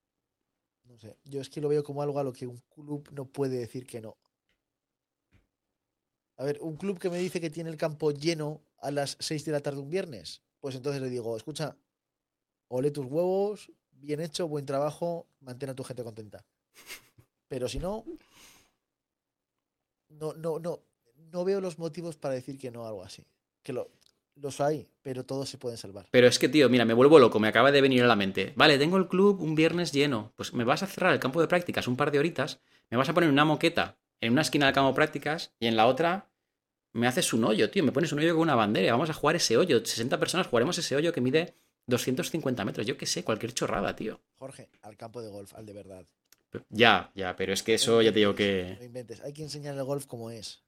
No 0.85 0.97
sé, 0.97 1.17
yo 1.23 1.39
es 1.41 1.49
que 1.49 1.61
lo 1.61 1.69
veo 1.69 1.83
como 1.83 2.01
algo 2.01 2.17
a 2.19 2.23
lo 2.23 2.33
que 2.33 2.47
un 2.47 2.57
club 2.73 3.07
no 3.11 3.25
puede 3.25 3.57
decir 3.57 3.85
que 3.85 4.01
no. 4.01 4.17
A 6.37 6.43
ver, 6.43 6.57
un 6.61 6.75
club 6.77 6.99
que 6.99 7.09
me 7.09 7.17
dice 7.19 7.39
que 7.39 7.49
tiene 7.49 7.69
el 7.69 7.77
campo 7.77 8.11
lleno 8.11 8.61
a 8.79 8.89
las 8.91 9.17
6 9.19 9.45
de 9.45 9.51
la 9.51 9.61
tarde 9.61 9.79
un 9.79 9.89
viernes, 9.89 10.41
pues 10.59 10.75
entonces 10.75 11.01
le 11.01 11.09
digo, 11.09 11.37
escucha, 11.37 11.77
ole 12.69 12.91
tus 12.91 13.05
huevos, 13.05 13.71
bien 13.91 14.19
hecho, 14.19 14.47
buen 14.47 14.65
trabajo, 14.65 15.27
mantén 15.41 15.69
a 15.69 15.75
tu 15.75 15.83
gente 15.83 16.03
contenta. 16.03 16.43
Pero 17.47 17.69
si 17.69 17.79
no, 17.79 18.03
no, 20.09 20.33
no, 20.33 20.59
no, 20.59 20.81
no 21.31 21.45
veo 21.45 21.61
los 21.61 21.77
motivos 21.79 22.17
para 22.17 22.33
decir 22.35 22.57
que 22.57 22.71
no 22.71 22.85
a 22.85 22.89
algo 22.89 23.03
así. 23.03 23.23
Que 23.65 23.73
lo, 23.73 23.89
los 24.35 24.61
hay, 24.61 24.87
pero 25.01 25.25
todos 25.25 25.49
se 25.49 25.57
pueden 25.57 25.79
salvar. 25.79 26.07
Pero 26.11 26.27
es 26.27 26.37
que, 26.37 26.47
tío, 26.47 26.69
mira, 26.69 26.85
me 26.85 26.93
vuelvo 26.93 27.17
loco, 27.17 27.39
me 27.39 27.47
acaba 27.47 27.71
de 27.71 27.81
venir 27.81 28.03
a 28.03 28.07
la 28.07 28.15
mente. 28.15 28.53
Vale, 28.55 28.77
tengo 28.77 28.97
el 28.97 29.07
club 29.07 29.41
un 29.41 29.55
viernes 29.55 29.91
lleno. 29.91 30.33
Pues 30.35 30.53
me 30.53 30.63
vas 30.63 30.83
a 30.83 30.87
cerrar 30.87 31.13
el 31.13 31.19
campo 31.19 31.41
de 31.41 31.47
prácticas 31.47 31.87
un 31.87 31.97
par 31.97 32.11
de 32.11 32.19
horitas, 32.19 32.59
me 32.91 32.97
vas 32.97 33.09
a 33.09 33.13
poner 33.15 33.29
una 33.29 33.43
moqueta 33.43 33.97
en 34.21 34.33
una 34.33 34.43
esquina 34.43 34.67
del 34.67 34.75
campo 34.75 34.89
de 34.89 34.95
prácticas 34.95 35.51
y 35.59 35.65
en 35.65 35.75
la 35.75 35.87
otra 35.87 36.29
me 36.93 37.07
haces 37.07 37.33
un 37.33 37.43
hoyo, 37.43 37.71
tío, 37.71 37.83
me 37.83 37.91
pones 37.91 38.11
un 38.11 38.19
hoyo 38.19 38.33
con 38.33 38.43
una 38.43 38.55
bandera, 38.55 38.91
vamos 38.91 39.09
a 39.09 39.13
jugar 39.13 39.35
ese 39.35 39.57
hoyo, 39.57 39.83
60 39.83 40.19
personas 40.19 40.47
jugaremos 40.47 40.77
ese 40.77 40.95
hoyo 40.95 41.11
que 41.11 41.21
mide 41.21 41.55
250 41.87 42.63
metros, 42.65 42.85
yo 42.85 42.97
qué 42.97 43.05
sé, 43.05 43.23
cualquier 43.23 43.53
chorrada, 43.53 43.95
tío. 43.95 44.21
Jorge, 44.35 44.69
al 44.81 44.95
campo 44.95 45.21
de 45.21 45.29
golf, 45.29 45.53
al 45.55 45.65
de 45.65 45.73
verdad. 45.73 46.05
Ya, 46.69 47.11
ya, 47.15 47.35
pero 47.35 47.51
es 47.51 47.63
que 47.63 47.73
eso 47.73 48.01
ya 48.01 48.13
te 48.13 48.19
digo 48.19 48.35
que... 48.35 48.77
No 48.79 48.85
inventes, 48.85 49.21
hay 49.21 49.33
que 49.33 49.43
enseñar 49.43 49.75
el 49.75 49.83
golf 49.83 50.05
como 50.05 50.29
es. 50.29 50.63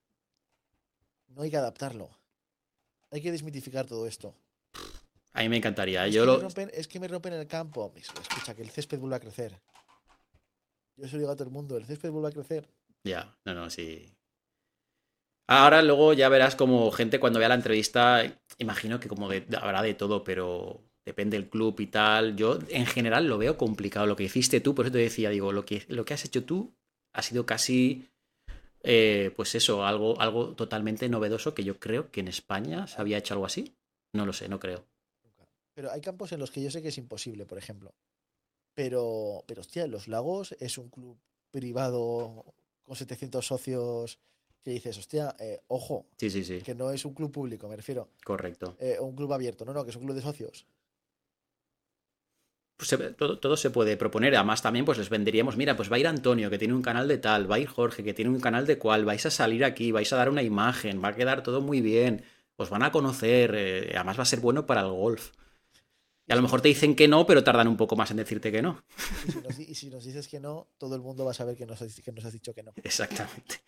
No 1.28 1.44
hay 1.44 1.50
que 1.50 1.58
adaptarlo. 1.58 2.10
Hay 3.12 3.22
que 3.22 3.32
desmitificar 3.32 3.86
todo 3.86 4.08
esto. 4.08 4.36
A 5.34 5.41
mí 5.41 5.50
me 5.50 5.58
encantaría. 5.58 6.08
Es, 6.08 6.13
Yo 6.13 6.24
que 6.24 6.26
lo... 6.28 6.38
me 6.38 6.43
rompen, 6.43 6.72
es 6.74 6.88
que 6.88 7.00
me 7.00 7.08
rompen 7.08 7.34
el 7.34 7.48
campo. 7.48 7.93
Escucha, 7.96 8.56
que 8.56 8.63
el 8.63 8.70
césped 8.70 9.00
vuelve 9.00 9.15
a 9.15 9.20
crecer. 9.20 9.60
Yo 10.98 11.08
se 11.08 11.13
lo 11.13 11.20
digo 11.20 11.32
a 11.32 11.36
todo 11.36 11.46
el 11.46 11.54
mundo, 11.54 11.78
el 11.78 11.86
césped 11.86 12.10
vuelve 12.10 12.30
a 12.30 12.32
crecer. 12.32 12.67
Ya, 13.04 13.38
no, 13.46 13.54
no, 13.54 13.70
sí. 13.70 14.12
Ahora 15.50 15.82
luego 15.82 16.13
ya 16.13 16.28
verás 16.28 16.56
como 16.56 16.91
gente 16.91 17.20
cuando 17.20 17.39
vea 17.39 17.48
la 17.50 17.56
entrevista, 17.56 18.41
imagino 18.58 19.00
que 19.00 19.08
como 19.08 19.30
de, 19.30 19.46
habrá 19.62 19.82
de 19.82 19.93
todo, 19.93 20.24
pero 20.24 20.84
depende 21.06 21.38
del 21.38 21.50
club 21.50 21.80
y 21.80 21.88
tal. 21.88 22.36
Yo 22.36 22.60
en 22.70 22.86
general 22.86 23.28
lo 23.28 23.38
veo 23.38 23.58
complicado. 23.58 24.06
Lo 24.08 24.17
que 24.17 24.26
hiciste 24.26 24.60
tú, 24.60 24.76
por 24.76 24.86
eso 24.86 24.93
te 24.93 24.98
decía, 24.98 25.30
digo, 25.30 25.54
lo 25.54 25.63
que, 25.65 25.86
lo 25.88 26.04
que 26.04 26.13
has 26.13 26.26
hecho 26.26 26.43
tú 26.43 26.76
ha 27.13 27.22
sido 27.22 27.46
casi, 27.46 28.10
eh, 28.88 29.32
pues 29.36 29.54
eso, 29.56 29.86
algo, 29.86 30.19
algo 30.21 30.56
totalmente 30.56 31.10
novedoso 31.10 31.54
que 31.54 31.63
yo 31.63 31.80
creo 31.80 32.10
que 32.12 32.21
en 32.21 32.28
España 32.28 32.88
se 32.88 33.02
había 33.02 33.17
hecho 33.17 33.34
algo 33.34 33.45
así. 33.45 33.76
No 34.13 34.26
lo 34.26 34.34
sé, 34.34 34.47
no 34.47 34.60
creo. 34.60 34.86
Pero 35.73 35.91
hay 35.91 36.02
campos 36.02 36.32
en 36.32 36.39
los 36.39 36.50
que 36.52 36.62
yo 36.63 36.71
sé 36.71 36.82
que 36.82 36.88
es 36.88 36.97
imposible, 36.97 37.45
por 37.45 37.58
ejemplo. 37.58 37.93
Pero, 38.73 39.43
pero 39.47 39.62
hostia, 39.62 39.88
Los 39.88 40.08
Lagos 40.08 40.56
es 40.60 40.78
un 40.78 40.89
club 40.89 41.17
privado 41.52 42.45
con 42.86 42.95
700 42.95 43.45
socios 43.45 44.19
que 44.63 44.71
dices, 44.71 44.97
hostia, 44.97 45.36
eh, 45.39 45.62
ojo, 45.67 46.06
Sí, 46.17 46.30
sí, 46.30 46.43
sí. 46.43 46.62
que 46.62 46.76
no 46.76 46.91
es 46.91 47.06
un 47.06 47.13
club 47.13 47.32
público, 47.32 47.67
me 47.67 47.76
refiero, 47.76 48.10
Correcto. 48.23 48.76
eh, 48.80 48.97
o 49.00 49.06
un 49.06 49.15
club 49.15 49.32
abierto, 49.34 49.65
no, 49.65 49.73
no, 49.73 49.84
que 49.84 49.91
es 49.91 49.95
un 49.95 50.04
club 50.04 50.15
de 50.15 50.21
socios. 50.21 50.65
Pues 52.78 52.90
se- 52.90 52.98
todo, 52.98 53.40
todo 53.40 53.58
se 53.58 53.70
puede 53.72 53.98
proponer. 53.98 54.36
Además, 54.36 54.62
también 54.62 54.86
pues 54.86 54.98
les 55.00 55.10
venderíamos, 55.10 55.58
mira, 55.58 55.76
pues 55.76 55.92
va 55.92 55.96
a 55.96 56.00
ir 56.00 56.08
Antonio, 56.08 56.50
que 56.50 56.60
tiene 56.60 56.74
un 56.76 56.82
canal 56.84 57.08
de 57.08 57.18
tal, 57.18 57.50
va 57.52 57.56
a 57.56 57.60
ir 57.60 57.68
Jorge, 57.68 58.04
que 58.04 58.13
tiene 58.13 58.30
un 58.30 58.40
canal 58.40 58.68
de 58.68 58.78
cual, 58.78 59.04
vais 59.04 59.26
a 59.26 59.32
salir 59.32 59.66
aquí, 59.66 59.92
vais 59.92 60.12
a 60.13 60.16
dar 60.16 60.30
una 60.30 60.44
imagen, 60.44 61.04
va 61.04 61.10
a 61.10 61.16
quedar 61.16 61.42
todo 61.44 61.60
muy 61.62 61.82
bien, 61.82 62.24
os 62.56 62.70
van 62.70 62.84
a 62.84 62.92
conocer, 62.92 63.54
eh, 63.56 63.92
además 63.96 64.20
va 64.20 64.24
a 64.24 64.26
ser 64.26 64.40
bueno 64.42 64.66
para 64.68 64.82
el 64.82 64.90
golf. 64.92 65.32
Y 66.30 66.34
a 66.34 66.36
lo 66.36 66.42
mejor 66.42 66.62
te 66.62 66.68
dicen 66.68 66.94
que 66.96 67.08
no, 67.08 67.26
pero 67.26 67.44
tardan 67.44 67.68
un 67.70 67.78
poco 67.78 67.96
más 67.96 68.12
en 68.12 68.18
decirte 68.18 68.52
que 68.52 68.62
no. 68.62 68.84
Y 69.28 69.32
si 69.32 69.42
nos, 69.42 69.58
di- 69.58 69.63
y 69.70 69.76
si 69.76 69.90
nos 69.90 70.04
dices 70.04 70.28
que 70.28 70.40
no, 70.40 70.68
todo 70.78 70.94
el 70.96 71.02
mundo 71.02 71.24
va 71.26 71.32
a 71.32 71.34
saber 71.34 71.56
que 71.56 71.66
nos 71.66 71.82
has, 71.82 72.00
que 72.02 72.12
nos 72.12 72.26
has 72.26 72.34
dicho 72.34 72.54
que 72.54 72.63
no. 72.63 72.74
Exactamente. 72.84 73.62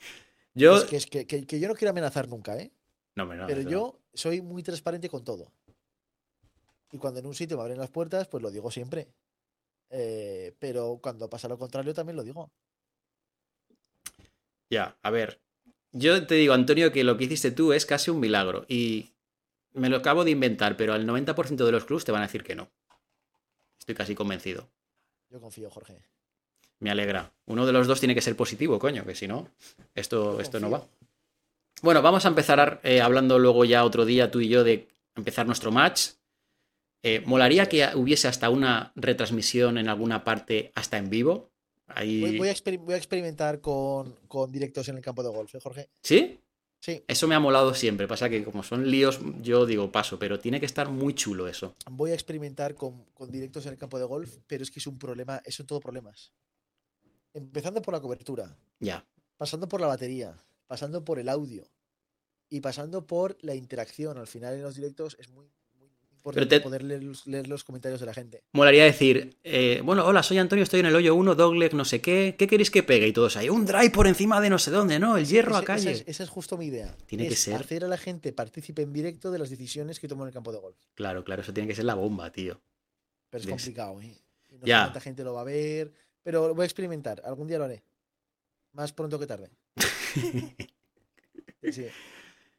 Yo... 0.53 0.75
Es 0.75 0.83
que, 0.83 0.97
es 0.97 1.05
que, 1.07 1.25
que- 1.47 1.59
yo 1.59 1.67
no 1.69 1.73
quiero 1.75 1.91
amenazar 1.91 2.27
nunca, 2.27 2.57
¿eh? 2.57 2.71
No, 3.15 3.25
no, 3.25 3.47
Pero 3.47 3.61
yo 3.61 3.99
soy 4.13 4.41
muy 4.41 4.61
transparente 4.61 5.09
con 5.09 5.23
todo. 5.23 5.51
Y 6.91 6.97
cuando 6.97 7.19
en 7.19 7.25
un 7.25 7.35
sitio 7.35 7.57
me 7.57 7.63
abren 7.63 7.77
las 7.77 7.89
puertas, 7.89 8.27
pues 8.27 8.41
lo 8.41 8.51
digo 8.51 8.71
siempre. 8.71 9.07
Eh, 9.89 10.55
pero 10.59 10.99
cuando 11.01 11.29
pasa 11.29 11.47
lo 11.47 11.57
contrario, 11.57 11.93
también 11.93 12.15
lo 12.15 12.23
digo. 12.23 12.51
Ya, 14.69 14.97
a 15.01 15.09
ver. 15.09 15.39
Yo 15.91 16.27
te 16.27 16.35
digo, 16.35 16.53
Antonio, 16.53 16.91
que 16.91 17.03
lo 17.03 17.17
que 17.17 17.23
hiciste 17.25 17.51
tú 17.51 17.73
es 17.73 17.85
casi 17.85 18.11
un 18.11 18.19
milagro. 18.19 18.65
Y 18.67 19.09
me 19.73 19.89
lo 19.89 19.97
acabo 19.97 20.23
de 20.23 20.31
inventar, 20.31 20.77
pero 20.77 20.93
al 20.93 21.07
90% 21.07 21.65
de 21.65 21.71
los 21.71 21.85
clubs 21.85 22.05
te 22.05 22.11
van 22.11 22.21
a 22.21 22.27
decir 22.27 22.43
que 22.43 22.55
no. 22.55 22.69
Estoy 23.79 23.95
casi 23.95 24.13
convencido. 24.13 24.69
Yo 25.29 25.39
confío, 25.39 25.69
Jorge. 25.69 25.97
Me 26.79 26.91
alegra. 26.91 27.31
Uno 27.45 27.65
de 27.65 27.73
los 27.73 27.87
dos 27.87 27.99
tiene 27.99 28.15
que 28.15 28.21
ser 28.21 28.35
positivo, 28.35 28.79
coño, 28.79 29.05
que 29.05 29.15
si 29.15 29.27
no, 29.27 29.49
esto, 29.95 30.39
esto 30.39 30.59
no 30.59 30.69
va. 30.69 30.85
Bueno, 31.81 32.01
vamos 32.01 32.25
a 32.25 32.29
empezar 32.29 32.79
eh, 32.83 33.01
hablando 33.01 33.39
luego 33.39 33.65
ya 33.65 33.83
otro 33.83 34.05
día 34.05 34.31
tú 34.31 34.41
y 34.41 34.49
yo 34.49 34.63
de 34.63 34.87
empezar 35.15 35.45
nuestro 35.45 35.71
match. 35.71 36.11
Eh, 37.03 37.21
molaría 37.25 37.67
que 37.69 37.87
hubiese 37.95 38.27
hasta 38.27 38.49
una 38.49 38.91
retransmisión 38.95 39.77
en 39.77 39.87
alguna 39.89 40.23
parte, 40.23 40.71
hasta 40.75 40.97
en 40.97 41.09
vivo. 41.09 41.49
Ahí... 41.87 42.21
Voy, 42.21 42.37
voy 42.37 42.49
a, 42.49 42.53
exper- 42.53 42.79
voy 42.79 42.93
a 42.93 42.97
experimentar 42.97 43.61
con, 43.61 44.15
con 44.27 44.51
directos 44.51 44.87
en 44.89 44.97
el 44.97 45.01
campo 45.01 45.23
de 45.23 45.29
golf, 45.29 45.55
¿eh, 45.55 45.59
Jorge? 45.61 45.89
¿Sí? 46.03 46.39
Sí, 46.81 47.03
Eso 47.07 47.27
me 47.27 47.35
ha 47.35 47.39
molado 47.41 47.73
siempre. 47.73 48.07
Pasa 48.07 48.29
que 48.29 48.41
como 48.43 48.63
son 48.63 48.89
líos, 48.89 49.19
yo 49.41 49.65
digo 49.65 49.91
paso, 49.91 50.17
pero 50.17 50.39
tiene 50.39 50.61
que 50.61 50.65
estar 50.65 50.89
muy 50.89 51.13
chulo 51.13 51.47
eso. 51.49 51.75
voy 51.91 52.11
a 52.11 52.13
experimentar 52.13 52.73
con, 52.75 53.03
con 53.13 53.29
directos 53.29 53.65
en 53.65 53.73
el 53.73 53.77
campo 53.77 53.99
de 53.99 54.05
golf, 54.05 54.37
pero 54.47 54.63
es 54.63 54.71
que 54.71 54.79
es 54.79 54.87
un 54.87 54.97
problema, 54.97 55.41
son 55.49 55.67
todo 55.67 55.81
problemas. 55.81 56.31
Empezando 57.33 57.81
por 57.81 57.93
la 57.93 57.99
cobertura, 57.99 58.57
Ya. 58.79 59.05
pasando 59.37 59.67
por 59.67 59.81
la 59.81 59.87
batería, 59.87 60.35
pasando 60.67 61.03
por 61.03 61.19
el 61.19 61.27
audio 61.29 61.63
y 62.49 62.61
pasando 62.61 63.05
por 63.05 63.37
la 63.41 63.55
interacción. 63.55 64.17
Al 64.17 64.27
final 64.27 64.53
en 64.55 64.61
los 64.61 64.75
directos 64.75 65.17
es 65.19 65.29
muy, 65.29 65.47
te- 66.47 66.59
poder 66.61 66.83
leer 66.83 67.03
los, 67.03 67.25
leer 67.27 67.47
los 67.47 67.63
comentarios 67.63 67.99
de 67.99 68.05
la 68.05 68.13
gente. 68.13 68.43
Molaría 68.53 68.83
decir, 68.83 69.37
eh, 69.43 69.81
bueno, 69.83 70.05
hola, 70.05 70.21
soy 70.23 70.37
Antonio, 70.37 70.63
estoy 70.63 70.81
en 70.81 70.87
el 70.87 70.95
hoyo 70.95 71.15
1, 71.15 71.35
dogleg, 71.35 71.73
no 71.73 71.85
sé 71.85 72.01
qué. 72.01 72.35
¿Qué 72.37 72.47
queréis 72.47 72.71
que 72.71 72.83
pegue? 72.83 73.07
Y 73.07 73.13
todos 73.13 73.37
ahí, 73.37 73.49
un 73.49 73.65
drive 73.65 73.89
por 73.91 74.07
encima 74.07 74.39
de 74.41 74.49
no 74.49 74.59
sé 74.59 74.71
dónde, 74.71 74.99
¿no? 74.99 75.17
El 75.17 75.25
hierro 75.25 75.55
a 75.55 75.59
Ese- 75.59 75.65
calle. 75.65 75.91
Esa 75.91 76.01
es, 76.03 76.07
esa 76.07 76.23
es 76.23 76.29
justo 76.29 76.57
mi 76.57 76.65
idea. 76.67 76.95
Tiene 77.05 77.27
que 77.27 77.35
ser- 77.35 77.55
hacer 77.55 77.83
a 77.85 77.87
la 77.87 77.97
gente 77.97 78.31
partícipe 78.33 78.81
en 78.81 78.93
directo 78.93 79.31
de 79.31 79.39
las 79.39 79.49
decisiones 79.49 79.99
que 79.99 80.07
tomo 80.07 80.23
en 80.23 80.27
el 80.29 80.33
campo 80.33 80.51
de 80.51 80.59
golf. 80.59 80.77
Claro, 80.95 81.23
claro, 81.23 81.41
eso 81.41 81.53
tiene 81.53 81.67
que 81.67 81.75
ser 81.75 81.85
la 81.85 81.95
bomba, 81.95 82.31
tío. 82.31 82.61
Pero 83.29 83.39
es 83.41 83.45
Ves. 83.45 83.53
complicado, 83.55 84.01
¿eh? 84.01 84.15
No 84.51 84.59
sé 84.61 84.65
Ya. 84.67 84.81
cuánta 84.85 84.99
gente 85.01 85.23
lo 85.23 85.33
va 85.33 85.41
a 85.41 85.45
ver, 85.45 85.91
pero 86.23 86.53
voy 86.55 86.63
a 86.63 86.65
experimentar. 86.65 87.21
Algún 87.25 87.47
día 87.47 87.57
lo 87.59 87.65
haré. 87.65 87.83
Más 88.73 88.91
pronto 88.93 89.17
que 89.19 89.27
tarde. 89.27 89.49
Sí, 91.71 91.85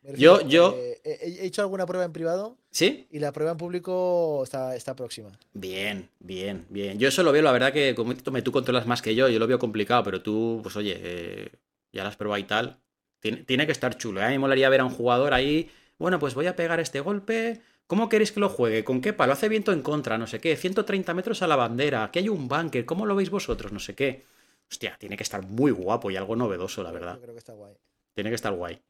Yo- 0.03 0.41
yo- 0.47 0.75
eh, 0.79 1.01
he, 1.05 1.43
he 1.43 1.47
hecho 1.47 1.61
alguna 1.63 1.85
prueba 1.87 2.05
en 2.05 2.13
privado 2.13 2.57
¿Sí? 2.71 3.07
y 3.11 3.19
la 3.19 3.33
prueba 3.33 3.53
en 3.53 3.59
público 3.59 4.43
está, 4.45 4.75
está 4.75 4.97
próxima. 4.97 5.31
Bien, 5.53 6.09
bien, 6.21 6.67
bien. 6.71 6.99
Yo 6.99 7.09
eso 7.09 7.23
lo 7.23 7.33
veo, 7.33 7.43
la 7.43 7.53
verdad 7.53 7.73
que 7.73 7.95
como 7.95 8.15
tú 8.17 8.53
controlas 8.53 8.87
más 8.87 9.03
que 9.03 9.15
yo, 9.15 9.29
yo 9.29 9.39
lo 9.39 9.47
veo 9.47 9.59
complicado, 9.59 10.03
pero 10.05 10.23
tú, 10.23 10.61
pues 10.63 10.75
oye, 10.77 10.97
eh, 10.99 11.49
ya 11.93 12.03
las 12.05 12.17
pruebas 12.17 12.41
y 12.41 12.45
tal. 12.45 12.79
Tiene, 13.21 13.45
tiene 13.45 13.67
que 13.67 13.73
estar 13.73 13.97
chulo. 13.99 14.21
¿eh? 14.21 14.25
A 14.25 14.29
mí 14.29 14.35
me 14.35 14.39
molaría 14.41 14.69
ver 14.71 14.81
a 14.81 14.85
un 14.87 14.91
jugador 14.95 15.35
ahí, 15.35 15.71
bueno, 15.99 16.19
pues 16.19 16.35
voy 16.35 16.47
a 16.47 16.57
pegar 16.57 16.81
este 16.81 17.01
golpe. 17.01 17.61
¿Cómo 17.87 18.09
queréis 18.09 18.33
que 18.33 18.41
lo 18.41 18.49
juegue? 18.49 18.85
¿Con 18.85 19.01
qué 19.03 19.13
palo? 19.13 19.33
Hace 19.35 19.49
viento 19.51 19.73
en 19.73 19.83
contra, 19.83 20.17
no 20.17 20.27
sé 20.27 20.41
qué. 20.41 20.57
130 20.57 21.13
metros 21.13 21.43
a 21.43 21.47
la 21.49 21.57
bandera. 21.57 22.05
Aquí 22.05 22.21
hay 22.21 22.29
un 22.29 22.47
bunker. 22.49 22.87
¿Cómo 22.87 23.05
lo 23.05 23.17
veis 23.17 23.29
vosotros? 23.31 23.73
No 23.73 23.81
sé 23.81 23.95
qué. 23.95 24.25
Hostia, 24.71 24.97
tiene 24.99 25.17
que 25.17 25.25
estar 25.25 25.43
muy 25.45 25.73
guapo 25.73 26.11
y 26.11 26.17
algo 26.17 26.37
novedoso, 26.37 26.83
la 26.85 26.93
verdad. 26.93 27.17
Yo 27.17 27.21
creo 27.23 27.35
que 27.35 27.39
está 27.41 27.53
guay. 27.53 27.75
Tiene 28.15 28.31
que 28.31 28.37
estar 28.37 28.53
guay. 28.55 28.81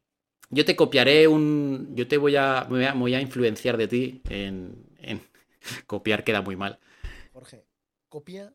Yo 0.51 0.65
te 0.65 0.75
copiaré 0.75 1.27
un. 1.27 1.93
Yo 1.95 2.07
te 2.07 2.17
voy 2.17 2.35
a. 2.35 2.65
Me 2.69 2.77
voy 2.77 2.85
a, 2.85 2.93
me 2.93 2.99
voy 2.99 3.13
a 3.15 3.21
influenciar 3.21 3.77
de 3.77 3.87
ti 3.87 4.21
en, 4.29 4.85
en- 4.99 5.21
Copiar 5.87 6.23
queda 6.23 6.41
muy 6.41 6.55
mal. 6.55 6.79
Jorge, 7.33 7.65
copia 8.09 8.53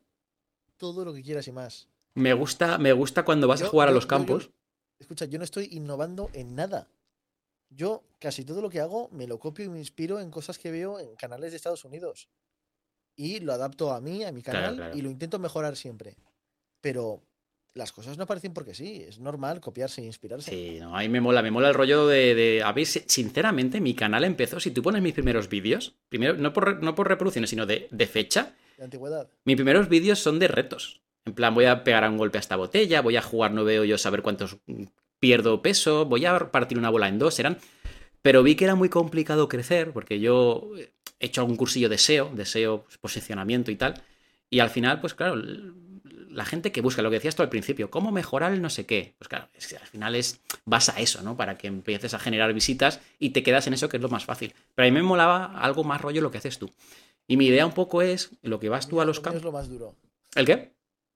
todo 0.77 1.03
lo 1.05 1.13
que 1.13 1.23
quieras 1.23 1.47
y 1.47 1.51
más. 1.51 1.87
Me 2.13 2.33
gusta, 2.33 2.77
me 2.77 2.93
gusta 2.93 3.23
cuando 3.25 3.47
vas 3.47 3.61
a 3.61 3.65
Yo- 3.65 3.69
jugar 3.71 3.89
a 3.89 3.91
los 3.91 4.03
yo- 4.03 4.07
campos. 4.09 4.51
escucha, 4.99 5.25
yo 5.25 5.37
no 5.39 5.43
estoy 5.43 5.69
innovando 5.71 6.29
en 6.33 6.55
nada. 6.55 6.87
Yo 7.69 8.03
casi 8.19 8.45
todo 8.45 8.61
lo 8.61 8.69
que 8.69 8.79
hago 8.79 9.09
me 9.11 9.27
lo 9.27 9.39
copio 9.39 9.65
y 9.65 9.69
me 9.69 9.79
inspiro 9.79 10.19
en 10.19 10.31
cosas 10.31 10.57
que 10.57 10.71
veo 10.71 10.99
en 10.99 11.15
canales 11.15 11.51
de 11.51 11.57
Estados 11.57 11.83
Unidos. 11.85 12.29
Y 13.15 13.39
lo 13.39 13.51
adapto 13.53 13.91
a 13.91 13.99
mí, 14.01 14.23
a 14.23 14.31
mi 14.31 14.41
Claro, 14.43 14.59
canal, 14.59 14.75
claro. 14.75 14.97
y 14.97 15.01
lo 15.01 15.09
intento 15.09 15.37
mejorar 15.39 15.75
siempre. 15.75 16.15
Pero 16.81 17.21
las 17.77 17.91
cosas 17.91 18.17
no 18.17 18.23
aparecen 18.23 18.53
porque 18.53 18.73
sí. 18.73 19.05
Es 19.07 19.19
normal 19.19 19.59
copiarse 19.61 20.01
e 20.01 20.05
inspirarse. 20.05 20.49
Sí, 20.51 20.77
no, 20.79 20.95
a 20.97 21.01
mí 21.01 21.09
me 21.09 21.21
mola, 21.21 21.41
me 21.41 21.51
mola 21.51 21.69
el 21.69 21.73
rollo 21.73 22.07
de, 22.07 22.35
de- 22.35 22.63
A 22.63 22.71
ver, 22.73 22.85
si- 22.85 23.03
sinceramente, 23.07 23.79
mi 23.79 23.93
canal 23.93 24.23
empezó. 24.23 24.59
Si 24.59 24.71
tú 24.71 24.81
pones 24.81 25.01
mis 25.01 25.13
primeros 25.13 25.47
vídeos, 25.49 25.95
primero, 26.09 26.33
no 26.35 26.51
por, 26.53 26.83
no 26.83 26.95
por 26.95 27.07
reproducciones, 27.07 27.49
sino 27.49 27.65
de, 27.65 27.87
de 27.91 28.07
fecha, 28.07 28.53
De 28.77 28.83
antigüedad. 28.83 29.29
mis 29.45 29.55
primeros 29.55 29.87
vídeos 29.89 30.19
son 30.19 30.39
de 30.39 30.47
retos. 30.47 31.01
En 31.25 31.33
plan, 31.33 31.53
voy 31.53 31.65
a 31.65 31.83
pegar 31.83 32.09
un 32.09 32.17
golpe 32.17 32.37
a 32.37 32.41
esta 32.41 32.55
botella, 32.55 33.01
voy 33.01 33.15
a 33.17 33.21
jugar 33.21 33.51
nueve 33.53 33.79
hoyos 33.79 34.05
a 34.05 34.09
ver 34.09 34.21
cuántos 34.21 34.57
mm, 34.65 34.83
pierdo 35.19 35.61
peso, 35.61 36.05
voy 36.05 36.25
a 36.25 36.37
partir 36.51 36.77
una 36.77 36.89
bola 36.89 37.07
en 37.07 37.19
dos, 37.19 37.37
eran. 37.39 37.57
Pero 38.21 38.43
vi 38.43 38.55
que 38.55 38.63
era 38.65 38.75
muy 38.75 38.89
complicado 38.89 39.47
crecer, 39.47 39.91
porque 39.91 40.19
yo 40.19 40.71
he 41.19 41.25
hecho 41.25 41.41
algún 41.41 41.57
cursillo 41.57 41.89
de 41.89 41.97
SEO, 41.97 42.31
de 42.33 42.45
SEO, 42.45 42.83
pues, 42.83 42.97
posicionamiento 42.97 43.71
y 43.71 43.75
tal. 43.75 44.01
Y 44.49 44.59
al 44.59 44.69
final, 44.69 45.01
pues 45.01 45.13
claro, 45.13 45.35
la 46.37 46.45
gente 46.45 46.71
que 46.71 46.81
busca, 46.81 47.01
lo 47.01 47.09
que 47.09 47.15
decías 47.15 47.35
tú 47.35 47.41
al 47.41 47.49
principio, 47.49 47.89
cómo 47.89 48.11
mejorar 48.11 48.53
el 48.53 48.61
no 48.61 48.69
sé 48.69 48.85
qué. 48.85 49.15
Pues 49.17 49.27
claro, 49.27 49.49
es 49.55 49.65
que 49.65 49.75
al 49.75 49.87
final 49.87 50.13
es, 50.13 50.39
vas 50.65 50.87
a 50.89 50.99
eso, 50.99 51.23
¿no? 51.23 51.35
Para 51.35 51.57
que 51.57 51.65
empieces 51.65 52.13
a 52.13 52.19
generar 52.19 52.53
visitas 52.53 52.99
y 53.17 53.31
te 53.31 53.41
quedas 53.41 53.65
en 53.65 53.73
eso 53.73 53.89
que 53.89 53.97
es 53.97 54.03
lo 54.03 54.09
más 54.09 54.25
fácil. 54.25 54.53
Pero 54.75 54.87
a 54.87 54.91
mí 54.91 54.95
me 54.95 55.01
molaba 55.01 55.45
algo 55.59 55.83
más 55.83 55.99
rollo 55.99 56.21
lo 56.21 56.29
que 56.29 56.37
haces 56.37 56.59
tú. 56.59 56.69
Y 57.27 57.37
mi 57.37 57.47
idea 57.47 57.65
un 57.65 57.73
poco 57.73 58.03
es 58.03 58.29
lo 58.43 58.59
que 58.59 58.69
vas 58.69 58.87
tú 58.87 59.01
a 59.01 59.05
los 59.05 59.17
Lo 59.17 59.23
mío 59.23 59.29
es 59.29 59.33
campos. 59.33 59.43
lo 59.45 59.51
más 59.51 59.67
duro. 59.67 59.95
¿El 60.35 60.45
qué? 60.45 60.73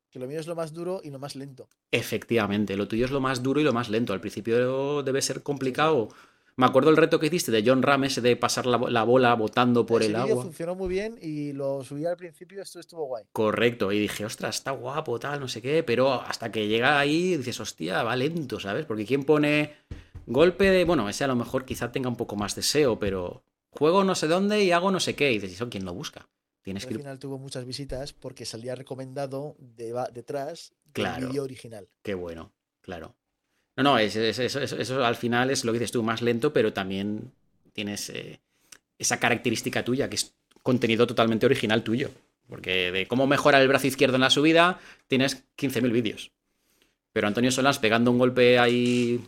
Que 0.10 0.18
lo 0.18 0.26
mío 0.26 0.40
es 0.40 0.48
lo 0.48 0.56
más 0.56 0.74
duro 0.74 1.02
y 1.04 1.12
lo 1.12 1.20
más 1.20 1.36
lento. 1.36 1.70
Efectivamente, 1.92 2.76
lo 2.76 2.88
tuyo 2.88 3.06
es 3.06 3.12
lo 3.12 3.22
más 3.22 3.44
duro 3.44 3.62
y 3.62 3.64
lo 3.64 3.74
más 3.74 3.90
lento. 3.90 4.14
Al 4.14 4.22
principio 4.22 5.04
debe 5.04 5.22
ser 5.22 5.44
complicado. 5.44 6.10
Me 6.58 6.66
acuerdo 6.66 6.90
el 6.90 6.98
reto 6.98 7.20
que 7.20 7.28
hiciste 7.28 7.52
de 7.52 7.64
John 7.66 7.82
Rames 7.82 8.22
de 8.22 8.36
pasar 8.36 8.66
la, 8.66 8.78
la 8.78 9.04
bola 9.04 9.34
botando 9.36 9.86
por 9.86 10.02
Ese 10.02 10.12
el 10.12 10.18
agua. 10.18 10.44
funcionó 10.44 10.76
muy 10.76 10.90
bien 10.90 11.18
y 11.22 11.54
lo 11.54 11.84
subí 11.84 12.06
al 12.06 12.18
principio, 12.18 12.62
esto 12.62 12.80
estuvo 12.80 13.06
guay. 13.06 13.24
Correcto, 13.32 13.92
y 13.92 14.00
dije, 14.00 14.26
ostras, 14.26 14.56
está 14.58 14.72
guapo, 14.72 15.20
tal, 15.20 15.40
no 15.40 15.48
sé 15.48 15.62
qué, 15.62 15.82
pero 15.84 16.12
hasta 16.14 16.52
que 16.52 16.68
llega 16.68 17.00
ahí 17.00 17.38
dices, 17.38 17.60
hostia, 17.60 18.04
va 18.04 18.16
lento, 18.16 18.60
¿sabes? 18.60 18.86
Porque 18.86 19.06
¿quién 19.06 19.24
pone 19.24 19.74
golpe 20.26 20.70
de. 20.70 20.84
Bueno, 20.86 21.08
ese 21.10 21.24
a 21.24 21.28
lo 21.28 21.36
mejor 21.36 21.66
quizá 21.66 21.92
tenga 21.92 22.10
un 22.10 22.18
poco 22.18 22.36
más 22.36 22.54
deseo, 22.54 23.00
pero 23.00 23.44
juego 23.70 24.04
no 24.04 24.14
sé 24.16 24.28
dónde 24.28 24.64
y 24.64 24.72
hago 24.72 24.92
no 24.92 25.00
sé 25.00 25.16
qué. 25.16 25.32
Y 25.32 25.36
dices, 25.40 25.54
¿eso 25.54 25.70
quién 25.70 25.86
lo 25.86 25.94
busca? 25.94 26.28
Tienes 26.64 26.86
que 26.86 26.94
al 26.94 27.00
final 27.00 27.18
tuvo 27.18 27.40
muchas 27.40 27.66
visitas 27.66 28.14
porque 28.14 28.46
salía 28.46 28.76
recomendado 28.76 29.56
deba- 29.58 30.10
detrás 30.12 30.74
del 30.86 30.92
Claro. 30.94 31.28
vídeo 31.30 31.44
original. 31.44 31.88
Qué 32.04 32.14
bueno, 32.14 32.52
claro. 32.82 33.16
No, 33.78 33.84
no, 33.84 33.98
es- 33.98 34.16
es- 34.16 34.40
es- 34.40 34.56
eso, 34.56 34.78
eso 34.78 35.06
al 35.06 35.16
final 35.16 35.50
es 35.50 35.64
lo 35.66 35.72
que 35.72 35.80
dices 35.80 35.92
tú, 35.92 36.04
más 36.04 36.22
lento, 36.22 36.52
pero 36.54 36.74
también 36.74 37.32
tienes 37.74 38.10
eh, 38.10 38.40
esa 39.00 39.20
característica 39.20 39.84
tuya, 39.84 40.10
que 40.10 40.16
es 40.16 40.36
contenido 40.62 41.08
totalmente 41.08 41.46
original 41.46 41.84
tuyo. 41.84 42.12
Porque 42.48 42.92
de 42.92 43.08
cómo 43.08 43.28
mejorar 43.28 43.62
el 43.62 43.68
brazo 43.70 43.88
izquierdo 43.88 44.16
en 44.16 44.22
la 44.22 44.30
subida, 44.30 44.80
tienes 45.08 45.46
15.000 45.56 45.92
vídeos. 45.92 46.32
Pero 47.14 47.28
Antonio 47.28 47.50
Solans 47.52 47.80
pegando 47.80 48.12
un 48.12 48.20
golpe 48.20 48.60
ahí, 48.60 49.24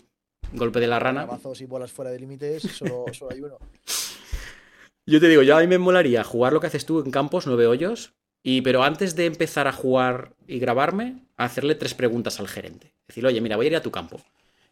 golpe 0.52 0.80
de 0.82 0.88
la 0.88 1.00
rana. 1.00 1.24
Trabazos 1.24 1.62
y 1.62 1.66
bolas 1.66 1.92
fuera 1.92 2.12
de 2.12 2.20
límites, 2.20 2.64
solo, 2.64 3.06
solo 3.14 3.32
hay 3.32 3.42
uno. 3.42 3.58
Yo 5.06 5.20
te 5.20 5.28
digo, 5.28 5.42
yo 5.42 5.58
a 5.58 5.60
mí 5.62 5.68
me 5.68 5.78
molaría 5.78 6.24
jugar 6.24 6.54
lo 6.54 6.62
que 6.62 6.68
haces 6.68 6.86
tú 6.86 7.02
en 7.04 7.12
campos, 7.12 7.46
nueve 7.46 7.68
hoyos, 7.68 8.14
y, 8.44 8.62
pero 8.62 8.84
antes 8.84 9.16
de 9.16 9.26
empezar 9.26 9.68
a 9.68 9.72
jugar 9.72 10.34
y 10.48 10.60
grabarme, 10.60 11.24
hacerle 11.38 11.76
tres 11.76 11.94
preguntas 11.94 12.40
al 12.40 12.50
gerente. 12.50 12.94
Decir, 13.08 13.26
oye, 13.26 13.40
mira, 13.40 13.56
voy 13.56 13.68
a 13.68 13.70
ir 13.70 13.76
a 13.78 13.82
tu 13.82 13.92
campo 13.92 14.22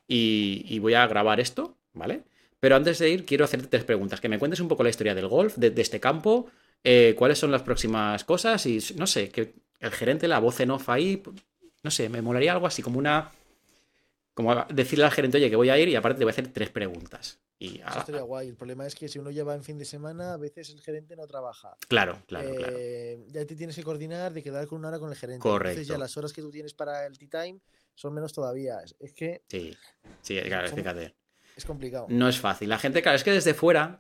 y, 0.08 0.78
voy 0.80 0.94
a 0.94 1.08
grabar 1.08 1.40
esto, 1.40 1.78
¿vale? 1.94 2.24
Pero 2.60 2.76
antes 2.76 3.00
de 3.00 3.10
ir, 3.10 3.26
quiero 3.26 3.46
hacerte 3.46 3.68
tres 3.68 3.86
preguntas. 3.86 4.20
Que 4.20 4.30
me 4.30 4.38
cuentes 4.38 4.60
un 4.60 4.68
poco 4.68 4.84
la 4.84 4.90
historia 4.90 5.16
del 5.16 5.28
golf, 5.28 5.56
de, 5.56 5.72
de 5.72 5.82
este 5.82 6.00
campo, 6.00 6.52
eh, 6.84 7.16
cuáles 7.18 7.40
son 7.40 7.52
las 7.52 7.62
próximas 7.62 8.24
cosas 8.26 8.66
y, 8.66 8.80
no 8.98 9.08
sé, 9.08 9.30
que 9.30 9.54
el 9.80 9.92
gerente, 9.92 10.28
la 10.28 10.40
voz 10.40 10.60
en 10.60 10.72
off 10.72 10.90
ahí, 10.90 11.24
no 11.84 11.92
sé, 11.92 12.10
me 12.10 12.22
molaría 12.22 12.52
algo 12.52 12.68
así 12.68 12.82
como 12.82 13.00
una... 13.00 13.32
Como 14.34 14.66
decirle 14.70 15.06
al 15.06 15.12
gerente, 15.12 15.38
oye, 15.38 15.50
que 15.50 15.56
voy 15.56 15.70
a 15.70 15.78
ir 15.78 15.90
y 15.90 15.96
aparte 15.96 16.20
te 16.20 16.24
voy 16.24 16.32
a 16.32 16.34
hacer 16.34 16.48
tres 16.48 16.70
preguntas. 16.70 17.40
Y, 17.64 17.80
Eso 17.80 18.00
estaría 18.00 18.22
guay. 18.22 18.48
El 18.48 18.56
problema 18.56 18.88
es 18.88 18.96
que 18.96 19.08
si 19.08 19.20
uno 19.20 19.30
lleva 19.30 19.54
en 19.54 19.64
fin 19.64 19.78
de 19.78 19.86
semana, 19.86 20.34
a 20.34 20.38
veces 20.38 20.72
el 20.72 20.82
gerente 20.82 21.16
no 21.16 21.28
trabaja. 21.28 21.76
claro, 21.88 22.18
claro, 22.26 22.56
claro. 22.56 22.74
Eh, 22.76 23.24
Ya 23.28 23.46
te 23.46 23.56
tienes 23.56 23.76
que 23.76 23.84
coordinar 23.84 24.34
de 24.34 24.42
quedar 24.42 24.66
con 24.66 24.80
una 24.80 24.88
hora 24.88 24.98
con 24.98 25.12
el 25.12 25.16
gerente. 25.16 25.44
Correcto. 25.44 25.70
Entonces 25.74 25.88
ya 25.88 26.00
las 26.00 26.18
horas 26.18 26.34
que 26.34 26.42
tú 26.42 26.50
tienes 26.50 26.74
para 26.74 27.06
el 27.06 27.20
tea 27.20 27.30
time 27.44 27.60
son 27.94 28.16
menos 28.16 28.34
todavía. 28.34 28.80
Es- 29.00 29.14
que 29.14 29.44
Sí, 29.48 29.78
sí, 30.24 30.40
claro, 30.42 30.70
Son- 30.70 30.78
fíjate. 30.80 31.14
es 31.56 31.64
complicado. 31.66 32.08
No 32.10 32.28
es 32.28 32.40
fácil. 32.40 32.68
La 32.68 32.80
gente, 32.80 33.04
claro, 33.04 33.16
es 33.16 33.24
que 33.24 33.32
desde 33.32 33.54
fuera 33.54 34.00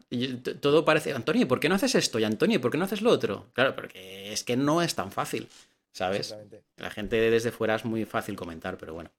todo 0.60 0.84
parece, 0.84 1.13
Antonio, 1.13 1.43
¿y 1.43 1.45
¿por 1.45 1.60
qué 1.60 1.69
no 1.69 1.76
haces 1.76 1.93
esto? 1.93 2.17
Y 2.17 2.24
Antonio, 2.24 2.56
¿y 2.56 2.60
¿por 2.60 2.71
qué 2.71 2.80
no 2.80 2.86
haces 2.86 3.04
lo 3.04 3.12
otro? 3.12 3.52
Claro, 3.54 3.76
porque 3.76 4.34
es 4.34 4.43
que 4.43 4.58
no 4.58 4.82
es 4.82 4.95
tan 4.95 5.12
fácil, 5.12 5.47
¿sabes? 5.91 6.36
La 6.78 6.89
gente 6.89 7.17
desde 7.30 7.52
fuera 7.52 7.76
es 7.76 7.86
muy 7.86 8.06
fácil 8.06 8.36
comentar, 8.36 8.80
pero 8.80 8.95
bueno. 8.95 9.12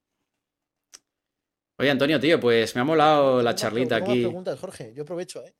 Oye, 1.78 1.90
Antonio, 1.90 2.20
tío, 2.20 2.38
pues 2.38 2.74
me 2.74 2.80
ha 2.82 2.84
molado 2.84 3.42
la 3.42 3.54
charlita 3.54 3.96
aquí. 3.96 4.20
preguntas, 4.22 4.58
Jorge. 4.58 4.92
Yo 4.94 5.02
aprovecho, 5.02 5.42
¿eh? 5.44 5.54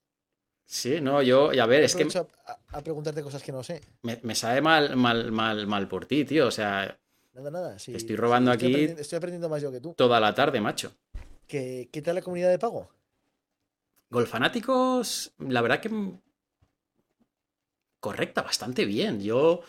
Sí, 0.64 1.00
no, 1.00 1.20
yo, 1.22 1.52
y 1.52 1.58
a 1.58 1.66
ver, 1.66 1.82
es 1.82 1.94
que 1.94 2.04
a, 2.16 2.58
a- 2.72 2.80
preguntarte 2.82 3.22
cosas 3.22 3.42
que 3.42 3.52
no 3.52 3.62
sé. 3.62 3.80
me, 4.02 4.18
me 4.22 4.34
sabe 4.34 4.60
mal, 4.62 4.96
mal, 4.96 5.30
mal, 5.32 5.66
mal 5.66 5.88
por 5.88 6.06
ti, 6.06 6.24
tío. 6.24 6.46
O 6.46 6.50
sea, 6.50 6.98
Nada, 7.34 7.50
nada. 7.50 7.78
sí, 7.78 7.94
estoy 7.94 8.16
robando 8.16 8.52
estoy 8.52 8.68
aquí- 8.68 8.74
aprendiendo- 8.74 9.00
estoy 9.02 9.16
aprendiendo 9.16 9.48
más 9.48 9.62
yo 9.62 9.72
que 9.72 9.80
tú. 9.80 9.94
toda 9.94 10.20
la 10.20 10.34
tarde, 10.34 10.60
macho. 10.60 10.92
¿Qué, 11.46 11.88
qué 11.92 12.00
tal 12.00 12.14
la 12.14 12.22
comunidad 12.22 12.50
de 12.50 12.58
pago? 12.58 12.88
Golfanáticos, 14.10 15.32
la 15.38 15.60
verdad 15.62 15.80
que 15.80 15.90
correcta, 18.00 18.42
bastante 18.42 18.84
bien. 18.84 19.20
Yo. 19.20 19.60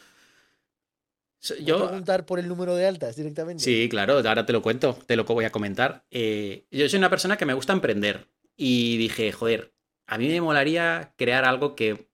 So- 1.43 1.53
¿Puedo 1.56 1.67
Yo. 1.67 1.88
preguntar 1.88 2.25
por 2.25 2.39
el 2.39 2.47
número 2.47 2.75
de 2.75 2.88
altas 2.88 3.15
directamente? 3.15 3.63
Sí, 3.63 3.88
claro, 3.89 4.15
ahora 4.17 4.45
te 4.45 4.53
lo 4.53 4.62
cuento, 4.62 4.97
te 5.06 5.15
lo 5.15 5.25
voy 5.25 5.45
a 5.45 5.51
comentar. 5.51 6.06
Eh, 6.10 6.65
yo 6.71 6.88
soy 6.89 6.97
una 6.97 7.10
persona 7.10 7.38
que 7.38 7.45
me 7.45 7.53
gusta 7.53 7.73
emprender 7.73 8.27
y 8.56 8.97
dije, 8.97 9.32
joder, 9.32 9.73
a 10.08 10.17
mí 10.17 10.27
me 10.27 10.41
molaría 10.41 11.13
crear 11.17 11.45
algo 11.45 11.75
que, 11.75 12.08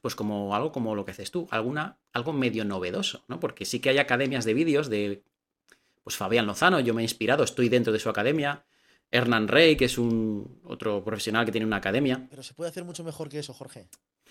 pues 0.00 0.14
como 0.14 0.54
algo 0.54 0.72
como 0.72 0.94
lo 0.94 1.04
que 1.04 1.12
haces 1.12 1.30
tú, 1.30 1.46
alguna, 1.50 1.98
algo 2.12 2.32
medio 2.32 2.64
novedoso, 2.64 3.24
¿no? 3.28 3.38
Porque 3.40 3.64
sí 3.64 3.80
que 3.80 3.90
hay 3.90 3.98
academias 3.98 4.44
de 4.44 4.54
vídeos 4.54 4.88
de, 4.90 5.22
pues 6.02 6.16
Fabián 6.16 6.46
Lozano, 6.46 6.80
yo 6.80 6.92
me 6.94 7.02
he 7.02 7.04
inspirado, 7.04 7.44
estoy 7.44 7.68
dentro 7.68 7.92
de 7.92 7.98
su 8.00 8.08
academia. 8.08 8.64
Hernán 9.14 9.46
Rey, 9.46 9.76
que 9.76 9.84
es 9.84 9.98
un 9.98 10.60
otro 10.64 11.04
profesional 11.04 11.44
que 11.44 11.52
tiene 11.52 11.66
una 11.66 11.76
academia. 11.76 12.26
Pero 12.30 12.42
se 12.42 12.54
puede 12.54 12.70
hacer 12.70 12.82
mucho 12.84 13.04
mejor 13.04 13.28
que 13.28 13.38
eso, 13.38 13.52
Jorge. 13.52 13.86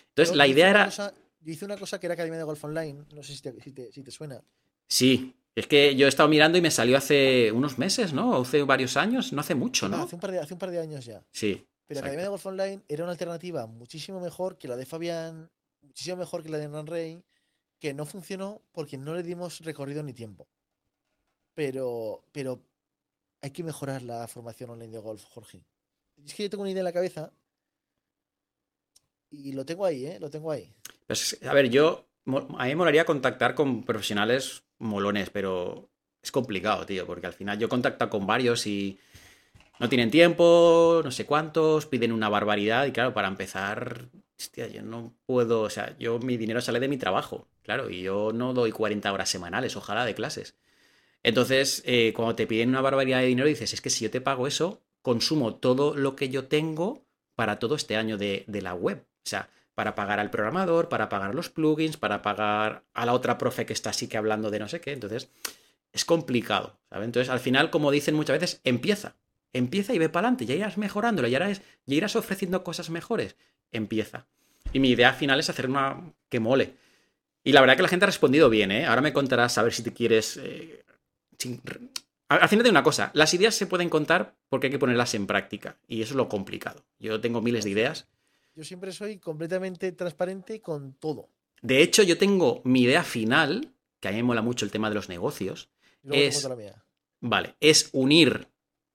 Entonces, 0.10 0.36
la 0.36 0.48
idea 0.48 0.70
era... 0.72 0.86
cosa- 0.86 1.14
yo 1.42 1.52
hice 1.52 1.66
una 1.66 1.78
cosa 1.78 2.00
que 2.00 2.08
era 2.08 2.14
Academia 2.14 2.38
de 2.38 2.44
Golf 2.46 2.64
Online. 2.64 3.06
No 3.14 3.24
sé 3.24 3.36
si 3.36 3.42
te, 3.42 3.60
si 3.62 3.72
te- 3.72 3.92
si 3.92 4.04
te 4.04 4.12
suena. 4.12 4.42
Sí, 4.88 5.36
es 5.56 5.68
que 5.68 5.96
yo 5.96 6.06
he 6.06 6.10
estado 6.10 6.30
mirando 6.30 6.58
y 6.58 6.62
me 6.62 6.72
salió 6.72 6.98
hace 6.98 7.52
unos 7.52 7.78
meses, 7.78 8.14
¿no? 8.14 8.42
Hace 8.42 8.64
varios 8.64 8.98
años, 8.98 9.34
no 9.34 9.42
hace 9.42 9.56
mucho, 9.56 9.86
Ah, 9.88 9.90
¿no? 9.90 10.04
hace, 10.04 10.16
un 10.16 10.22
par 10.22 10.32
de, 10.32 10.40
hace 10.40 10.54
un 10.54 10.60
par 10.60 10.72
de 10.72 10.80
años 10.80 11.06
ya. 11.06 11.24
Sí. 11.32 11.54
Pero 11.88 12.00
exacto. 12.00 12.06
Academia 12.06 12.24
de 12.24 12.30
Golf 12.30 12.46
Online 12.46 12.82
era 12.88 13.04
una 13.04 13.12
alternativa 13.12 13.68
muchísimo 13.68 14.20
mejor 14.20 14.58
que 14.58 14.68
la 14.68 14.78
de 14.78 14.86
Fabián, 14.86 15.50
muchísimo 15.82 16.18
mejor 16.18 16.42
que 16.44 16.50
la 16.50 16.58
de 16.58 16.66
Hernán 16.66 16.88
Rey, 16.88 17.24
que 17.80 17.94
no 17.94 18.06
funcionó 18.06 18.62
porque 18.72 18.98
no 18.98 19.14
le 19.16 19.24
dimos 19.24 19.60
recorrido 19.62 20.04
ni 20.04 20.14
tiempo. 20.14 20.48
Pero, 21.54 22.24
pero 22.32 22.62
hay 23.42 23.52
que 23.52 23.64
mejorar 23.64 24.02
la 24.04 24.28
formación 24.28 24.70
online 24.70 24.92
de 24.94 25.00
golf, 25.00 25.24
Jorge. 25.26 25.64
Es 26.24 26.34
que 26.34 26.44
yo 26.44 26.50
tengo 26.50 26.62
una 26.62 26.72
idea 26.72 26.82
en 26.82 26.86
la 26.86 26.94
cabeza 26.94 27.34
y 29.32 29.54
lo 29.54 29.66
tengo 29.66 29.86
ahí, 29.86 30.06
¿eh? 30.06 30.18
Lo 30.20 30.30
tengo 30.30 30.52
ahí. 30.52 30.72
Pues, 31.08 31.40
a 31.44 31.54
ver, 31.54 31.70
yo. 31.70 32.06
A 32.26 32.66
mí 32.66 32.70
me 32.70 32.76
molaría 32.76 33.04
contactar 33.04 33.56
con 33.56 33.84
profesionales 33.84 34.64
molones, 34.78 35.32
pero 35.32 35.90
es 36.22 36.32
complicado, 36.32 36.86
tío, 36.86 37.08
porque 37.08 37.26
al 37.26 37.34
final 37.34 37.58
yo 37.58 37.68
contacto 37.68 38.10
con 38.10 38.28
varios 38.28 38.68
y 38.68 39.00
no 39.80 39.90
tienen 39.90 40.12
tiempo, 40.12 41.02
no 41.04 41.10
sé 41.10 41.26
cuántos, 41.26 41.88
piden 41.88 42.12
una 42.12 42.30
barbaridad 42.30 42.86
y 42.86 42.92
claro, 42.92 43.14
para 43.14 43.28
empezar, 43.28 44.10
hostia, 44.38 44.68
yo 44.68 44.84
no 44.84 45.16
puedo, 45.26 45.62
o 45.62 45.70
sea, 45.72 45.98
yo 45.98 46.20
mi 46.20 46.38
dinero 46.38 46.62
sale 46.62 46.80
de 46.80 46.88
mi 46.88 46.98
trabajo, 46.98 47.48
claro, 47.64 47.90
y 47.90 48.04
yo 48.04 48.32
no 48.32 48.54
doy 48.54 48.72
40 48.72 49.12
horas 49.12 49.30
semanales, 49.30 49.76
ojalá, 49.76 50.06
de 50.06 50.14
clases. 50.14 50.56
Entonces, 51.24 51.82
eh, 51.86 52.14
cuando 52.16 52.36
te 52.36 52.46
piden 52.46 52.70
una 52.70 52.82
barbaridad 52.82 53.22
de 53.22 53.28
dinero, 53.28 53.48
dices, 53.48 53.74
es 53.74 53.82
que 53.82 53.90
si 53.90 54.04
yo 54.04 54.12
te 54.12 54.22
pago 54.22 54.46
eso, 54.46 54.84
consumo 55.02 55.56
todo 55.56 55.96
lo 55.96 56.16
que 56.16 56.30
yo 56.30 56.46
tengo 56.46 57.04
para 57.36 57.58
todo 57.58 57.76
este 57.76 57.96
año 57.96 58.18
de, 58.18 58.44
de 58.48 58.62
la 58.62 58.76
web. 58.76 59.06
O 59.26 59.30
sea, 59.30 59.50
para 59.76 59.96
pagar 59.96 60.20
al 60.20 60.30
programador, 60.30 60.90
para 60.90 61.10
pagar 61.10 61.34
los 61.36 61.50
plugins, 61.50 61.98
para 61.98 62.22
pagar 62.22 62.84
a 62.94 63.06
la 63.06 63.14
otra 63.14 63.38
profe 63.38 63.66
que 63.66 63.74
está 63.74 63.92
así 63.92 64.08
que 64.08 64.18
hablando 64.18 64.50
de 64.52 64.60
no 64.60 64.68
sé 64.68 64.82
qué. 64.82 64.92
Entonces, 64.92 65.30
es 65.94 66.06
complicado, 66.06 66.80
¿sabes? 66.90 67.06
Entonces, 67.06 67.30
al 67.30 67.40
final, 67.40 67.70
como 67.70 67.92
dicen 67.92 68.16
muchas 68.16 68.40
veces, 68.40 68.62
empieza. 68.64 69.16
Empieza 69.54 69.94
y 69.94 70.00
ve 70.00 70.10
para 70.10 70.28
adelante, 70.28 70.46
ya 70.46 70.56
irás 70.56 70.78
mejorándolo, 70.78 71.28
ya 71.28 71.38
irás, 71.38 71.62
ya 71.86 71.96
irás 71.96 72.16
ofreciendo 72.16 72.64
cosas 72.64 72.90
mejores. 72.90 73.36
Empieza. 73.72 74.28
Y 74.74 74.80
mi 74.80 74.90
idea 74.92 75.14
final 75.14 75.40
es 75.40 75.50
hacer 75.50 75.68
una 75.70 76.14
que 76.30 76.40
mole. 76.40 76.76
Y 77.44 77.52
la 77.54 77.62
verdad 77.62 77.76
que 77.76 77.82
la 77.84 77.90
gente 77.90 78.06
ha 78.06 78.08
respondido 78.08 78.50
bien, 78.50 78.72
¿eh? 78.72 78.86
Ahora 78.86 79.02
me 79.02 79.14
contarás 79.14 79.58
a 79.58 79.64
ver 79.64 79.74
si 79.74 79.84
te 79.84 79.92
quieres... 79.94 80.38
eh, 80.38 80.84
sin- 81.38 81.62
Haciéndote 82.30 82.70
una 82.70 82.84
cosa, 82.84 83.12
las 83.14 83.34
ideas 83.34 83.56
se 83.56 83.68
pueden 83.68 83.90
contar 83.90 84.36
porque 84.48 84.68
hay 84.68 84.72
que 84.72 84.80
ponerlas 84.80 85.14
en 85.16 85.28
práctica. 85.28 85.78
Y 85.88 86.02
eso 86.02 86.14
es 86.14 86.16
lo 86.16 86.30
complicado. 86.30 86.86
Yo 87.00 87.20
tengo 87.20 87.42
miles 87.42 87.66
de 87.66 87.72
ideas. 87.72 88.08
Yo 88.56 88.64
siempre 88.64 88.92
soy 88.92 89.18
completamente 89.18 89.92
transparente 89.94 90.62
con 90.62 90.94
todo. 90.94 91.30
De 91.62 91.82
hecho, 91.82 92.04
yo 92.04 92.18
tengo 92.18 92.62
mi 92.66 92.82
idea 92.84 93.04
final, 93.04 93.74
que 94.00 94.08
a 94.08 94.12
mí 94.12 94.18
me 94.18 94.24
mola 94.24 94.42
mucho 94.42 94.66
el 94.66 94.72
tema 94.72 94.90
de 94.90 94.96
los 94.96 95.10
negocios. 95.10 95.70
Es- 96.04 96.44
la 96.44 96.56
mía. 96.56 96.84
Vale, 97.22 97.56
es 97.60 97.90
unir 97.94 98.48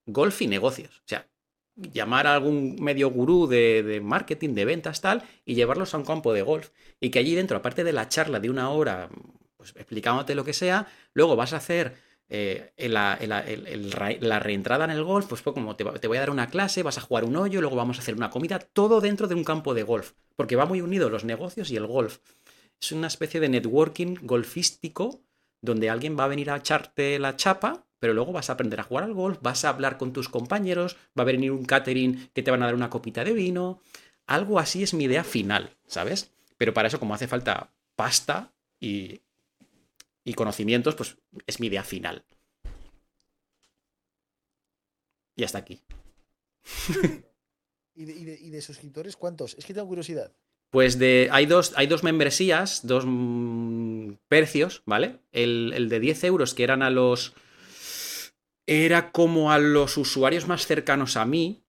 golf 0.05 0.43
y 0.43 0.49
negocios. 0.49 0.99
O 0.99 1.05
sea, 1.07 1.29
llamar 1.77 2.27
a 2.27 2.35
algún 2.35 2.77
medio 2.81 3.11
gurú 3.11 3.47
de, 3.47 3.83
de 3.83 4.01
marketing, 4.01 4.55
de 4.55 4.65
ventas, 4.65 5.01
tal, 5.01 5.23
y 5.45 5.55
llevarlos 5.55 5.95
a 5.95 5.99
un 5.99 6.05
campo 6.05 6.33
de 6.33 6.43
golf. 6.43 6.71
Y 7.01 7.11
que 7.11 7.21
allí 7.21 7.35
dentro, 7.35 7.57
aparte 7.57 7.85
de 7.85 7.93
la 7.93 8.09
charla 8.09 8.41
de 8.41 8.51
una 8.51 8.71
hora, 8.71 9.09
pues 9.57 9.75
explicándote 9.77 10.35
lo 10.35 10.45
que 10.45 10.53
sea, 10.53 10.89
luego 11.15 11.37
vas 11.37 11.53
a 11.53 11.59
hacer 11.59 11.95
eh, 12.29 12.73
la, 12.89 14.41
reentrada 14.41 14.85
en 14.85 14.91
el 14.91 15.05
golf, 15.05 15.27
pues 15.29 15.43
como 15.43 15.77
te, 15.77 15.85
te 15.85 16.09
voy 16.09 16.17
a 16.17 16.21
dar 16.21 16.31
una 16.31 16.49
clase, 16.49 16.83
vas 16.83 16.99
a 16.99 17.03
jugar 17.03 17.25
un 17.25 17.37
hoyo, 17.37 17.61
luego 17.61 17.77
vamos 17.77 17.99
a 17.99 18.01
hacer 18.01 18.15
una 18.15 18.31
comida, 18.31 18.59
todo 18.59 19.01
dentro 19.01 19.29
de 19.29 19.35
un 19.35 19.45
campo 19.45 19.75
de 19.75 19.83
golf. 19.83 20.13
Porque 20.35 20.57
va 20.57 20.67
muy 20.67 20.81
unido 20.81 21.09
los 21.09 21.25
negocios 21.25 21.71
y 21.71 21.77
el 21.77 21.87
golf. 21.87 22.19
Es 22.81 22.93
una 22.93 23.07
especie 23.07 23.41
de 23.41 23.49
networking 23.49 24.17
golfístico 24.23 25.23
donde 25.63 25.89
alguien 25.91 26.19
va 26.19 26.25
a 26.25 26.29
venir 26.29 26.51
a 26.51 26.57
echarte 26.57 27.19
la 27.19 27.37
chapa, 27.37 27.87
pero 27.99 28.13
luego 28.13 28.33
vas 28.33 28.51
a 28.51 28.55
aprender 28.55 28.81
a 28.81 28.85
jugar 28.85 29.05
al 29.05 29.15
golf, 29.15 29.39
vas 29.41 29.65
a 29.65 29.71
hablar 29.71 29.97
con 29.97 30.13
tus 30.13 30.29
compañeros, 30.29 30.97
va 31.19 31.23
a 31.23 31.27
venir 31.27 31.51
un 31.51 31.65
catering 31.65 32.31
que 32.35 32.43
te 32.43 32.51
van 32.51 32.63
a 32.63 32.67
dar 32.67 32.75
una 32.75 32.91
copita 32.91 33.25
de 33.25 33.33
vino. 33.33 33.81
Algo 34.27 34.59
así 34.59 34.83
es 34.83 34.93
mi 34.93 35.05
idea 35.05 35.25
final, 35.25 35.77
¿sabes? 35.87 36.33
Pero 36.59 36.75
para 36.75 36.89
eso, 36.89 36.99
como 36.99 37.15
hace 37.15 37.29
falta 37.29 37.73
pasta 37.95 38.53
y, 38.79 39.23
y 40.27 40.35
conocimientos, 40.35 40.97
pues 40.97 41.17
es 41.47 41.61
mi 41.61 41.69
idea 41.69 41.85
final. 41.85 42.25
Y 45.37 45.45
hasta 45.45 45.59
aquí. 45.59 45.83
¿Y 47.95 48.05
de, 48.05 48.13
y 48.13 48.25
de- 48.25 48.39
y 48.41 48.51
de 48.51 48.61
suscriptores 48.61 49.17
cuántos? 49.17 49.55
Es 49.55 49.65
que 49.65 49.73
tengo 49.73 49.87
curiosidad. 49.87 50.33
Pues 50.71 50.99
de, 50.99 51.29
hay, 51.31 51.47
dos, 51.47 51.73
hay 51.77 51.87
dos 51.87 52.03
membresías, 52.03 52.85
dos 52.87 53.05
mm, 53.07 54.15
precios, 54.29 54.83
¿vale? 54.85 55.21
El, 55.31 55.73
el 55.75 55.89
de 55.89 56.01
10 56.01 56.25
euros 56.25 56.55
que 56.55 56.65
eran 56.65 56.83
a 56.83 56.91
los... 56.91 57.33
Era 58.67 59.13
como 59.13 59.53
a 59.53 59.59
los 59.59 59.97
usuarios 59.97 60.49
más 60.49 60.67
cercanos 60.67 61.17
a 61.17 61.25
mí, 61.25 61.63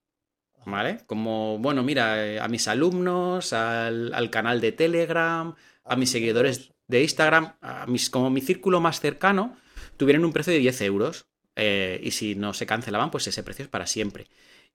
¿vale? 0.66 1.02
Como, 1.06 1.60
bueno, 1.60 1.84
mira, 1.84 2.26
eh, 2.26 2.40
a 2.40 2.48
mis 2.48 2.68
alumnos, 2.68 3.54
al, 3.54 4.12
al 4.16 4.32
canal 4.32 4.60
de 4.62 4.72
Telegram, 4.72 5.54
a 5.84 5.96
mis 5.96 6.10
seguidores 6.10 6.74
de 6.88 7.02
Instagram, 7.04 7.54
a 7.62 7.86
mis, 7.88 8.10
como 8.10 8.30
mi 8.30 8.42
círculo 8.42 8.80
más 8.80 9.00
cercano, 9.00 9.58
tuvieron 9.98 10.26
un 10.26 10.34
precio 10.34 10.54
de 10.54 10.60
10 10.60 10.82
euros. 10.82 11.26
eh, 11.60 12.00
y 12.04 12.12
si 12.12 12.36
no 12.36 12.54
se 12.54 12.68
cancelaban, 12.68 13.10
pues 13.10 13.26
ese 13.28 13.42
precio 13.42 13.64
es 13.64 13.70
para 13.70 13.88
siempre. 13.88 14.28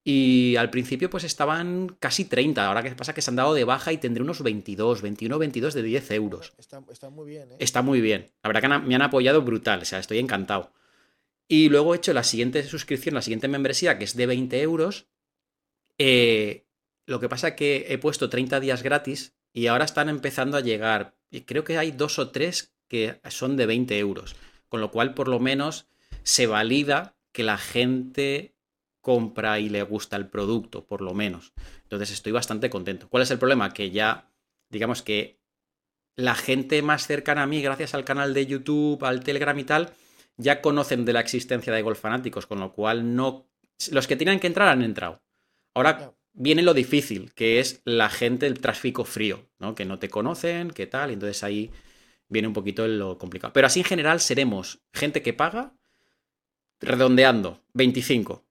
Y 0.03 0.57
al 0.57 0.69
principio 0.69 1.09
pues 1.09 1.23
estaban 1.23 1.95
casi 1.99 2.25
30, 2.25 2.67
ahora 2.67 2.83
que 2.83 2.91
pasa 2.93 3.13
que 3.13 3.21
se 3.21 3.29
han 3.31 3.37
dado 3.37 3.53
de 3.53 3.63
baja 3.63 3.93
y 3.93 3.97
tendré 3.97 4.21
unos 4.21 4.41
22, 4.43 5.01
21, 5.01 5.39
22 5.39 5.73
de 5.75 5.81
10 5.81 6.11
euros. 6.11 6.51
Está, 6.57 6.83
está 6.91 7.09
muy 7.09 7.25
bien, 7.29 7.49
¿eh? 7.53 7.55
Está 7.59 7.81
muy 7.81 8.01
bien. 8.01 8.31
La 8.43 8.49
verdad 8.49 8.59
que 8.59 8.67
han- 8.67 8.85
me 8.85 8.95
han 8.95 9.01
apoyado 9.01 9.41
brutal, 9.43 9.81
o 9.81 9.85
sea, 9.85 9.99
estoy 9.99 10.19
encantado. 10.19 10.73
Y 11.47 11.69
luego 11.69 11.93
he 11.93 11.97
hecho 11.97 12.11
la 12.11 12.23
siguiente 12.23 12.61
suscripción, 12.63 13.15
la 13.15 13.21
siguiente 13.21 13.47
membresía, 13.47 13.97
que 13.97 14.03
es 14.03 14.17
de 14.17 14.25
20 14.25 14.61
euros. 14.61 15.07
Eh, 15.97 16.65
lo 17.05 17.19
que 17.21 17.29
pasa 17.29 17.55
que 17.55 17.85
he 17.89 17.97
puesto 17.97 18.29
30 18.29 18.59
días 18.59 18.83
gratis 18.83 19.35
y 19.53 19.67
ahora 19.67 19.85
están 19.85 20.09
empezando 20.09 20.57
a 20.57 20.61
llegar. 20.61 21.15
Y 21.29 21.41
creo 21.41 21.63
que 21.63 21.77
hay 21.77 21.91
dos 21.91 22.19
o 22.19 22.31
tres 22.31 22.73
que 22.87 23.19
son 23.29 23.55
de 23.55 23.65
20 23.65 23.97
euros. 23.99 24.35
Con 24.67 24.81
lo 24.81 24.91
cual, 24.91 25.13
por 25.13 25.27
lo 25.27 25.39
menos, 25.39 25.87
se 26.23 26.47
valida 26.47 27.15
que 27.31 27.43
la 27.43 27.57
gente 27.57 28.55
compra 29.01 29.59
y 29.59 29.69
le 29.69 29.83
gusta 29.83 30.15
el 30.15 30.27
producto, 30.27 30.85
por 30.85 31.01
lo 31.01 31.13
menos. 31.13 31.53
Entonces 31.83 32.11
estoy 32.11 32.31
bastante 32.31 32.69
contento. 32.69 33.07
¿Cuál 33.09 33.23
es 33.23 33.31
el 33.31 33.39
problema? 33.39 33.73
Que 33.73 33.91
ya, 33.91 34.31
digamos 34.69 35.01
que 35.01 35.39
la 36.15 36.35
gente 36.35 36.81
más 36.81 37.05
cercana 37.05 37.43
a 37.43 37.47
mí, 37.47 37.61
gracias 37.61 37.93
al 37.93 38.05
canal 38.05 38.33
de 38.33 38.45
YouTube, 38.45 39.03
al 39.03 39.23
Telegram 39.23 39.57
y 39.57 39.63
tal, 39.63 39.93
ya 40.37 40.61
conocen 40.61 41.05
de 41.05 41.13
la 41.13 41.19
existencia 41.19 41.73
de 41.73 41.81
Golf 41.81 41.99
Fanáticos, 41.99 42.47
con 42.47 42.59
lo 42.59 42.73
cual 42.73 43.15
no. 43.15 43.47
Los 43.91 44.07
que 44.07 44.15
tenían 44.15 44.39
que 44.39 44.47
entrar 44.47 44.67
han 44.69 44.81
entrado. 44.81 45.21
Ahora. 45.73 46.13
Viene 46.33 46.61
lo 46.61 46.73
difícil, 46.73 47.33
que 47.33 47.59
es 47.59 47.81
la 47.85 48.09
gente, 48.09 48.47
el 48.47 48.59
tráfico 48.59 49.05
frío, 49.05 49.47
¿no? 49.59 49.75
Que 49.75 49.85
no 49.85 49.99
te 49.99 50.09
conocen, 50.09 50.71
que 50.71 50.87
tal, 50.87 51.11
y 51.11 51.13
entonces 51.13 51.43
ahí 51.43 51.71
viene 52.27 52.47
un 52.47 52.53
poquito 52.53 52.87
lo 52.87 53.17
complicado. 53.17 53.53
Pero 53.53 53.67
así 53.67 53.79
en 53.79 53.85
general 53.85 54.19
seremos 54.19 54.81
gente 54.91 55.21
que 55.21 55.33
paga, 55.33 55.73
redondeando, 56.81 57.63
25. 57.73 58.43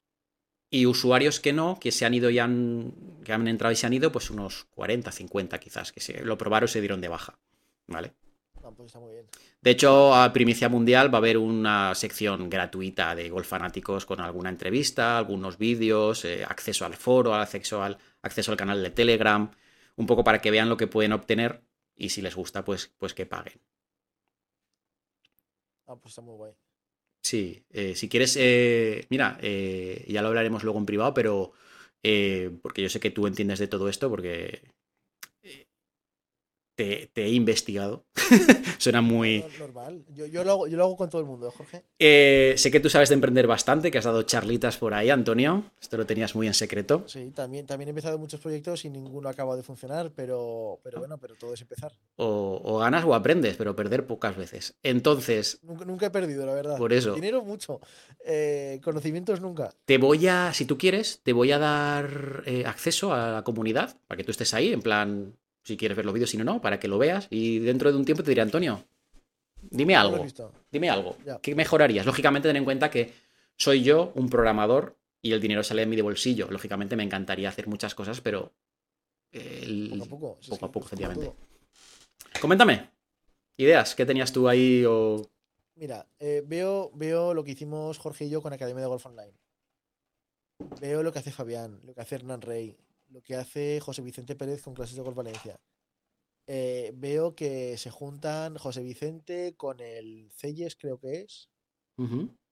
Y 0.71 0.87
usuarios 0.87 1.39
que 1.41 1.53
no, 1.53 1.79
que 1.79 1.93
se 1.93 2.07
han 2.07 2.15
ido 2.15 2.31
y 2.31 2.39
han, 2.39 2.95
que 3.25 3.33
han 3.33 3.47
entrado 3.47 3.73
y 3.73 3.77
se 3.77 3.87
han 3.87 3.93
ido, 3.93 4.11
pues 4.11 4.31
unos 4.31 4.65
40, 4.71 5.13
50 5.13 5.59
quizás, 5.59 5.93
que 5.93 6.01
se, 6.01 6.25
lo 6.25 6.39
probaron 6.39 6.67
y 6.67 6.73
se 6.73 6.81
dieron 6.81 7.01
de 7.01 7.09
baja. 7.09 7.39
¿Vale? 7.89 8.13
Ah, 8.63 8.71
pues 8.77 8.87
está 8.87 9.01
muy 9.01 9.13
bien. 9.13 9.27
De 9.61 9.71
hecho, 9.71 10.15
a 10.15 10.33
Primicia 10.33 10.69
Mundial 10.69 11.13
va 11.13 11.19
a 11.19 11.21
haber 11.21 11.37
una 11.39 11.95
sección 11.95 12.49
gratuita 12.49 13.15
de 13.15 13.29
golf 13.29 13.49
fanáticos 13.49 14.07
con 14.07 14.21
alguna 14.21 14.51
entrevista, 14.51 15.19
algunos 15.19 15.59
vídeos, 15.59 16.25
eh, 16.25 16.45
acceso 16.45 16.85
al 16.85 16.95
foro, 16.95 17.35
acceso 17.35 17.83
al, 17.83 17.99
acceso 18.23 18.53
al 18.53 18.57
canal 18.57 18.83
de 18.83 18.91
Telegram, 18.91 19.51
un 19.97 20.07
poco 20.07 20.23
para 20.23 20.41
que 20.41 20.51
vean 20.51 20.69
lo 20.69 20.77
que 20.77 20.87
pueden 20.87 21.13
obtener 21.13 21.63
y 21.97 22.11
si 22.11 22.23
les 22.23 22.35
gusta, 22.35 22.65
pues, 22.65 22.93
pues 22.99 23.15
que 23.15 23.27
paguen. 23.27 23.61
Ah, 25.87 25.97
pues 25.97 26.13
está 26.13 26.23
muy 26.23 26.37
guay. 26.37 26.53
Sí, 27.23 27.65
eh, 27.71 27.95
si 27.95 28.09
quieres, 28.09 28.37
eh, 28.39 29.07
mira, 29.09 29.39
eh, 29.41 30.05
ya 30.09 30.23
lo 30.23 30.29
hablaremos 30.29 30.65
luego 30.65 30.79
en 30.79 30.87
privado, 30.87 31.15
pero 31.15 31.53
porque 32.63 32.83
yo 32.83 32.89
sé 32.89 32.99
que 32.99 33.11
tú 33.11 33.29
entiendes 33.29 33.61
de 33.61 33.69
todo 33.69 33.89
esto, 33.89 34.11
porque 34.11 34.63
te, 36.75 37.11
te 37.13 37.25
he 37.25 37.31
investigado. 37.31 38.05
Suena 38.79 39.01
muy... 39.01 39.41
No- 39.41 39.59
Normal. 39.67 40.05
Yo, 40.15 40.27
yo, 40.27 40.43
lo 40.45 40.51
hago, 40.53 40.67
yo 40.69 40.77
lo 40.77 40.85
hago 40.85 40.97
con 40.97 41.09
todo 41.11 41.21
el 41.21 41.27
mundo, 41.27 41.49
¿eh, 41.49 41.53
Jorge. 41.57 41.85
Eh, 41.99 42.55
sé 42.57 42.71
que 42.71 42.81
tú 42.81 42.89
sabes 42.91 43.09
de 43.11 43.15
emprender 43.15 43.47
bastante, 43.47 43.91
que 43.91 43.99
has 43.99 44.05
dado 44.05 44.23
charlitas 44.23 44.77
por 44.79 44.95
ahí, 44.95 45.11
Antonio. 45.11 45.65
Esto 45.81 45.97
lo 45.97 46.07
tenías 46.07 46.35
muy 46.35 46.47
en 46.47 46.55
secreto. 46.55 47.05
Sí, 47.07 47.31
también, 47.35 47.67
también 47.67 47.89
he 47.89 47.91
empezado 47.91 48.19
muchos 48.19 48.41
proyectos 48.41 48.85
y 48.85 48.91
ninguno 48.91 49.29
acaba 49.29 49.55
de 49.57 49.63
funcionar, 49.63 50.11
pero, 50.15 50.81
pero 50.83 50.99
bueno, 50.99 51.19
pero 51.19 51.35
todo 51.37 51.55
es 51.55 51.61
empezar. 51.61 51.93
O, 52.17 52.61
o 52.65 52.79
ganas 52.79 53.05
o 53.05 53.15
aprendes, 53.15 53.57
pero 53.57 53.77
perder 53.77 54.07
pocas 54.07 54.37
veces. 54.37 54.75
Entonces, 54.83 55.61
Nunca, 55.63 55.85
nunca 55.85 56.07
he 56.07 56.11
perdido, 56.11 56.45
la 56.47 56.55
verdad. 56.55 56.79
Por 56.79 56.93
eso. 56.93 57.15
Dinero 57.15 57.43
mucho. 57.45 57.81
Eh, 58.25 58.81
conocimientos 58.83 59.41
nunca. 59.41 59.75
te 59.85 59.99
voy 59.99 60.27
a, 60.27 60.53
si 60.55 60.65
tú 60.65 60.79
quieres, 60.79 61.21
te 61.23 61.33
voy 61.33 61.53
a 61.53 61.59
dar 61.59 62.43
eh, 62.47 62.65
acceso 62.67 63.13
a 63.13 63.31
la 63.31 63.43
comunidad 63.45 63.97
para 64.07 64.17
que 64.17 64.25
tú 64.25 64.31
estés 64.31 64.55
ahí, 64.55 64.73
en 64.73 64.81
plan, 64.83 65.35
si 65.63 65.77
quieres 65.77 65.97
ver 65.97 66.05
los 66.05 66.15
vídeos, 66.15 66.31
si 66.31 66.37
no, 66.37 66.45
no, 66.45 66.61
para 66.61 66.79
que 66.81 66.89
lo 66.89 66.99
veas. 66.99 67.27
Y 67.31 67.59
dentro 67.61 67.91
de 67.91 67.99
un 67.99 68.05
tiempo 68.05 68.23
te 68.23 68.31
diré, 68.31 68.43
Antonio, 68.43 68.85
dime 69.71 69.95
algo. 69.97 70.25
Dime 70.71 70.91
algo. 70.91 71.17
¿Qué 71.41 71.55
mejorarías? 71.55 72.07
Lógicamente, 72.07 72.49
ten 72.49 72.57
en 72.57 72.65
cuenta 72.65 72.91
que 72.91 73.13
soy 73.57 73.83
yo 73.83 74.13
un 74.17 74.29
programador 74.29 74.97
y 75.21 75.33
el 75.33 75.41
dinero 75.41 75.63
sale 75.63 75.83
de 75.83 75.87
mi 75.87 75.97
de 75.97 76.03
bolsillo. 76.03 76.49
Lógicamente, 76.51 76.97
me 76.97 77.03
encantaría 77.05 77.49
hacer 77.49 77.67
muchas 77.69 77.95
cosas, 77.95 78.21
pero. 78.21 78.53
el- 79.33 79.91
Poco 79.91 80.05
a 80.05 80.09
poco. 80.73 80.81
a 80.81 80.87
efectivamente. 80.87 81.27
todo. 81.27 81.37
Coméntame. 82.41 82.91
Ideas, 83.57 83.95
¿qué 83.95 84.05
tenías 84.07 84.33
tú 84.33 84.49
ahí? 84.49 84.85
O... 84.87 85.23
Mira, 85.77 86.07
eh, 86.19 86.43
veo, 86.47 86.91
veo 86.95 87.35
lo 87.35 87.45
que 87.45 87.53
hicimos 87.53 87.99
Jorge 87.99 88.25
y 88.25 88.31
yo 88.31 88.43
con 88.43 88.53
Academia 88.53 88.81
de 88.83 88.89
Golf 88.89 89.07
Online. 89.07 89.33
Veo 90.81 91.03
lo 91.03 91.13
que 91.13 91.19
hace 91.19 91.31
Fabián, 91.33 91.81
lo 91.85 91.95
que 91.95 92.01
hace 92.01 92.17
Hernán 92.17 92.41
Rey, 92.41 92.77
lo 93.13 93.23
que 93.23 93.37
hace 93.37 93.81
José 93.81 94.03
Vicente 94.03 94.35
Pérez 94.37 94.63
con 94.63 94.75
clases 94.75 94.97
de 94.97 95.03
Golf 95.03 95.17
Valencia. 95.17 95.61
Eh, 96.47 96.93
veo 96.97 97.35
que 97.37 97.77
se 97.79 97.91
juntan 97.91 98.57
José 98.59 98.83
Vicente 98.83 99.55
con 99.57 99.81
el 99.81 100.31
Celles, 100.33 100.75
creo 100.77 100.99
que 100.99 101.21
es, 101.23 101.49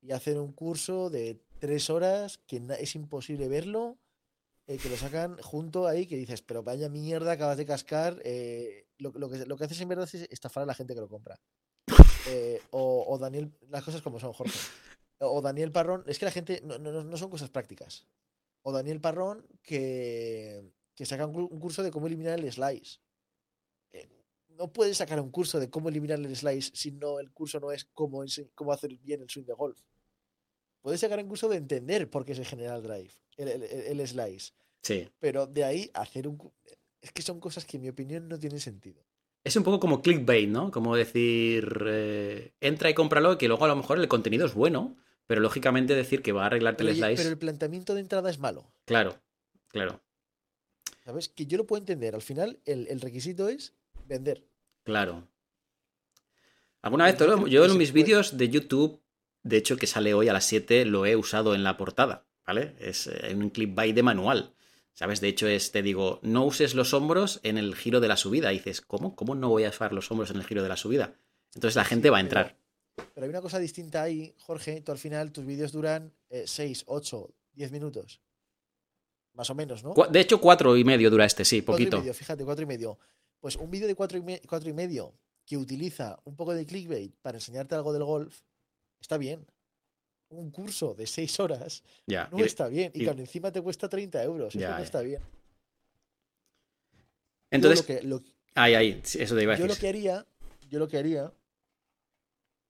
y 0.02 0.12
hacen 0.12 0.38
un 0.38 0.52
curso 0.52 1.11
de 1.11 1.40
tres 1.58 1.90
horas 1.90 2.38
que 2.46 2.62
es 2.78 2.94
imposible 2.94 3.48
verlo, 3.48 3.98
eh, 4.68 4.78
que 4.78 4.88
lo 4.88 4.96
sacan 4.96 5.36
junto 5.42 5.86
ahí, 5.88 6.06
que 6.06 6.16
dices, 6.16 6.42
pero 6.42 6.62
vaya 6.62 6.88
mierda, 6.88 7.32
acabas 7.32 7.56
de 7.56 7.66
cascar. 7.66 8.20
eh, 8.24 8.86
lo, 8.98 9.11
lo 9.12 9.28
que, 9.30 9.44
lo 9.46 9.56
que 9.56 9.64
haces 9.64 9.80
en 9.80 9.88
verdad 9.88 10.08
es 10.12 10.28
estafar 10.30 10.62
a 10.62 10.66
la 10.66 10.74
gente 10.74 10.94
que 10.94 11.00
lo 11.00 11.08
compra. 11.08 11.40
Eh, 12.28 12.61
o, 12.70 13.06
o 13.08 13.18
Daniel, 13.18 13.50
las 13.70 13.82
cosas 13.82 14.02
como 14.02 14.20
son, 14.20 14.34
Jorge. 14.34 14.56
O 15.20 15.40
Daniel 15.40 15.72
Parrón, 15.72 16.04
es 16.06 16.18
que 16.18 16.26
la 16.26 16.30
gente 16.30 16.61
no, 16.62 16.78
no- 16.78 17.02
no 17.02 17.16
son 17.16 17.30
cosas 17.30 17.48
prácticas. 17.48 18.06
O 18.62 18.72
Daniel 18.72 19.00
Parrón 19.00 19.46
que, 19.62 20.62
que 20.94 21.06
saca 21.06 21.26
un, 21.26 21.32
cu- 21.32 21.48
un 21.50 21.61
curso 21.61 21.82
de 21.82 21.90
cómo 21.90 22.06
eliminar 22.06 22.38
el 22.38 22.50
slice. 22.52 22.98
Eh, 23.92 24.08
no 24.48 24.72
puedes 24.72 24.98
sacar 24.98 25.20
un 25.20 25.30
curso 25.30 25.58
de 25.58 25.70
cómo 25.70 25.88
eliminar 25.88 26.18
el 26.18 26.34
slice 26.36 26.70
si 26.74 26.90
no 26.92 27.18
el 27.20 27.30
curso 27.32 27.58
no 27.61 27.72
es 27.72 27.84
cómo, 27.86 28.24
cómo 28.54 28.72
hacer 28.72 28.96
bien 28.98 29.22
el 29.22 29.30
swing 29.30 29.44
de 29.44 29.54
golf. 29.54 29.80
Puedes 30.82 31.00
sacar 31.00 31.18
un 31.20 31.28
curso 31.28 31.48
de 31.48 31.56
entender 31.56 32.08
por 32.11 32.24
qué 32.24 32.34
se 32.34 32.44
genera 32.44 32.76
el 32.76 32.82
drive, 32.82 33.11
el, 33.36 33.62
el- 33.62 34.06
slice. 34.08 34.52
Sí. 34.82 35.08
Pero 35.18 35.46
de 35.46 35.64
ahí 35.64 35.90
hacer 35.92 36.26
un... 36.26 36.38
Es 37.02 37.12
que 37.12 37.22
son 37.22 37.38
cosas 37.40 37.64
que 37.66 37.76
en 37.76 37.82
mi 37.82 37.88
opinión 37.90 38.28
no 38.28 38.38
tienen 38.38 38.61
sentido. 38.61 39.02
Es 39.44 39.56
un 39.56 39.62
poco 39.62 39.80
como 39.80 40.02
clickbait, 40.02 40.48
¿no? 40.48 40.70
Como 40.70 40.96
decir, 40.96 41.66
eh, 41.86 42.52
entra 42.61 42.90
y 42.90 42.94
cómpralo, 42.94 43.38
que 43.38 43.48
luego 43.48 43.64
a 43.64 43.68
lo 43.68 43.76
mejor 43.76 43.98
el 43.98 44.08
contenido 44.08 44.44
es 44.46 44.52
bueno, 44.54 44.96
pero 45.31 45.41
lógicamente 45.43 45.95
decir 45.95 46.22
que 46.22 46.33
va 46.33 46.43
a 46.43 46.47
arreglarte 46.47 46.78
Pero, 46.83 46.91
el 46.91 46.97
slice. 46.97 47.14
pero 47.22 47.28
el 47.31 47.39
planteamiento 47.39 47.95
de 47.95 48.01
entrada 48.01 48.28
es 48.31 48.41
malo. 48.41 48.66
Claro, 48.85 49.16
claro, 49.68 50.01
¿Sabes? 51.05 51.28
Que 51.28 51.47
yo 51.47 51.57
lo 51.57 51.68
puedo 51.68 51.78
entender. 51.81 52.16
Al 52.16 52.20
final, 52.22 52.59
el, 52.64 52.89
el 52.89 53.01
requisito 53.01 53.49
es 53.49 53.72
vender. 54.09 54.43
claro. 54.83 55.28
Alguna 56.83 57.05
vez, 57.05 57.16
todo- 57.16 57.47
yo 57.47 57.64
en 57.64 57.78
mis 57.78 57.93
vídeos 57.93 58.37
de 58.39 58.49
YouTube, 58.49 59.01
de 59.45 59.57
hecho 59.57 59.76
que 59.76 59.87
sale 59.87 60.14
hoy 60.14 60.28
a 60.28 60.33
las 60.33 60.47
7, 60.47 60.85
lo 60.85 61.07
he 61.07 61.14
usado 61.14 61.55
en 61.55 61.62
la 61.62 61.76
portada, 61.76 62.26
¿vale? 62.45 62.74
Es 62.81 63.07
eh, 63.07 63.33
un 63.37 63.51
clickbait 63.51 63.95
de 63.95 64.03
manual. 64.03 64.53
¿Sabes? 64.95 65.20
De 65.20 65.28
hecho, 65.28 65.47
es, 65.47 65.70
te 65.70 65.83
digo, 65.83 66.18
no 66.22 66.45
uses 66.45 66.74
los 66.74 66.93
hombros 66.93 67.39
en 67.45 67.57
el 67.57 67.76
giro 67.76 68.01
de 68.01 68.09
la 68.09 68.16
subida. 68.16 68.53
Y 68.53 68.57
dices, 68.57 68.81
¿cómo? 68.81 69.14
¿Cómo 69.14 69.37
no 69.37 69.49
voy 69.49 69.62
a 69.64 69.68
usar 69.68 69.93
los 69.93 70.11
hombros 70.11 70.31
en 70.31 70.39
el 70.39 70.45
giro 70.45 70.62
de 70.64 70.68
la 70.68 70.76
subida? 70.76 71.14
Entonces 71.55 71.76
la 71.76 71.85
gente 71.85 72.11
va 72.11 72.18
a 72.18 72.20
entrar. 72.20 72.57
Pero 73.14 73.24
hay 73.24 73.30
una 73.30 73.40
cosa 73.40 73.58
distinta 73.58 74.02
ahí, 74.02 74.34
Jorge. 74.38 74.80
Tú 74.80 74.92
al 74.92 74.98
final, 74.98 75.32
tus 75.32 75.44
vídeos 75.44 75.72
duran 75.72 76.12
6, 76.44 76.84
8, 76.86 77.30
10 77.54 77.72
minutos. 77.72 78.20
Más 79.34 79.48
o 79.50 79.54
menos, 79.54 79.82
¿no? 79.84 79.94
De 80.11 80.20
hecho, 80.20 80.40
cuatro 80.40 80.76
y 80.76 80.84
medio 80.84 81.08
dura 81.11 81.24
este, 81.24 81.44
sí, 81.44 81.62
Cuatro 81.62 81.82
y 81.82 81.86
poquito. 81.86 81.98
medio, 82.00 82.14
fíjate, 82.14 82.44
cuatro 82.44 82.62
y 82.64 82.66
medio. 82.66 82.98
Pues 83.40 83.56
un 83.56 83.70
vídeo 83.70 83.86
de 83.86 83.94
cuatro 83.94 84.18
y, 84.18 84.22
me- 84.22 84.40
cuatro 84.40 84.68
y 84.68 84.72
medio 84.72 85.14
que 85.46 85.56
utiliza 85.56 86.18
un 86.24 86.36
poco 86.36 86.52
de 86.52 86.66
clickbait 86.66 87.14
para 87.22 87.38
enseñarte 87.38 87.74
algo 87.74 87.92
del 87.92 88.04
golf, 88.04 88.40
está 89.00 89.16
bien. 89.18 89.46
Un 90.28 90.50
curso 90.50 90.94
de 90.94 91.06
seis 91.06 91.38
horas 91.40 91.82
Ya. 92.06 92.28
no 92.30 92.38
y- 92.38 92.42
está 92.42 92.68
bien. 92.68 92.92
Y 92.94 93.02
y- 93.02 93.04
cuando 93.04 93.22
encima 93.22 93.50
te 93.50 93.61
cuesta 93.62 93.88
30 93.88 94.22
euros, 94.22 94.48
eso 94.54 94.58
Ya, 94.61 94.70
no 94.72 94.78
ya. 94.78 94.84
está 94.84 95.00
bien. 95.00 95.20
Yo 95.22 96.98
Entonces, 97.50 97.80
lo 97.80 97.86
que, 97.86 98.02
lo- 98.06 98.22
ahí, 98.54 98.74
ahí, 98.74 99.02
eso 99.04 99.34
te 99.36 99.42
iba 99.42 99.54
a 99.54 99.56
yo 99.56 99.64
lo 99.64 99.68
decir. 99.68 99.80
que 99.80 99.88
haría, 99.88 100.26
yo 100.68 100.78
lo 100.78 100.88
que 100.88 100.98
haría, 100.98 101.32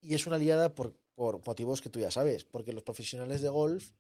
y 0.03 0.15
es 0.15 0.27
una 0.27 0.39
liada 0.39 0.75
por, 0.75 0.95
por 1.15 1.45
motivos 1.47 1.81
que 1.81 1.91
tú 1.91 2.01
ya 2.01 2.11
sabes, 2.11 2.45
porque 2.45 2.73
los 2.73 2.83
profesionales 2.83 3.43
de 3.43 3.49
golf 3.49 3.91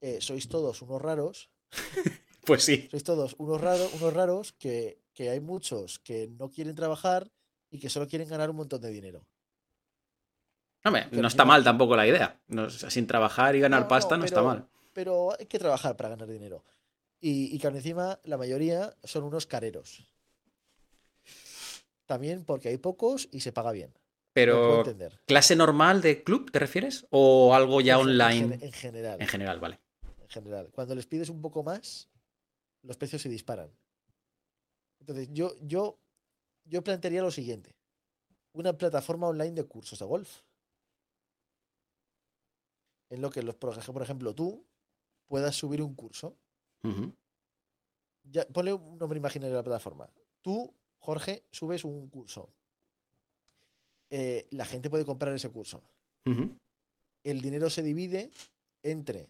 eh, 0.00 0.20
sois 0.20 0.48
todos 0.48 0.82
unos 0.82 1.00
raros, 1.00 1.50
Pues 2.44 2.62
sí. 2.62 2.88
sois 2.90 3.04
todos 3.04 3.34
unos 3.38 3.60
raros, 3.60 3.92
unos 3.94 4.12
raros 4.12 4.52
que, 4.52 4.98
que 5.14 5.30
hay 5.30 5.40
muchos 5.40 5.98
que 5.98 6.28
no 6.28 6.50
quieren 6.50 6.74
trabajar 6.74 7.30
y 7.70 7.78
que 7.78 7.88
solo 7.88 8.06
quieren 8.06 8.28
ganar 8.28 8.50
un 8.50 8.56
montón 8.56 8.80
de 8.82 8.90
dinero. 8.90 9.26
Hombre, 10.84 11.08
no 11.12 11.26
está 11.26 11.46
mal 11.46 11.64
tampoco 11.64 11.96
la 11.96 12.06
idea. 12.06 12.38
No, 12.48 12.68
sin 12.68 13.06
trabajar 13.06 13.56
y 13.56 13.60
ganar 13.60 13.82
No, 13.82 13.88
pasta 13.88 14.18
no, 14.18 14.24
está 14.26 14.42
mal. 14.42 14.68
Pero 14.92 15.32
hay 15.38 15.46
que 15.46 15.58
trabajar 15.58 15.96
para 15.96 16.10
ganar 16.10 16.28
dinero. 16.28 16.62
Y, 17.20 17.54
y 17.54 17.58
que 17.58 17.68
encima 17.68 18.20
la 18.24 18.36
mayoría 18.36 18.94
son 19.02 19.24
unos 19.24 19.46
careros. 19.46 20.06
También 22.04 22.44
porque 22.44 22.68
hay 22.68 22.76
pocos 22.76 23.28
y 23.32 23.40
se 23.40 23.52
paga 23.52 23.72
bien. 23.72 23.94
Pero, 24.34 24.78
entender. 24.78 25.20
¿clase 25.26 25.54
normal 25.56 26.02
de 26.02 26.22
club 26.24 26.50
te 26.50 26.58
refieres? 26.58 27.06
¿O 27.10 27.54
algo 27.54 27.80
ya 27.80 27.94
En 27.94 28.00
online? 28.00 28.58
En 28.60 28.72
general. 28.72 29.20
En 29.22 29.28
general, 29.28 29.60
vale. 29.60 29.80
en 30.20 30.28
general. 30.28 30.70
Cuando 30.72 30.94
les 30.94 31.06
pides 31.06 31.28
un 31.30 31.40
poco 31.40 31.62
más, 31.62 32.10
los 32.82 32.96
precios 32.96 33.22
se 33.22 33.28
disparan. 33.28 33.70
Entonces, 35.00 35.28
yo, 35.32 35.54
yo, 35.60 35.98
yo 36.64 36.82
plantearía 36.82 37.22
lo 37.22 37.30
siguiente. 37.30 37.74
Una 38.52 38.72
plataforma 38.76 39.28
online 39.28 39.52
de 39.52 39.64
cursos 39.64 39.98
de 39.98 40.04
golf. 40.04 40.40
En 43.10 43.20
lo 43.20 43.30
que, 43.30 43.42
los, 43.42 43.54
por 43.54 43.76
ej- 43.76 43.92
por 43.92 44.02
ejemplo, 44.02 44.34
tú 44.34 44.66
puedas 45.26 45.54
subir 45.54 45.82
un 45.82 45.94
curso. 45.94 46.36
Ujú, 46.82 47.14
Ya, 48.24 48.46
ponle 48.46 48.72
un 48.72 48.98
nombre 48.98 49.18
imaginario 49.18 49.54
a 49.54 49.58
la 49.58 49.62
plataforma. 49.64 50.08
Tú, 50.42 50.74
Jorge, 50.98 51.44
subes 51.52 51.84
un 51.84 52.08
curso. 52.08 52.52
Eh, 54.10 54.46
la 54.50 54.64
gente 54.64 54.90
puede 54.90 55.04
comprar 55.04 55.34
ese 55.34 55.50
curso. 55.50 55.82
el 57.24 57.40
dinero 57.40 57.70
se 57.70 57.82
divide 57.82 58.30
entre 58.82 59.28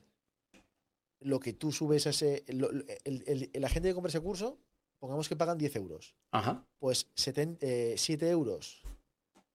lo 1.20 1.38
que 1.40 1.52
tú 1.52 1.72
subes 1.72 2.06
a 2.06 2.10
ese. 2.10 2.44
lo- 2.48 2.70
el, 2.70 3.24
el- 3.26 3.50
la 3.54 3.68
gente 3.68 3.88
que 3.88 3.94
compra 3.94 4.08
ese 4.10 4.20
curso, 4.20 4.58
pongamos 5.00 5.28
que 5.28 5.36
pagan 5.36 5.58
10 5.58 5.76
euros. 5.76 6.14
Ajá. 6.32 6.66
Pues 6.78 7.08
7 7.14 8.28
euros 8.30 8.82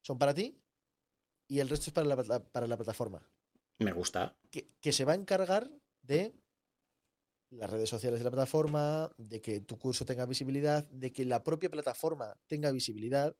son 0.02 0.18
para 0.18 0.34
ti 0.34 0.56
y 1.48 1.60
el 1.60 1.68
resto 1.68 1.86
es 1.88 1.92
para 1.92 2.06
la, 2.06 2.40
para 2.42 2.66
la 2.66 2.76
plataforma. 2.76 3.22
Me 3.78 3.92
gusta. 3.92 4.34
Que, 4.50 4.68
que 4.80 4.92
se 4.92 5.04
va 5.04 5.12
a 5.12 5.16
encargar 5.16 5.70
de 6.02 6.34
las 7.50 7.68
redes 7.70 7.88
sociales 7.88 8.20
de 8.20 8.24
la 8.24 8.30
plataforma, 8.30 9.10
de 9.16 9.40
que 9.40 9.60
tu 9.60 9.78
curso 9.78 10.04
tenga 10.04 10.24
visibilidad, 10.26 10.84
de 10.88 11.12
que 11.12 11.24
la 11.24 11.42
propia 11.42 11.68
plataforma 11.70 12.36
tenga 12.46 12.70
visibilidad. 12.70 13.34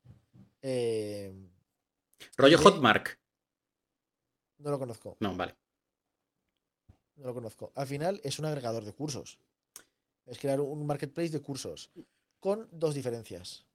Eh, 0.62 1.32
Rollo 2.36 2.58
Hotmark. 2.58 3.18
no 4.58 4.70
lo 4.70 4.78
conozco. 4.78 5.16
No, 5.20 5.36
vale. 5.36 5.54
No 7.16 7.26
lo 7.26 7.34
conozco. 7.34 7.72
Al 7.74 7.86
final 7.86 8.20
es 8.24 8.38
un 8.38 8.46
agregador 8.46 8.84
de 8.84 8.92
cursos. 8.92 9.38
Es 10.26 10.38
crear 10.38 10.60
un 10.60 10.86
marketplace 10.86 11.30
de 11.30 11.40
cursos. 11.40 11.90
Con 12.38 12.68
dos 12.72 12.94
diferencias. 12.94 13.66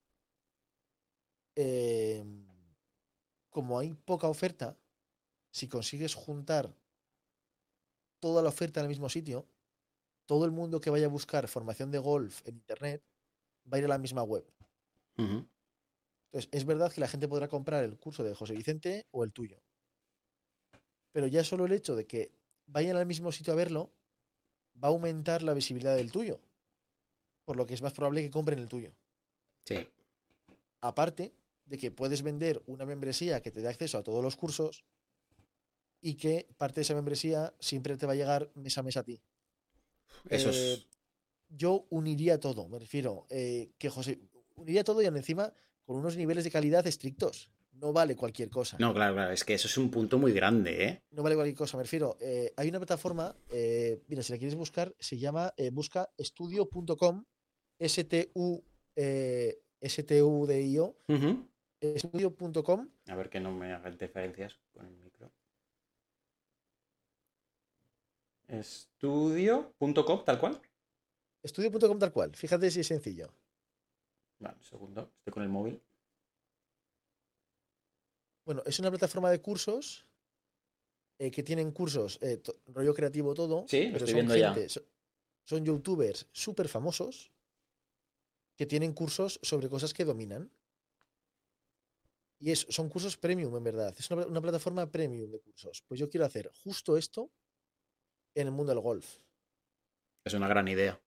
Eh, 1.55 2.23
como 3.49 3.79
hay 3.79 3.93
poca 3.93 4.27
oferta, 4.27 4.77
si 5.51 5.67
consigues 5.67 6.13
juntar 6.13 6.73
toda 8.19 8.41
la 8.41 8.49
oferta 8.49 8.79
en 8.79 8.85
el 8.85 8.89
mismo 8.89 9.09
sitio, 9.09 9.45
todo 10.25 10.45
el 10.45 10.51
mundo 10.51 10.81
que 10.81 10.89
vaya 10.89 11.05
a 11.05 11.09
buscar 11.09 11.47
formación 11.47 11.91
de 11.91 11.99
golf 11.99 12.41
en 12.47 12.55
internet 12.55 13.03
va 13.71 13.77
a 13.77 13.79
ir 13.79 13.85
a 13.85 13.89
la 13.89 13.97
misma 13.97 14.23
web. 14.23 14.45
Entonces, 16.35 16.49
es 16.51 16.65
verdad 16.65 16.91
que 16.91 16.99
la 16.99 17.07
gente 17.07 17.29
podrá 17.29 17.47
comprar 17.47 17.85
el 17.85 17.97
curso 17.97 18.21
de 18.21 18.35
José 18.35 18.55
Vicente 18.55 19.05
o 19.11 19.23
el 19.23 19.31
tuyo. 19.31 19.57
Pero 21.13 21.27
ya 21.27 21.45
solo 21.45 21.65
el 21.65 21.71
hecho 21.71 21.95
de 21.95 22.05
que 22.05 22.29
vayan 22.65 22.97
al 22.97 23.05
mismo 23.05 23.31
sitio 23.31 23.53
a 23.53 23.55
verlo 23.55 23.93
va 24.83 24.89
a 24.89 24.91
aumentar 24.91 25.43
la 25.43 25.53
visibilidad 25.53 25.95
del 25.95 26.11
tuyo. 26.11 26.41
Por 27.45 27.55
lo 27.55 27.65
que 27.65 27.73
es 27.73 27.81
más 27.81 27.93
probable 27.93 28.21
que 28.21 28.31
compren 28.31 28.59
el 28.59 28.67
tuyo. 28.67 28.91
Sí. 29.63 29.87
Aparte 30.81 31.33
de 31.67 31.77
que 31.77 31.91
puedes 31.91 32.21
vender 32.21 32.61
una 32.67 32.85
membresía 32.85 33.41
que 33.41 33.51
te 33.51 33.61
dé 33.61 33.69
acceso 33.69 33.97
a 33.97 34.03
todos 34.03 34.21
los 34.21 34.35
cursos 34.35 34.83
y 36.01 36.15
que 36.15 36.49
parte 36.57 36.75
de 36.75 36.81
esa 36.81 36.95
membresía 36.95 37.53
siempre 37.61 37.95
te 37.95 38.05
va 38.05 38.11
a 38.11 38.17
llegar 38.17 38.51
mes 38.55 38.77
a 38.77 38.83
mes 38.83 38.97
a 38.97 39.03
ti. 39.03 39.21
Eso 40.29 40.49
Eh, 40.49 40.73
es. 40.73 40.87
yo 41.47 41.85
uniría 41.91 42.41
todo, 42.41 42.67
me 42.67 42.77
refiero, 42.77 43.25
eh, 43.29 43.71
que 43.77 43.89
José, 43.89 44.19
uniría 44.57 44.83
todo 44.83 45.01
y 45.01 45.05
encima 45.05 45.53
con 45.85 45.97
unos 45.97 46.17
niveles 46.17 46.43
de 46.43 46.51
calidad 46.51 46.85
estrictos. 46.87 47.49
No 47.73 47.91
vale 47.93 48.15
cualquier 48.15 48.49
cosa. 48.49 48.77
No, 48.79 48.93
claro, 48.93 49.13
claro. 49.15 49.31
Es 49.31 49.43
que 49.43 49.53
eso 49.53 49.67
es 49.67 49.77
un 49.77 49.91
punto 49.91 50.17
muy 50.17 50.31
grande, 50.31 50.85
¿eh? 50.85 51.01
No 51.11 51.23
vale 51.23 51.35
cualquier 51.35 51.57
cosa, 51.57 51.77
me 51.77 51.83
refiero. 51.83 52.17
eh, 52.21 52.53
hay 52.55 52.69
una 52.69 52.79
plataforma, 52.79 53.35
eh, 53.51 54.01
mira, 54.07 54.23
si 54.23 54.31
la 54.31 54.37
quieres 54.39 54.55
buscar, 54.55 54.95
se 54.99 55.17
llama, 55.17 55.53
eh, 55.57 55.69
busca 55.71 56.09
estudio.com, 56.17 57.25
S-T-U, 57.77 58.63
eh, 58.95 59.59
S-T-U-D-I-O, 59.81 60.95
Ujú. 61.09 61.47
estudio.com, 61.81 62.89
A 63.07 63.15
ver 63.15 63.29
que 63.29 63.39
no 63.41 63.51
me 63.51 63.73
haga 63.73 63.89
interferencias 63.89 64.57
con 64.73 64.85
el 64.87 64.95
micro. 64.97 65.29
Estudio.com, 68.47 70.23
tal 70.23 70.39
cual. 70.39 70.61
estudio.com 71.43 71.99
tal 71.99 72.11
cual. 72.13 72.35
Fíjate 72.35 72.71
si 72.71 72.79
es 72.79 72.87
sencillo. 72.87 73.33
Vale, 74.39 74.57
un 74.57 74.63
segundo. 74.63 75.11
Estoy 75.17 75.33
con 75.33 75.43
el 75.43 75.49
móvil. 75.49 75.81
Bueno, 78.45 78.61
es 78.65 78.79
una 78.79 78.89
plataforma 78.91 79.31
de 79.31 79.41
cursos 79.41 80.05
eh, 81.17 81.31
que 81.31 81.41
tienen 81.43 81.71
cursos, 81.71 82.19
eh, 82.21 82.41
rollo 82.67 82.93
creativo 82.93 83.33
todo, 83.33 83.65
Sí, 83.67 83.89
lo 83.89 83.97
estoy 83.97 84.07
son 84.11 84.15
viendo 84.15 84.35
ya. 84.35 84.53
gente, 84.53 84.69
so- 84.69 84.85
son 85.45 85.65
youtubers 85.65 86.27
súper 86.31 86.67
famosos 86.67 87.31
que 88.57 88.65
tienen 88.65 88.93
cursos 88.93 89.39
sobre 89.41 89.69
cosas 89.69 89.93
que 89.93 90.05
dominan. 90.05 90.51
Y 92.39 92.51
es, 92.51 92.67
son 92.69 92.89
cursos 92.89 93.17
premium, 93.17 93.55
en 93.55 93.63
verdad. 93.63 93.95
Es 93.97 94.11
una, 94.11 94.25
una 94.27 94.41
plataforma 94.41 94.89
premium 94.91 95.31
de 95.31 95.39
cursos. 95.39 95.81
Pues 95.87 95.99
yo 95.99 96.09
quiero 96.09 96.25
hacer 96.25 96.51
justo 96.63 96.97
esto 96.97 97.31
en 98.35 98.47
el 98.47 98.53
mundo 98.53 98.73
del 98.73 98.81
golf. 98.81 99.17
Es 100.25 100.33
una 100.33 100.47
gran 100.47 100.67
idea. 100.67 101.01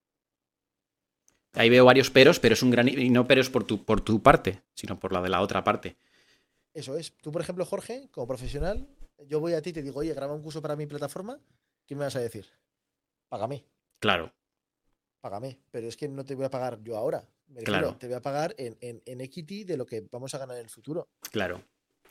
Ahí 1.58 1.68
veo 1.70 1.84
varios 1.84 2.10
peros, 2.10 2.38
pero 2.40 2.54
es 2.54 2.62
un 2.62 2.70
gran... 2.70 2.88
Y 2.88 3.10
no 3.10 3.26
peros 3.26 3.50
por 3.50 3.64
tu, 3.64 3.84
por 3.84 4.00
tu 4.00 4.22
parte, 4.22 4.62
sino 4.74 4.98
por 4.98 5.12
la 5.12 5.20
de 5.20 5.28
la 5.28 5.40
otra 5.40 5.64
parte. 5.64 5.96
Eso 6.74 6.96
es. 6.96 7.12
Tú, 7.16 7.32
por 7.32 7.42
ejemplo, 7.42 7.64
Jorge, 7.64 8.08
como 8.10 8.26
profesional, 8.26 8.88
yo 9.26 9.40
voy 9.40 9.54
a 9.54 9.62
ti 9.62 9.70
y 9.70 9.72
te 9.72 9.82
digo, 9.82 10.00
oye, 10.00 10.14
graba 10.14 10.34
un 10.34 10.42
curso 10.42 10.62
para 10.62 10.76
mi 10.76 10.86
plataforma. 10.86 11.40
¿Qué 11.86 11.94
me 11.94 12.04
vas 12.04 12.16
a 12.16 12.20
decir? 12.20 12.46
Págame. 13.28 13.64
Claro, 14.00 14.32
págame, 15.20 15.58
pero 15.70 15.88
es 15.88 15.96
que 15.96 16.08
no 16.08 16.24
te 16.24 16.34
voy 16.34 16.44
a 16.44 16.50
pagar 16.50 16.80
yo 16.82 16.96
ahora. 16.96 17.26
Me 17.48 17.60
refiero, 17.60 17.80
Claro. 17.80 17.96
te 17.98 18.06
voy 18.06 18.14
a 18.16 18.20
pagar 18.22 18.54
en, 18.58 18.76
en, 18.80 19.02
en 19.04 19.20
equity 19.20 19.64
de 19.64 19.76
lo 19.76 19.86
que 19.86 20.06
vamos 20.12 20.32
a 20.34 20.38
ganar 20.38 20.56
en 20.56 20.62
el 20.62 20.70
futuro. 20.70 21.08
claro. 21.32 21.62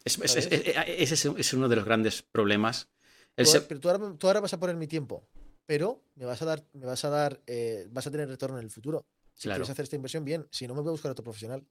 Es- 0.04 0.18
es- 0.20 0.48
ese 0.52 1.30
es, 1.38 1.54
uno 1.54 1.68
de 1.70 1.76
los 1.76 1.84
grandes 1.86 2.22
problemas. 2.22 2.88
El 3.36 3.46
Tú, 3.46 3.52
se- 3.52 3.58
ahora- 3.58 3.68
pero 3.68 3.80
tú 3.80 3.90
ahora, 3.90 4.14
tú 4.18 4.28
ahora 4.28 4.40
vas 4.42 4.54
a 4.54 4.60
poner 4.60 4.76
mi 4.76 4.88
tiempo, 4.88 5.28
pero 5.66 6.02
me 6.16 6.26
vas 6.26 6.42
a 6.42 6.46
dar, 6.46 6.64
me 6.74 6.86
vas 6.86 7.04
a 7.06 7.10
dar, 7.10 7.42
eh, 7.48 7.88
vas 7.92 8.08
a 8.08 8.12
tener 8.12 8.28
retorno 8.30 8.58
en 8.58 8.64
el 8.66 8.72
futuro. 8.72 9.06
Si 9.38 9.44
Claro. 9.44 9.60
quieres 9.60 9.70
hacer 9.70 9.84
esta 9.84 9.96
inversión, 9.96 10.26
bien. 10.26 10.48
Si 10.52 10.68
no, 10.68 10.74
me 10.74 10.82
voy 10.82 10.90
a 10.90 10.92
buscar 10.92 11.12
otro 11.12 11.24
profesional. 11.24 11.66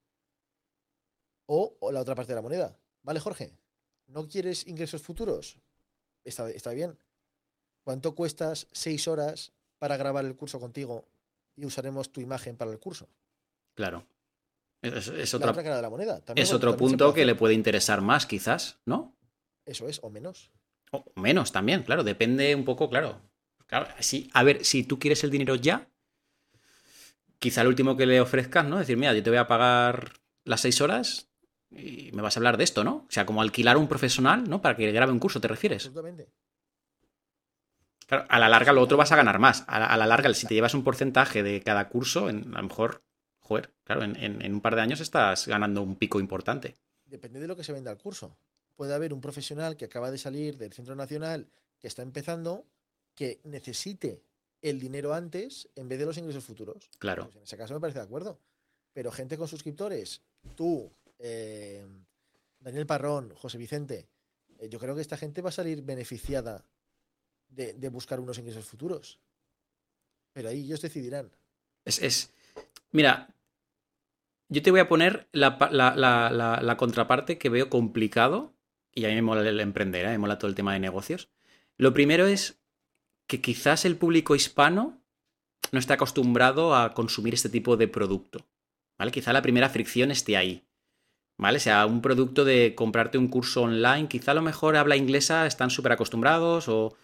O, 1.46 1.76
o 1.80 1.92
la 1.92 2.00
otra 2.00 2.14
parte 2.14 2.32
de 2.32 2.36
la 2.36 2.42
moneda. 2.42 2.78
¿Vale, 3.02 3.20
Jorge? 3.20 3.56
¿No 4.06 4.28
quieres 4.28 4.66
ingresos 4.66 5.02
futuros? 5.02 5.58
Está, 6.24 6.48
está 6.50 6.70
bien. 6.70 6.98
¿Cuánto 7.84 8.14
cuestas 8.14 8.68
seis 8.72 9.06
horas 9.08 9.52
para 9.78 9.96
grabar 9.96 10.24
el 10.24 10.36
curso 10.36 10.58
contigo 10.60 11.08
y 11.56 11.64
usaremos 11.66 12.10
tu 12.12 12.20
imagen 12.20 12.56
para 12.56 12.70
el 12.70 12.78
curso? 12.78 13.08
Claro. 13.74 14.06
Es, 14.82 15.34
otra- 15.34 15.50
otra 15.50 15.62
cara 15.64 15.76
de 15.76 15.82
la 15.82 15.90
moneda. 15.90 16.20
También, 16.20 16.44
es 16.44 16.52
otro 16.52 16.76
punto 16.76 17.12
que 17.12 17.24
le 17.24 17.34
puede 17.34 17.54
interesar 17.54 18.00
más, 18.00 18.26
quizás, 18.26 18.78
¿no? 18.84 19.16
Eso 19.64 19.88
es, 19.88 19.98
o 20.02 20.10
menos. 20.10 20.52
O 20.92 21.04
menos 21.16 21.50
también, 21.50 21.82
claro. 21.82 22.04
Depende 22.04 22.54
un 22.54 22.64
poco, 22.64 22.88
claro. 22.88 23.20
Claro, 23.66 23.88
a 24.32 24.42
ver, 24.44 24.64
si 24.64 24.84
tú 24.84 24.98
quieres 25.00 25.24
el 25.24 25.30
dinero 25.30 25.56
ya, 25.56 25.90
quizá 27.38 27.62
el 27.62 27.68
último 27.68 27.96
que 27.96 28.06
le 28.06 28.20
ofrezcas, 28.20 28.64
¿no? 28.66 28.78
Decir, 28.78 28.96
mira, 28.96 29.14
yo 29.14 29.22
te 29.22 29.30
voy 29.30 29.38
a 29.38 29.46
pagar 29.46 30.12
las 30.44 30.60
seis 30.60 30.80
horas 30.80 31.28
y 31.70 32.10
me 32.12 32.22
vas 32.22 32.36
a 32.36 32.40
hablar 32.40 32.56
de 32.56 32.64
esto, 32.64 32.84
¿no? 32.84 33.04
O 33.08 33.10
sea, 33.10 33.26
como 33.26 33.42
alquilar 33.42 33.76
un 33.76 33.88
profesional, 33.88 34.48
¿no? 34.48 34.62
Para 34.62 34.76
que 34.76 34.90
grabe 34.92 35.12
un 35.12 35.18
curso, 35.18 35.40
¿te 35.40 35.48
refieres? 35.48 35.86
Absolutamente. 35.86 36.28
Claro, 38.06 38.24
a 38.28 38.38
la 38.38 38.48
larga 38.48 38.72
lo 38.72 38.82
otro 38.82 38.96
vas 38.96 39.10
a 39.12 39.16
ganar 39.16 39.38
más. 39.38 39.64
A 39.66 39.80
la, 39.80 39.86
a 39.86 39.96
la 39.96 40.06
larga, 40.06 40.32
si 40.32 40.46
te 40.46 40.54
llevas 40.54 40.74
un 40.74 40.84
porcentaje 40.84 41.42
de 41.42 41.60
cada 41.62 41.88
curso, 41.88 42.28
en- 42.30 42.54
a 42.54 42.60
lo 42.62 42.68
mejor, 42.68 43.02
joder, 43.40 43.72
claro, 43.84 44.02
en, 44.04 44.14
en- 44.16 44.42
en 44.42 44.54
un 44.54 44.60
par 44.60 44.76
de 44.76 44.82
años 44.82 45.00
estás 45.00 45.48
ganando 45.48 45.82
un 45.82 45.96
pico 45.96 46.20
importante. 46.20 46.76
Depende 47.04 47.40
de 47.40 47.48
lo 47.48 47.56
que 47.56 47.64
se 47.64 47.72
venda 47.72 47.90
el 47.90 47.98
curso. 47.98 48.36
Puede 48.76 48.94
haber 48.94 49.12
un 49.12 49.20
profesional 49.20 49.76
que 49.76 49.86
acaba 49.86 50.10
de 50.10 50.18
salir 50.18 50.56
del 50.56 50.72
centro 50.72 50.94
nacional, 50.94 51.48
que 51.80 51.88
está 51.88 52.02
empezando, 52.02 52.64
que 53.14 53.40
necesite 53.44 54.22
el 54.68 54.78
dinero 54.80 55.14
antes 55.14 55.68
en 55.76 55.88
vez 55.88 55.98
de 55.98 56.06
los 56.06 56.16
ingresos 56.18 56.44
futuros. 56.44 56.90
Claro, 56.98 57.24
Pues 57.24 57.36
en 57.36 57.42
ese 57.42 57.56
caso 57.56 57.74
me 57.74 57.80
parece 57.80 57.98
de 57.98 58.04
acuerdo. 58.04 58.38
Pero 58.92 59.10
gente 59.12 59.36
con 59.36 59.46
suscriptores, 59.48 60.22
tú, 60.54 60.90
eh, 61.18 61.86
Daniel 62.60 62.86
Parrón, 62.86 63.34
José 63.34 63.58
Vicente, 63.58 64.08
eh, 64.58 64.68
yo 64.68 64.78
creo 64.78 64.94
que 64.94 65.00
esta 65.02 65.16
gente 65.16 65.42
va 65.42 65.50
a 65.50 65.52
salir 65.52 65.82
beneficiada 65.82 66.64
de, 67.48 67.74
de 67.74 67.88
buscar 67.90 68.20
unos 68.20 68.38
ingresos 68.38 68.64
futuros. 68.64 69.18
Pero 70.32 70.48
ahí 70.48 70.64
ellos 70.64 70.80
decidirán. 70.80 71.30
Es, 71.84 72.00
es- 72.02 72.30
Mira, 72.92 73.28
yo 74.48 74.62
te 74.62 74.70
voy 74.70 74.80
a 74.80 74.88
poner 74.88 75.28
la, 75.32 75.58
pa- 75.58 75.70
la- 75.70 75.94
la- 75.96 76.30
la- 76.30 76.60
la 76.62 76.76
contraparte 76.76 77.36
que 77.38 77.48
veo 77.48 77.68
complicado, 77.68 78.54
y 78.94 79.04
a 79.04 79.08
mí 79.08 79.14
me 79.16 79.22
mola 79.22 79.46
el 79.48 79.60
emprender, 79.60 80.06
¿eh? 80.06 80.10
me 80.10 80.18
mola 80.18 80.38
todo 80.38 80.48
el 80.48 80.54
tema 80.54 80.72
de 80.72 80.80
negocios. 80.80 81.28
Lo 81.76 81.92
primero 81.92 82.26
es 82.26 82.58
que 83.26 83.40
quizás 83.40 83.84
el 83.84 83.96
público 83.96 84.34
hispano 84.34 85.00
no 85.72 85.78
esté 85.78 85.92
acostumbrado 85.92 86.74
a 86.74 86.94
consumir 86.94 87.34
este 87.34 87.48
tipo 87.48 87.76
de 87.76 87.88
producto. 87.88 88.46
¿Vale? 88.98 89.12
Quizá 89.12 89.32
la 89.32 89.42
primera 89.42 89.68
fricción 89.68 90.10
esté 90.10 90.36
ahí. 90.36 90.64
¿Vale? 91.38 91.58
O 91.58 91.60
sea, 91.60 91.84
un 91.86 92.00
producto 92.00 92.44
de 92.44 92.74
comprarte 92.74 93.18
un 93.18 93.28
curso 93.28 93.62
online, 93.62 94.08
quizá 94.08 94.30
a 94.30 94.34
lo 94.34 94.42
mejor 94.42 94.76
habla 94.76 94.96
inglesa, 94.96 95.46
están 95.46 95.70
súper 95.70 95.92
acostumbrados 95.92 96.68
o... 96.68 96.96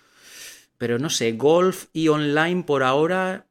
Pero 0.78 0.98
no 0.98 1.10
sé, 1.10 1.32
golf 1.32 1.86
y 1.92 2.08
online 2.08 2.64
por 2.64 2.82
ahora 2.82 3.46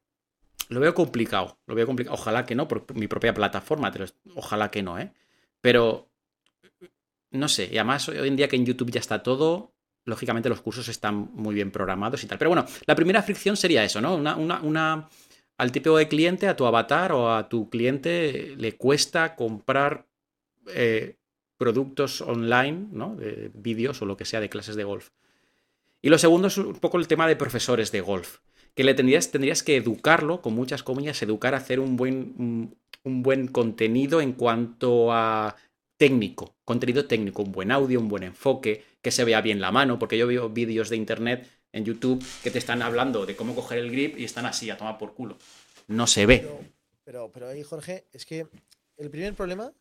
lo 0.71 0.79
veo 0.79 0.93
complicado. 0.93 1.59
Lo 1.67 1.75
veo 1.75 1.85
complicado. 1.85 2.15
Ojalá 2.15 2.45
que 2.45 2.55
no, 2.55 2.67
por 2.67 2.95
mi 2.95 3.07
propia 3.07 3.33
plataforma. 3.33 3.91
Ojalá 4.35 4.71
que 4.71 4.81
no, 4.81 4.97
¿eh? 4.97 5.13
Pero 5.59 6.09
no 7.29 7.47
sé. 7.47 7.69
Y 7.71 7.77
además, 7.77 8.07
hoy 8.07 8.27
en 8.27 8.37
día 8.37 8.47
que 8.47 8.55
en 8.55 8.65
YouTube 8.65 8.91
ya 8.91 9.01
está 9.01 9.21
todo, 9.21 9.70
lógicamente 10.05 10.49
los 10.49 10.61
cursos 10.61 10.87
están 10.87 11.31
muy 11.33 11.55
bien 11.55 11.71
programados 11.71 12.23
y 12.23 12.27
tal. 12.27 12.37
Pero 12.37 12.49
bueno, 12.49 12.65
la 12.85 12.95
primera 12.95 13.21
fricción 13.21 13.57
sería 13.57 13.83
eso, 13.83 14.01
¿no? 14.01 14.15
Una, 14.15 14.35
una, 14.35 15.09
al 15.57 15.71
tipo 15.71 15.97
de 15.97 16.07
cliente, 16.07 16.47
a 16.47 16.55
tu 16.55 16.65
avatar 16.65 17.11
o 17.11 17.33
a 17.33 17.49
tu 17.49 17.69
cliente 17.69 18.55
le 18.57 18.73
cuesta 18.73 19.35
comprar 19.35 20.07
eh, 20.67 21.17
productos 21.57 22.21
online, 22.21 22.87
¿no? 22.91 23.15
De 23.15 23.51
vídeos 23.53 24.01
o 24.01 24.05
lo 24.05 24.17
que 24.17 24.25
sea 24.25 24.39
de 24.39 24.49
clases 24.49 24.75
de 24.75 24.83
golf. 24.83 25.09
Y 26.01 26.09
lo 26.09 26.17
segundo 26.17 26.47
es 26.47 26.57
un 26.57 26.75
poco 26.75 26.97
el 26.97 27.07
tema 27.07 27.27
de 27.27 27.35
profesores 27.35 27.91
de 27.91 28.01
golf, 28.01 28.39
que 28.73 28.83
le 28.83 28.95
tendrías, 28.95 29.29
tendrías 29.29 29.61
que 29.61 29.75
educarlo, 29.75 30.41
con 30.41 30.55
muchas 30.55 30.81
comillas, 30.81 31.21
educar 31.21 31.53
a 31.53 31.57
hacer 31.57 31.79
un 31.79 31.95
buen, 31.95 32.75
un 33.03 33.23
buen 33.23 33.47
contenido 33.47 34.19
en 34.19 34.33
cuanto 34.33 35.13
a 35.13 35.55
técnico, 35.97 36.55
contenido 36.71 37.05
técnico, 37.05 37.41
un 37.41 37.51
buen 37.51 37.69
audio, 37.69 37.99
un 37.99 38.07
buen 38.07 38.23
enfoque, 38.23 38.85
que 39.01 39.11
se 39.11 39.25
vea 39.25 39.41
bien 39.41 39.59
la 39.59 39.73
mano, 39.73 39.99
porque 39.99 40.17
yo 40.17 40.25
veo 40.25 40.47
vídeos 40.47 40.89
de 40.89 40.95
internet 40.95 41.45
en 41.73 41.83
YouTube 41.83 42.23
que 42.41 42.49
te 42.49 42.59
están 42.59 42.81
hablando 42.81 43.25
de 43.25 43.35
cómo 43.35 43.53
coger 43.53 43.79
el 43.79 43.91
grip 43.91 44.17
y 44.17 44.23
están 44.23 44.45
así 44.45 44.69
a 44.69 44.77
tomar 44.77 44.97
por 44.97 45.13
culo. 45.13 45.37
No 45.89 46.07
se 46.07 46.25
ve. 46.25 46.49
Pero, 47.03 47.29
pero, 47.33 47.49
ahí, 47.49 47.61
Jorge, 47.61 48.05
es 48.13 48.25
que 48.25 48.47
el 48.95 49.09
primer 49.09 49.33
problema 49.33 49.73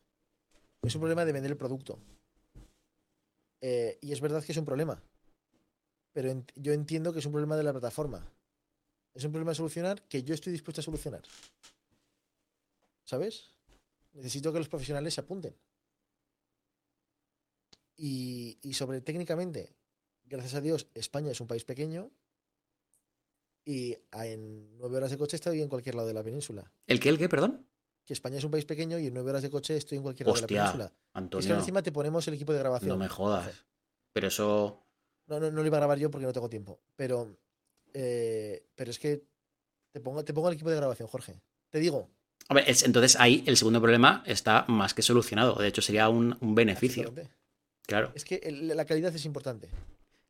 es 0.83 0.93
un 0.93 0.99
problema 0.99 1.23
de 1.23 1.31
vender 1.31 1.51
el 1.51 1.57
producto. 1.57 1.97
Eh, 3.61 3.97
y 4.01 4.11
es 4.11 4.19
verdad 4.19 4.43
que 4.43 4.51
es 4.51 4.57
un 4.57 4.65
problema. 4.65 5.01
Pero 6.11 6.43
yo 6.55 6.73
entiendo 6.73 7.13
que 7.13 7.19
es 7.19 7.25
un 7.25 7.31
problema 7.31 7.55
de 7.55 7.63
la 7.63 7.71
plataforma. 7.71 8.27
Es 9.13 9.23
un 9.23 9.31
problema 9.31 9.53
a 9.53 9.55
solucionar 9.55 10.01
que 10.09 10.23
yo 10.23 10.33
estoy 10.33 10.51
dispuesto 10.51 10.81
a 10.81 10.83
solucionar. 10.83 11.21
¿Sabes? 13.05 13.53
Necesito 14.11 14.51
que 14.51 14.59
los 14.59 14.67
profesionales 14.67 15.13
se 15.13 15.21
apunten. 15.21 15.55
Y, 18.03 18.57
sobre 18.73 18.99
técnicamente, 19.01 19.75
gracias 20.25 20.55
a 20.55 20.61
Dios, 20.61 20.87
España 20.95 21.29
es 21.29 21.39
un 21.39 21.45
país 21.45 21.63
pequeño 21.63 22.09
y 23.63 23.95
en 24.11 24.75
nueve 24.79 24.97
horas 24.97 25.11
de 25.11 25.19
coche 25.19 25.35
estoy 25.35 25.61
en 25.61 25.69
cualquier 25.69 25.93
lado 25.93 26.07
de 26.07 26.15
la 26.15 26.23
península. 26.23 26.71
¿El 26.87 26.99
qué, 26.99 27.09
el 27.09 27.19
qué, 27.19 27.29
perdón? 27.29 27.63
Que 28.03 28.13
España 28.13 28.39
es 28.39 28.43
un 28.43 28.49
país 28.49 28.65
pequeño 28.65 28.97
y 28.97 29.05
en 29.05 29.13
nueve 29.13 29.29
horas 29.29 29.43
de 29.43 29.51
coche 29.51 29.77
estoy 29.77 29.99
en 29.99 30.01
cualquier 30.01 30.25
lado 30.25 30.35
de 30.35 30.41
la 30.41 30.47
península. 30.47 30.93
Antonio, 31.13 31.41
es 31.41 31.47
que 31.47 31.59
encima 31.59 31.83
te 31.83 31.91
ponemos 31.91 32.27
el 32.27 32.33
equipo 32.33 32.53
de 32.53 32.57
grabación. 32.57 32.89
No 32.89 32.97
me 32.97 33.07
jodas. 33.07 33.53
Pero 34.11 34.29
eso. 34.29 34.83
No, 35.27 35.39
no, 35.39 35.51
no 35.51 35.61
lo 35.61 35.67
iba 35.67 35.77
a 35.77 35.81
grabar 35.81 35.99
yo 35.99 36.09
porque 36.09 36.25
no 36.25 36.33
tengo 36.33 36.49
tiempo. 36.49 36.79
Pero, 36.95 37.37
eh, 37.93 38.65
pero 38.73 38.89
es 38.89 38.97
que 38.97 39.23
te 39.91 39.99
pongo, 39.99 40.25
te 40.25 40.33
pongo 40.33 40.47
el 40.47 40.55
equipo 40.55 40.71
de 40.71 40.77
grabación, 40.77 41.07
Jorge. 41.07 41.39
Te 41.69 41.77
digo. 41.77 42.09
entonces 42.49 43.15
ahí 43.19 43.43
el 43.45 43.57
segundo 43.57 43.79
problema 43.79 44.23
está 44.25 44.65
más 44.67 44.95
que 44.95 45.03
solucionado. 45.03 45.53
De 45.53 45.67
hecho, 45.67 45.83
sería 45.83 46.09
un, 46.09 46.35
un 46.41 46.55
beneficio. 46.55 47.13
Claro. 47.87 48.11
Es 48.15 48.25
que 48.25 48.39
la 48.51 48.85
calidad 48.85 49.13
es 49.13 49.25
importante. 49.25 49.69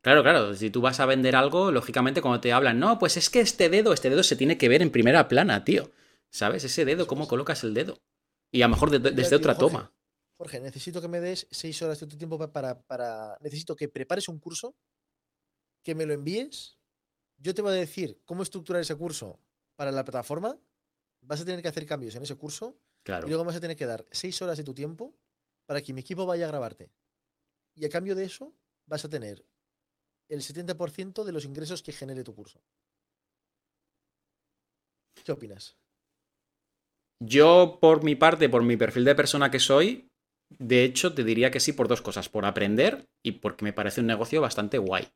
Claro, 0.02 0.24
claro. 0.24 0.56
Si 0.56 0.70
tú 0.70 0.82
vas 0.82 0.99
a 0.99 1.06
vender 1.06 1.36
algo, 1.36 1.72
lógicamente 1.72 2.22
cuando 2.22 2.41
te 2.41 2.54
hablan, 2.54 2.80
no, 2.80 2.97
pues 2.97 3.18
es 3.18 3.30
que 3.30 3.39
este 3.39 3.70
dedo, 3.70 3.93
este 3.93 4.10
dedo 4.10 4.24
se 4.24 4.36
tiene 4.36 4.58
que 4.58 4.68
ver 4.68 4.82
en 4.82 4.91
primera 4.91 5.28
plana, 5.28 5.64
tío. 5.64 5.91
¿Sabes? 6.30 6.64
Ese 6.64 6.86
dedo, 6.86 7.08
¿cómo 7.08 7.28
colocas 7.28 7.64
el 7.64 7.74
dedo? 7.74 8.02
Y 8.52 8.62
a 8.62 8.68
lo 8.68 8.74
mejor 8.74 8.89
desde 8.99 9.36
otra 9.36 9.58
toma. 9.58 9.93
Jorge, 10.38 10.60
necesito 10.60 11.02
que 11.02 11.08
me 11.08 11.20
des 11.20 11.47
seis 11.52 11.80
horas 11.82 11.99
de 11.99 12.08
tu 12.08 12.18
tiempo 12.18 12.39
para, 12.52 12.82
para. 12.82 13.38
Necesito 13.41 13.76
que 13.76 13.88
prepares 13.89 14.28
un 14.28 14.39
curso, 14.39 14.76
que 15.84 15.93
me 15.93 16.06
lo 16.06 16.14
envíes. 16.14 16.80
Yo 17.38 17.54
te 17.54 17.62
voy 17.62 17.74
a 17.74 17.76
decir 17.76 18.20
cómo 18.26 18.43
estructurar 18.43 18.82
ese 18.82 18.95
curso 18.95 19.39
para 19.76 19.91
la 19.91 20.04
plataforma. 20.04 20.58
Vas 21.22 21.41
a 21.41 21.45
tener 21.45 21.62
que 21.62 21.68
hacer 21.68 21.86
cambios 21.86 22.16
en 22.16 22.24
ese 22.24 22.36
curso. 22.36 22.76
Claro. 23.04 23.28
Y 23.28 23.30
luego 23.30 23.43
vas 23.43 23.56
a 23.56 23.60
tener 23.60 23.78
que 23.78 23.86
dar 23.86 24.06
seis 24.12 24.41
horas 24.41 24.58
de 24.58 24.64
tu 24.64 24.74
tiempo 24.74 25.16
para 25.66 25.82
que 25.82 25.93
mi 25.93 26.02
equipo 26.02 26.26
vaya 26.26 26.45
a 26.45 26.47
grabarte. 26.47 26.91
Y 27.76 27.86
a 27.86 27.89
cambio 27.89 28.15
de 28.15 28.26
eso, 28.26 28.53
vas 28.86 29.05
a 29.05 29.09
tener 29.09 29.45
el 30.30 30.41
70% 30.41 31.24
de 31.24 31.32
los 31.32 31.45
ingresos 31.45 31.84
que 31.84 31.91
genere 31.91 32.24
tu 32.24 32.34
curso. 32.34 32.61
¿Qué 35.24 35.32
opinas? 35.32 35.78
Yo, 37.19 37.78
por 37.80 38.03
mi 38.03 38.15
parte, 38.15 38.49
por 38.49 38.63
mi 38.63 38.78
perfil 38.78 39.05
de 39.05 39.15
persona 39.15 39.51
que 39.51 39.59
soy, 39.59 40.09
de 40.49 40.84
hecho, 40.84 41.13
te 41.13 41.24
diría 41.24 41.51
que 41.51 41.59
sí 41.59 41.74
por 41.74 41.88
dos 41.88 42.01
cosas. 42.01 42.30
Por 42.30 42.45
aprender 42.45 43.07
y 43.24 43.34
porque 43.34 43.63
me 43.63 43.74
parece 43.74 44.01
un 44.01 44.07
negocio 44.07 44.41
bastante 44.41 44.78
guay. 44.78 45.07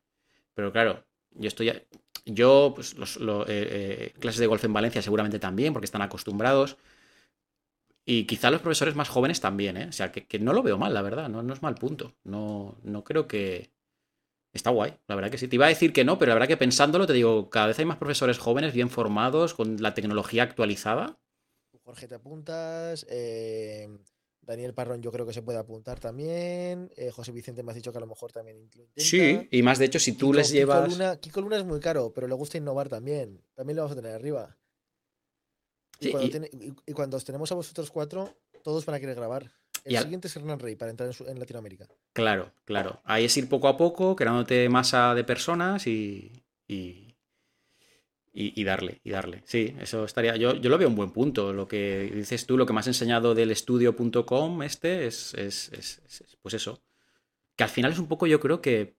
Pero 0.54 0.72
claro, 0.72 1.04
yo 1.32 1.48
estoy. 1.48 1.72
Yo, 2.24 2.72
pues, 2.74 2.94
los, 2.94 3.16
eh, 3.18 3.44
eh, 3.48 4.12
clases 4.18 4.40
de 4.40 4.46
golf 4.46 4.64
en 4.64 4.72
Valencia 4.72 5.02
seguramente 5.02 5.38
también, 5.38 5.72
porque 5.72 5.84
están 5.84 6.02
acostumbrados. 6.02 6.76
Y 8.08 8.24
quizá 8.24 8.52
los 8.52 8.60
profesores 8.60 8.94
más 8.94 9.08
jóvenes 9.08 9.40
también, 9.40 9.76
¿eh? 9.76 9.86
O 9.88 9.92
sea, 9.92 10.12
que, 10.12 10.38
no 10.38 10.52
lo 10.52 10.62
veo 10.62 10.78
mal, 10.78 10.94
la 10.94 11.02
verdad, 11.02 11.28
no, 11.28 11.42
no 11.42 11.52
es 11.52 11.60
mal 11.60 11.74
punto. 11.74 12.14
No, 12.22 12.78
no 12.84 13.02
creo 13.02 13.26
que... 13.26 13.74
Está 14.52 14.70
guay, 14.70 14.94
la 15.06 15.16
verdad 15.16 15.30
que 15.30 15.36
sí. 15.36 15.48
Te 15.48 15.56
iba 15.56 15.66
a 15.66 15.70
decir 15.70 15.92
que 15.92 16.04
no, 16.04 16.18
pero 16.18 16.30
la 16.30 16.36
verdad 16.36 16.48
que 16.48 16.56
pensándolo, 16.56 17.06
te 17.06 17.12
digo, 17.12 17.50
cada 17.50 17.66
vez 17.66 17.78
hay 17.78 17.84
más 17.84 17.98
profesores 17.98 18.38
jóvenes 18.38 18.72
bien 18.72 18.88
formados, 18.88 19.52
con 19.52 19.82
la 19.82 19.92
tecnología 19.92 20.44
actualizada. 20.44 21.18
Jorge, 21.82 22.08
te 22.08 22.14
apuntas. 22.14 23.06
Eh, 23.10 23.88
Daniel 24.40 24.72
Parrón, 24.72 25.02
yo 25.02 25.10
creo 25.10 25.26
que 25.26 25.32
se 25.32 25.42
puede 25.42 25.58
apuntar 25.58 25.98
también. 25.98 26.90
Eh, 26.96 27.10
José 27.10 27.32
Vicente 27.32 27.62
me 27.64 27.72
has 27.72 27.76
dicho 27.76 27.90
que 27.90 27.98
a 27.98 28.00
lo 28.00 28.06
mejor 28.06 28.32
también 28.32 28.56
intenta. 28.56 28.92
Sí, 28.96 29.48
y 29.50 29.62
más 29.62 29.78
de 29.78 29.86
hecho, 29.86 29.98
si 29.98 30.12
tú 30.12 30.32
les 30.32 30.50
llevas. 30.50 30.96
Kiko 31.20 31.40
Luna, 31.40 31.58
es 31.58 31.64
muy 31.64 31.80
caro, 31.80 32.12
pero 32.14 32.28
le 32.28 32.34
gusta 32.34 32.56
innovar 32.56 32.88
también. 32.88 33.42
También 33.54 33.76
lo 33.76 33.82
vamos 33.82 33.96
a 33.96 34.00
tener 34.00 34.14
arriba. 34.14 34.56
Y, 36.00 36.92
cuando, 36.92 37.18
tenemos 37.20 37.50
a 37.52 37.54
vosotros 37.54 37.90
cuatro, 37.90 38.34
todos 38.62 38.84
van 38.84 38.96
a 38.96 39.00
querer 39.00 39.16
grabar. 39.16 39.50
El 39.84 39.98
siguiente 39.98 40.26
es 40.26 40.36
Hernán 40.36 40.58
Rey 40.58 40.74
para 40.74 40.90
entrar 40.90 41.10
en, 41.26 41.38
Latinoamérica. 41.38 41.86
Claro, 42.12 42.52
claro. 42.64 43.00
Ahí 43.04 43.24
es 43.24 43.36
ir 43.36 43.48
poco 43.48 43.68
a 43.68 43.76
poco, 43.76 44.16
creándote 44.16 44.68
masa 44.68 45.14
de 45.14 45.22
personas 45.22 45.86
y, 45.86 46.42
y, 46.66 48.64
darle, 48.64 49.00
y 49.04 49.10
darle. 49.10 49.42
Sí, 49.46 49.74
eso 49.80 50.04
estaría. 50.04 50.36
Yo, 50.36 50.54
yo 50.54 50.68
lo 50.68 50.76
veo 50.76 50.88
un 50.88 50.96
buen 50.96 51.12
punto. 51.12 51.52
Lo 51.52 51.68
que 51.68 52.10
dices 52.12 52.46
tú, 52.46 52.56
lo 52.56 52.66
que 52.66 52.72
me 52.72 52.80
has 52.80 52.88
enseñado 52.88 53.34
del 53.34 53.52
estudio.com, 53.52 54.62
este, 54.62 55.06
es, 55.06 55.34
es, 55.34 56.02
pues 56.42 56.54
eso. 56.54 56.82
Que 57.54 57.64
al 57.64 57.70
final 57.70 57.92
es 57.92 57.98
un 57.98 58.08
poco, 58.08 58.26
yo 58.26 58.40
creo 58.40 58.60
que 58.60 58.95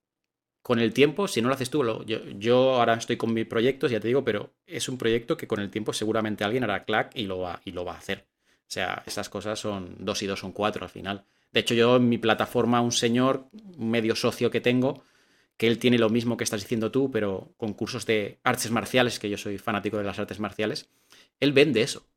con 0.68 0.80
el 0.80 0.92
tiempo, 0.92 1.30
si 1.30 1.42
no 1.42 1.48
lo 1.48 1.54
haces 1.54 1.70
tú, 1.70 1.82
yo, 2.06 2.76
ahora 2.76 2.96
estoy 2.96 3.16
con 3.16 3.34
mis 3.34 3.46
proyectos, 3.46 3.90
ya 3.90 4.02
te 4.02 4.10
digo, 4.10 4.26
pero 4.26 4.52
es 4.66 4.90
un 4.90 4.98
proyecto 4.98 5.38
que 5.38 5.48
con 5.48 5.62
el 5.62 5.70
tiempo 5.70 5.94
seguramente 5.94 6.44
alguien 6.44 6.66
hará 6.66 6.84
clack 6.84 7.16
y 7.16 7.26
lo 7.26 7.40
va, 7.40 7.62
y 7.64 7.72
lo 7.72 7.86
va 7.86 7.94
a 7.94 7.98
hacer. 8.00 8.28
O 8.64 8.70
sea, 8.70 9.02
esas 9.06 9.30
cosas 9.30 9.58
son 9.58 9.96
dos 10.00 10.22
y 10.24 10.28
dos 10.28 10.42
son 10.42 10.52
cuatro 10.52 10.84
al 10.84 10.90
final. 10.90 11.24
De 11.54 11.62
hecho, 11.62 11.74
yo 11.74 11.96
en 11.96 12.10
mi 12.10 12.18
plataforma, 12.18 12.82
un 12.82 12.92
señor, 12.92 13.48
un 13.78 13.90
medio 13.90 14.14
socio 14.14 14.52
que 14.52 14.60
tengo, 14.60 15.04
que 15.56 15.68
él 15.68 15.80
tiene 15.80 15.98
lo 15.98 16.10
mismo 16.10 16.36
que 16.36 16.44
estás 16.44 16.64
diciendo 16.64 16.92
tú, 16.92 17.10
pero 17.12 17.54
con 17.56 17.74
cursos 17.74 18.06
de 18.06 18.42
artes 18.44 18.70
marciales, 18.70 19.20
que 19.20 19.30
yo 19.30 19.38
soy 19.38 19.58
fanático 19.60 19.98
de 19.98 20.04
las 20.04 20.20
artes 20.20 20.42
marciales, 20.42 20.90
él 21.40 21.54
vende 21.54 21.82
eso. 21.82 22.10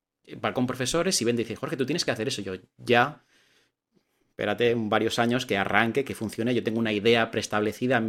Va 0.45 0.53
con 0.53 0.67
profesores 0.67 1.23
y 1.23 1.25
vende 1.25 1.43
y 1.43 1.45
dice, 1.45 1.55
Jorge, 1.55 1.77
tú 1.77 1.87
tienes 1.87 2.05
que 2.05 2.11
hacer 2.11 2.27
eso. 2.27 2.43
Yo 2.43 2.55
ya, 2.79 3.23
espérate 4.41 4.75
varios 4.75 5.19
años 5.19 5.45
que 5.45 5.59
arranque, 5.59 6.03
que 6.03 6.15
funcione. 6.15 6.55
Yo 6.55 6.65
tengo 6.65 6.79
una 6.79 6.95
idea 6.95 7.31
preestablecida 7.31 8.03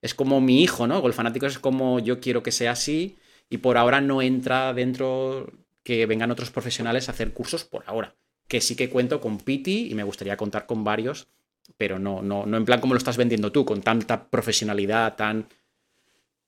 es 0.00 0.14
como 0.14 0.40
mi 0.40 0.62
hijo, 0.62 0.86
¿no? 0.86 1.02
Golf 1.02 1.16
fanático 1.16 1.44
es 1.44 1.58
como 1.58 1.98
yo 1.98 2.18
quiero 2.18 2.42
que 2.42 2.50
sea 2.50 2.70
así 2.70 3.18
y 3.50 3.58
por 3.58 3.76
ahora 3.76 4.00
no 4.00 4.22
entra 4.22 4.72
dentro 4.72 5.52
que 5.82 6.06
vengan 6.06 6.30
otros 6.30 6.50
profesionales 6.50 7.08
a 7.08 7.12
hacer 7.12 7.34
cursos 7.34 7.64
por 7.64 7.84
ahora. 7.86 8.16
Que 8.48 8.62
sí 8.62 8.74
que 8.74 8.88
cuento 8.88 9.20
con 9.20 9.38
Piti 9.38 9.88
y 9.90 9.94
me 9.94 10.02
gustaría 10.02 10.38
contar 10.38 10.64
con 10.64 10.82
varios, 10.82 11.28
pero 11.76 11.98
no, 11.98 12.22
no, 12.22 12.46
no 12.46 12.56
en 12.56 12.64
plan 12.64 12.80
como 12.80 12.94
lo 12.94 12.98
estás 12.98 13.18
vendiendo 13.18 13.52
tú, 13.52 13.66
con 13.66 13.82
tanta 13.82 14.28
profesionalidad, 14.30 15.14
tan... 15.16 15.46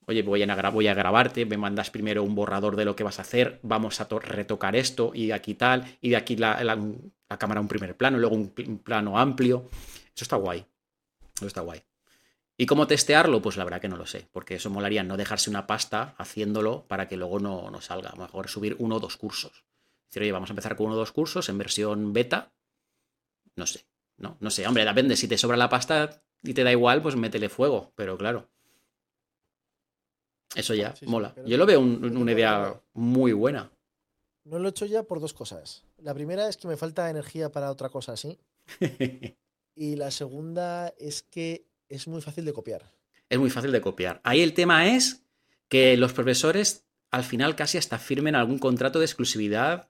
Oye, 0.09 0.22
voy 0.22 0.42
a, 0.42 0.70
voy 0.70 0.88
a 0.88 0.94
grabarte, 0.94 1.44
me 1.44 1.59
mandas 1.59 1.90
primero 1.90 2.22
un 2.22 2.34
borrador 2.34 2.76
de 2.76 2.86
lo 2.86 2.96
que 2.96 3.04
vas 3.04 3.18
a 3.18 3.22
hacer, 3.22 3.61
vamos 3.62 4.00
a 4.00 4.09
retocar 4.09 4.74
esto 4.74 5.12
y 5.12 5.26
de 5.26 5.34
aquí 5.34 5.54
tal, 5.54 5.84
y 6.00 6.09
de 6.09 6.16
aquí 6.16 6.34
la, 6.34 6.64
la 6.64 7.38
cámara 7.38 7.61
un 7.61 7.68
primer 7.68 7.94
plano, 7.94 8.16
luego 8.16 8.34
un 8.34 8.48
plano 8.78 9.18
amplio. 9.18 9.68
Eso 10.14 10.24
está 10.24 10.36
guay. 10.36 10.64
Eso 11.36 11.46
está 11.46 11.61
guay. 11.61 11.82
¿Y 12.56 12.64
cómo 12.64 12.86
testearlo? 12.86 13.42
Pues 13.42 13.59
la 13.59 13.64
verdad 13.64 13.82
que 13.82 13.88
no 13.88 13.98
lo 13.98 14.06
sé, 14.06 14.26
porque 14.32 14.54
eso 14.54 14.70
molaría 14.70 15.04
no 15.04 15.18
dejarse 15.18 15.50
una 15.50 15.66
pasta 15.66 16.14
haciéndolo 16.16 16.86
para 16.88 17.06
que 17.06 17.18
luego 17.18 17.38
no, 17.38 17.70
no 17.70 17.80
salga. 17.82 18.12
Mejor 18.16 18.48
subir 18.48 18.76
uno 18.78 18.96
o 18.96 19.00
dos 19.00 19.18
cursos. 19.18 19.64
Decir, 20.09 20.22
oye, 20.22 20.32
vamos 20.32 20.48
a 20.48 20.54
empezar 20.54 20.74
con 20.74 20.86
uno 20.86 20.96
o 20.96 20.98
dos 20.98 21.12
cursos 21.12 21.50
en 21.50 21.59
versión 21.59 22.14
beta. 22.14 22.54
No 23.56 23.66
sé, 23.66 23.86
no, 24.16 24.38
no 24.40 24.50
sé. 24.50 24.66
Hombre, 24.66 24.86
depende, 24.86 25.16
si 25.16 25.28
te 25.28 25.36
sobra 25.36 25.59
la 25.59 25.68
pasta 25.68 26.22
y 26.42 26.54
te 26.54 26.64
da 26.64 26.72
igual, 26.72 27.02
pues 27.02 27.14
métele 27.14 27.50
fuego, 27.50 27.92
pero 27.94 28.16
claro. 28.16 28.48
Eso 30.55 30.74
ya, 30.74 30.94
Sí, 30.96 31.07
mola. 31.07 31.34
Yo 31.46 31.57
lo 31.57 31.66
veo 31.66 31.80
un- 31.80 32.16
una 32.16 32.32
idea 32.32 32.80
muy 32.94 33.32
buena. 33.32 33.70
No 34.44 34.59
lo 34.59 34.68
he 34.68 34.70
hecho 34.70 34.86
ya 34.86 35.03
por 35.03 35.20
dos 35.20 35.34
cosas. 35.34 35.84
La 35.99 36.14
primera 36.14 36.49
es 36.49 36.57
que 36.57 36.68
me 36.68 36.76
falta 36.76 37.11
energía 37.11 37.51
para 37.53 37.70
otra 37.70 37.88
cosa 37.90 38.12
así. 38.12 38.38
Y 39.80 39.94
la 39.94 40.11
segunda 40.11 40.92
es 40.99 41.22
que 41.22 41.64
es 41.88 42.09
muy 42.09 42.20
fácil 42.20 42.44
de 42.44 42.53
copiar. 42.53 42.90
es 43.28 43.38
muy 43.38 43.49
fácil 43.49 43.70
de 43.70 43.80
copiar. 43.80 44.20
Ahí 44.24 44.40
el 44.42 44.53
tema 44.53 44.88
es 44.88 45.22
que 45.68 45.96
los 45.96 46.12
profesores 46.12 46.84
al 47.12 47.22
final 47.22 47.55
casi 47.55 47.78
hasta 47.78 47.99
firmen 47.99 48.34
algún 48.34 48.59
contrato 48.59 48.99
de 48.99 49.05
exclusividad 49.05 49.88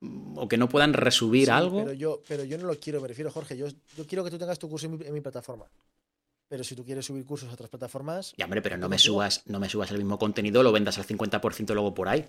mm, 0.00 0.38
o 0.38 0.46
que 0.46 0.56
no 0.56 0.68
puedan 0.68 0.92
resubir 0.92 1.46
Sí, 1.46 1.50
algo. 1.50 1.78
Pero 1.78 1.92
yo, 1.94 2.22
pero 2.28 2.44
yo 2.44 2.58
no 2.58 2.66
lo 2.68 2.78
quiero, 2.78 3.00
me 3.00 3.08
refiero, 3.08 3.30
Jorge. 3.32 3.56
Yo, 3.56 3.66
yo 3.96 4.06
quiero 4.06 4.22
que 4.22 4.30
tú 4.30 4.38
tengas 4.38 4.58
tu 4.60 4.68
curso 4.68 4.86
en 4.86 4.98
mi, 4.98 5.04
en 5.04 5.12
mi 5.12 5.20
plataforma. 5.20 5.66
Pero 6.48 6.62
si 6.62 6.76
tú 6.76 6.84
quieres 6.84 7.06
subir 7.06 7.24
cursos 7.24 7.48
a 7.50 7.54
otras 7.54 7.70
plataformas, 7.70 8.34
Ya, 8.36 8.44
hombre, 8.44 8.62
pero 8.62 8.76
no 8.76 8.88
me 8.88 8.98
subas, 8.98 9.42
no 9.46 9.58
me 9.58 9.68
subas 9.68 9.90
el 9.90 9.98
mismo 9.98 10.18
contenido, 10.18 10.62
lo 10.62 10.72
vendas 10.72 10.98
al 10.98 11.04
50% 11.04 11.74
luego 11.74 11.94
por 11.94 12.08
ahí. 12.08 12.28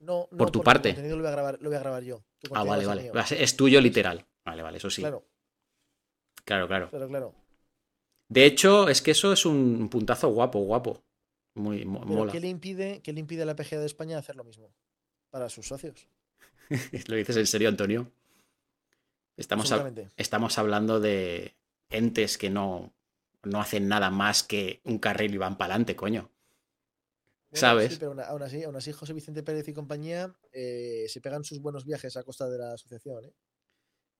no, 0.00 0.28
no 0.30 0.38
Por 0.38 0.50
tu 0.50 0.62
parte. 0.62 0.90
El 0.90 0.94
contenido 0.94 1.16
lo 1.16 1.22
voy 1.22 1.28
a 1.28 1.32
grabar, 1.32 1.58
lo 1.60 1.68
voy 1.68 1.76
a 1.76 1.80
grabar 1.80 2.02
yo. 2.04 2.22
Ah, 2.52 2.64
vale, 2.64 2.86
vale. 2.86 3.02
mío. 3.02 3.12
Es 3.30 3.56
tuyo 3.56 3.80
literal. 3.80 4.24
Vale, 4.44 4.62
vale, 4.62 4.78
eso 4.78 4.90
sí. 4.90 5.02
Claro, 5.02 5.24
Claro, 6.44 6.66
claro. 6.66 6.90
claro, 6.90 7.08
claro. 7.08 7.34
De 8.28 8.46
hecho, 8.46 8.88
es 8.88 9.02
que 9.02 9.10
eso 9.12 9.32
es 9.32 9.44
un 9.46 9.88
puntazo 9.88 10.28
guapo, 10.28 10.58
guapo. 10.60 11.02
Muy 11.54 11.84
mo- 11.84 12.00
Pero 12.00 12.08
mola. 12.14 12.32
¿qué 12.32 12.40
le 12.40 12.48
impide, 12.48 13.00
qué 13.02 13.12
le 13.12 13.20
impide 13.20 13.42
a 13.42 13.46
la 13.46 13.54
PGA 13.54 13.78
de 13.80 13.86
España 13.86 14.18
hacer 14.18 14.36
lo 14.36 14.42
mismo? 14.44 14.72
Para 15.30 15.48
sus 15.50 15.66
socios. 15.68 16.08
¿Lo 17.08 17.16
dices 17.16 17.36
en 17.36 17.46
serio, 17.46 17.68
Antonio? 17.68 18.10
Estamos, 19.36 19.70
hab- 19.72 20.10
estamos 20.16 20.58
hablando 20.58 20.98
de 21.00 21.54
entes 21.90 22.38
que 22.38 22.50
no, 22.50 22.92
no 23.44 23.60
hacen 23.60 23.88
nada 23.88 24.10
más 24.10 24.42
que 24.42 24.80
un 24.84 24.98
carril 24.98 25.34
y 25.34 25.38
van 25.38 25.56
para 25.58 25.74
adelante, 25.74 25.96
coño. 25.96 26.30
Bueno, 27.50 27.60
¿sabes? 27.60 27.92
Sí, 27.92 27.98
pero 28.00 28.12
aún- 28.24 28.42
así, 28.42 28.62
aún 28.62 28.76
así, 28.76 28.92
José 28.92 29.12
Vicente 29.12 29.42
Pérez 29.42 29.68
y 29.68 29.74
compañía 29.74 30.34
eh, 30.52 31.04
se 31.08 31.20
pegan 31.20 31.44
sus 31.44 31.60
buenos 31.60 31.84
viajes 31.84 32.16
a 32.16 32.22
costa 32.22 32.48
de 32.48 32.58
la 32.58 32.72
asociación. 32.72 33.24
¿eh? 33.26 33.34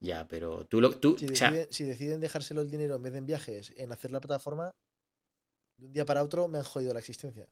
Ya, 0.00 0.26
pero 0.28 0.66
tú 0.66 0.80
lo. 0.80 0.90
Tú, 0.98 1.16
Si, 1.16 1.26
o 1.26 1.36
sea, 1.36 1.50
deciden, 1.50 1.72
si 1.72 1.84
deciden 1.84 2.20
dejárselo 2.20 2.60
el 2.60 2.70
dinero 2.70 2.96
en 2.96 3.02
vez 3.02 3.12
de 3.12 3.18
en 3.20 3.26
viajes, 3.26 3.72
en 3.76 3.90
hacer 3.92 4.10
la 4.10 4.20
plataforma, 4.20 4.70
de 5.78 5.86
un 5.86 5.92
día 5.92 6.04
para 6.04 6.22
otro 6.22 6.48
me 6.48 6.58
han 6.58 6.64
jodido 6.64 6.92
la 6.92 6.98
existencia. 7.00 7.48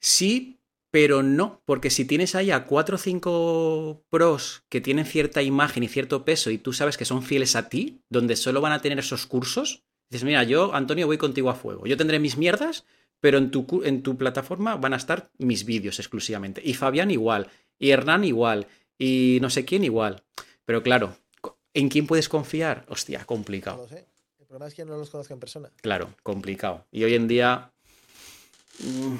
Sí, 0.00 0.61
pero 0.92 1.22
no, 1.24 1.62
porque 1.64 1.90
si 1.90 2.04
tienes 2.04 2.34
ahí 2.36 2.50
a 2.52 2.64
cuatro 2.64 2.94
o 2.96 2.98
cinco 2.98 4.04
pros 4.10 4.62
que 4.68 4.80
tienen 4.80 5.06
cierta 5.06 5.42
imagen 5.42 5.82
y 5.82 5.88
cierto 5.88 6.24
peso 6.24 6.50
y 6.50 6.58
tú 6.58 6.72
sabes 6.72 6.96
que 6.96 7.04
son 7.06 7.22
fieles 7.22 7.56
a 7.56 7.68
ti, 7.68 8.02
donde 8.08 8.36
solo 8.36 8.60
van 8.60 8.72
a 8.72 8.82
tener 8.82 8.98
esos 8.98 9.26
cursos, 9.26 9.82
dices, 10.10 10.24
mira, 10.24 10.44
yo, 10.44 10.74
Antonio, 10.74 11.06
voy 11.06 11.18
contigo 11.18 11.48
a 11.50 11.54
fuego. 11.54 11.86
Yo 11.86 11.96
tendré 11.96 12.18
mis 12.18 12.36
mierdas, 12.36 12.84
pero 13.20 13.38
en 13.38 13.50
tu, 13.50 13.82
en 13.84 14.02
tu 14.02 14.16
plataforma 14.18 14.76
van 14.76 14.92
a 14.92 14.96
estar 14.98 15.30
mis 15.38 15.64
vídeos 15.64 15.98
exclusivamente. 15.98 16.60
Y 16.64 16.74
Fabián 16.74 17.10
igual, 17.10 17.48
y 17.78 17.90
Hernán 17.90 18.24
igual, 18.24 18.66
y 18.98 19.38
no 19.40 19.48
sé 19.48 19.64
quién 19.64 19.84
igual. 19.84 20.22
Pero 20.66 20.82
claro, 20.82 21.16
¿en 21.72 21.88
quién 21.88 22.06
puedes 22.06 22.28
confiar? 22.28 22.84
Hostia, 22.88 23.20
No 23.20 23.26
complicado. 23.26 23.78
lo 23.78 23.88
sé. 23.88 24.06
El 24.38 24.46
problema 24.46 24.68
es 24.68 24.74
que 24.74 24.84
no 24.84 24.98
los 24.98 25.08
conozco 25.08 25.32
en 25.32 25.40
persona. 25.40 25.70
Claro, 25.80 26.14
complicado. 26.22 26.84
Y 26.92 27.04
hoy 27.04 27.14
en 27.14 27.26
día 27.26 27.71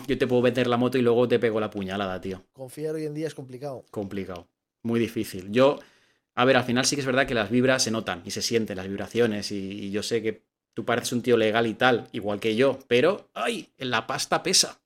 yo 0.06 0.18
te 0.18 0.26
puedo 0.26 0.42
meter 0.42 0.66
la 0.66 0.76
moto 0.76 0.98
y 0.98 1.02
luego 1.02 1.28
te 1.28 1.38
pego 1.38 1.60
la 1.60 1.70
puñalada, 1.70 2.20
tío. 2.20 2.42
Confiar 2.52 2.94
hoy 2.94 3.04
en 3.06 3.14
día 3.14 3.26
es 3.26 3.34
complicado. 3.34 3.84
complicado. 3.90 4.46
Muy 4.82 4.98
difícil. 4.98 5.50
Yo, 5.52 5.78
a 6.34 6.44
ver, 6.44 6.56
al 6.56 6.64
final 6.64 6.84
sí 6.84 6.96
que 6.96 7.00
es 7.00 7.06
verdad 7.06 7.26
que 7.26 7.34
las 7.34 7.50
vibras 7.50 7.82
se 7.84 7.90
notan 7.90 8.22
y 8.24 8.30
se 8.32 8.42
sienten 8.42 8.76
las 8.76 8.88
vibraciones 8.88 9.52
y, 9.52 9.56
y 9.86 9.90
yo 9.90 10.02
sé 10.02 10.22
que 10.22 10.42
tú 10.74 10.84
pareces 10.84 11.12
un 11.12 11.22
tío 11.22 11.36
legal 11.36 11.66
y 11.66 11.74
tal, 11.74 12.08
igual 12.12 12.40
que 12.40 12.56
yo, 12.56 12.78
pero, 12.88 13.28
¡ay! 13.34 13.68
La 13.78 14.06
pasta 14.06 14.42
pesa. 14.42 14.80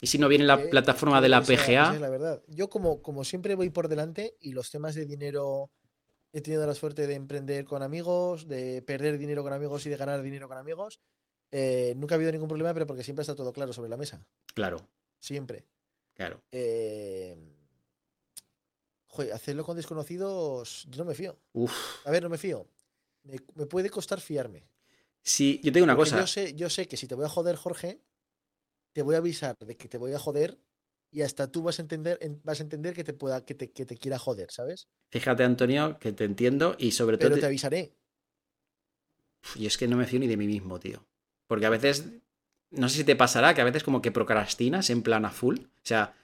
Y 0.00 0.06
si 0.08 0.18
no 0.18 0.28
viene 0.28 0.44
la 0.44 0.58
Eh, 0.60 0.68
plataforma 0.70 1.18
es 1.18 1.22
de 1.22 1.28
la 1.28 1.38
esa- 1.40 1.52
esa 1.54 1.62
PGA, 1.62 1.94
es 1.94 2.00
la 2.00 2.08
verdad. 2.10 2.42
Yo 2.48 2.68
como, 2.68 3.02
como 3.02 3.24
siempre 3.24 3.54
voy 3.54 3.70
por 3.70 3.88
delante 3.88 4.36
y 4.40 4.52
los 4.52 4.70
temas 4.70 4.94
de 4.94 5.06
dinero 5.06 5.70
he 6.32 6.40
tenido 6.42 6.66
la 6.66 6.74
suerte 6.74 7.06
de 7.06 7.14
emprender 7.14 7.64
con 7.64 7.82
amigos, 7.82 8.48
de 8.48 8.82
perder 8.82 9.18
dinero 9.18 9.42
con 9.42 9.52
amigos 9.52 9.86
y 9.86 9.90
de 9.90 9.96
ganar 9.96 10.22
dinero 10.22 10.48
con 10.48 10.58
amigos. 10.58 11.00
Eh, 11.50 11.94
nunca 11.96 12.14
ha 12.14 12.16
habido 12.16 12.32
ningún 12.32 12.48
problema, 12.48 12.72
pero 12.74 12.86
porque 12.86 13.02
siempre 13.04 13.22
está 13.22 13.34
todo 13.34 13.52
claro 13.52 13.72
sobre 13.72 13.88
la 13.90 13.96
mesa. 13.96 14.24
claro, 14.54 14.88
Siempre. 15.18 15.64
claro. 16.14 16.42
Eh, 16.52 17.36
joder, 19.06 19.32
hacerlo 19.32 19.64
con 19.64 19.76
desconocidos, 19.76 20.86
yo 20.90 20.98
no 20.98 21.04
me 21.08 21.14
fío. 21.14 21.38
Uf. 21.52 22.06
A 22.06 22.10
ver, 22.10 22.22
no 22.22 22.28
me 22.28 22.38
fío. 22.38 22.68
Me, 23.24 23.38
me 23.54 23.66
puede 23.66 23.90
costar 23.90 24.20
fiarme. 24.20 24.68
Sí, 25.22 25.56
yo 25.62 25.72
te 25.72 25.78
digo 25.78 25.84
una 25.84 25.96
Porque 25.96 26.10
cosa. 26.10 26.20
Yo 26.20 26.26
sé, 26.26 26.54
yo 26.54 26.70
sé 26.70 26.86
que 26.86 26.96
si 26.96 27.06
te 27.08 27.14
voy 27.14 27.24
a 27.24 27.28
joder, 27.28 27.56
Jorge, 27.56 28.00
te 28.92 29.02
voy 29.02 29.14
a 29.14 29.18
avisar 29.18 29.56
de 29.58 29.76
que 29.76 29.88
te 29.88 29.98
voy 29.98 30.12
a 30.12 30.18
joder 30.18 30.58
y 31.10 31.22
hasta 31.22 31.50
tú 31.50 31.62
vas 31.62 31.78
a 31.78 31.82
entender, 31.82 32.18
en- 32.20 32.40
vas 32.44 32.60
a 32.60 32.62
entender 32.62 32.94
que 32.94 33.04
te 33.04 33.12
pueda, 33.14 33.44
que 33.44 33.54
te, 33.54 33.72
que 33.72 33.84
te 33.86 33.96
quiera 33.96 34.18
joder, 34.18 34.50
¿sabes? 34.50 34.88
Fíjate, 35.10 35.42
Antonio, 35.44 35.98
que 35.98 36.12
te 36.12 36.24
entiendo 36.24 36.76
y 36.78 36.92
sobre 36.92 37.16
todo. 37.16 37.28
Pero 37.28 37.36
te- 37.36 37.40
te 37.40 37.46
avisaré. 37.46 37.96
Y 39.54 39.66
es 39.66 39.76
que 39.78 39.88
no 39.88 39.96
me 39.96 40.06
fío 40.06 40.18
ni 40.20 40.26
de 40.26 40.36
mí 40.36 40.46
mismo, 40.46 40.78
tío. 40.78 41.06
Porque 41.46 41.66
a 41.66 41.70
veces, 41.70 42.06
no 42.70 42.88
sé 42.88 42.98
si 42.98 43.04
te 43.04 43.16
pasará, 43.16 43.54
que 43.54 43.60
a 43.60 43.64
veces 43.64 43.84
como 43.84 44.02
que 44.02 44.10
procrastinas 44.12 44.90
en 44.90 45.02
plan 45.02 45.24
a 45.24 45.30
full. 45.30 45.58
O 45.60 45.68
sea, 45.84 46.14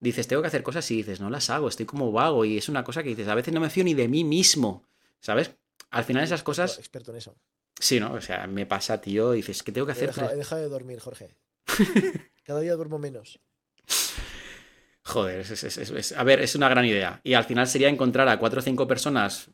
dices, 0.00 0.26
tengo 0.28 0.42
que 0.42 0.48
hacer 0.48 0.62
cosas 0.62 0.90
y 0.90 0.96
dices, 0.96 1.20
no 1.20 1.30
las 1.30 1.50
hago, 1.50 1.68
estoy 1.68 1.86
como 1.86 2.12
vago. 2.12 2.44
Y 2.44 2.56
es 2.58 2.68
una 2.68 2.84
cosa 2.84 3.02
que 3.02 3.10
dices, 3.10 3.28
a 3.28 3.34
veces 3.34 3.52
no 3.54 3.60
me 3.60 3.70
fío 3.70 3.84
ni 3.84 3.94
de 3.94 4.08
mí 4.08 4.24
mismo. 4.24 4.84
¿Sabes? 5.20 5.50
Al 5.90 6.04
final 6.04 6.22
esas 6.24 6.42
cosas, 6.42 6.78
Experto 6.78 7.10
en 7.12 7.18
eso. 7.18 7.36
sí, 7.78 7.98
¿no? 8.00 8.12
O 8.14 8.20
sea, 8.20 8.46
me 8.46 8.66
pasa, 8.66 9.00
tío, 9.00 9.34
y 9.34 9.38
dices, 9.38 9.62
¿qué 9.62 9.72
tengo 9.72 9.86
que 9.86 9.92
He 9.92 9.96
hacer? 9.96 10.08
dejado, 10.08 10.30
he 10.32 10.36
dejado 10.36 10.60
de 10.62 10.68
dormir, 10.68 10.98
Jorge. 11.00 11.36
Cada 12.44 12.60
día 12.60 12.74
duermo 12.76 12.98
menos. 12.98 13.40
Joder, 15.02 15.40
es, 15.40 15.50
es- 15.50 15.76
es- 15.78 15.90
es- 15.90 16.12
a 16.12 16.24
ver, 16.24 16.40
es 16.40 16.54
una 16.56 16.68
gran 16.68 16.84
idea. 16.84 17.20
Y 17.22 17.34
al 17.34 17.44
final 17.44 17.66
sería 17.68 17.88
encontrar 17.88 18.28
a 18.28 18.38
cuatro 18.38 18.58
o 18.58 18.62
cinco 18.62 18.86
personas 18.88 19.50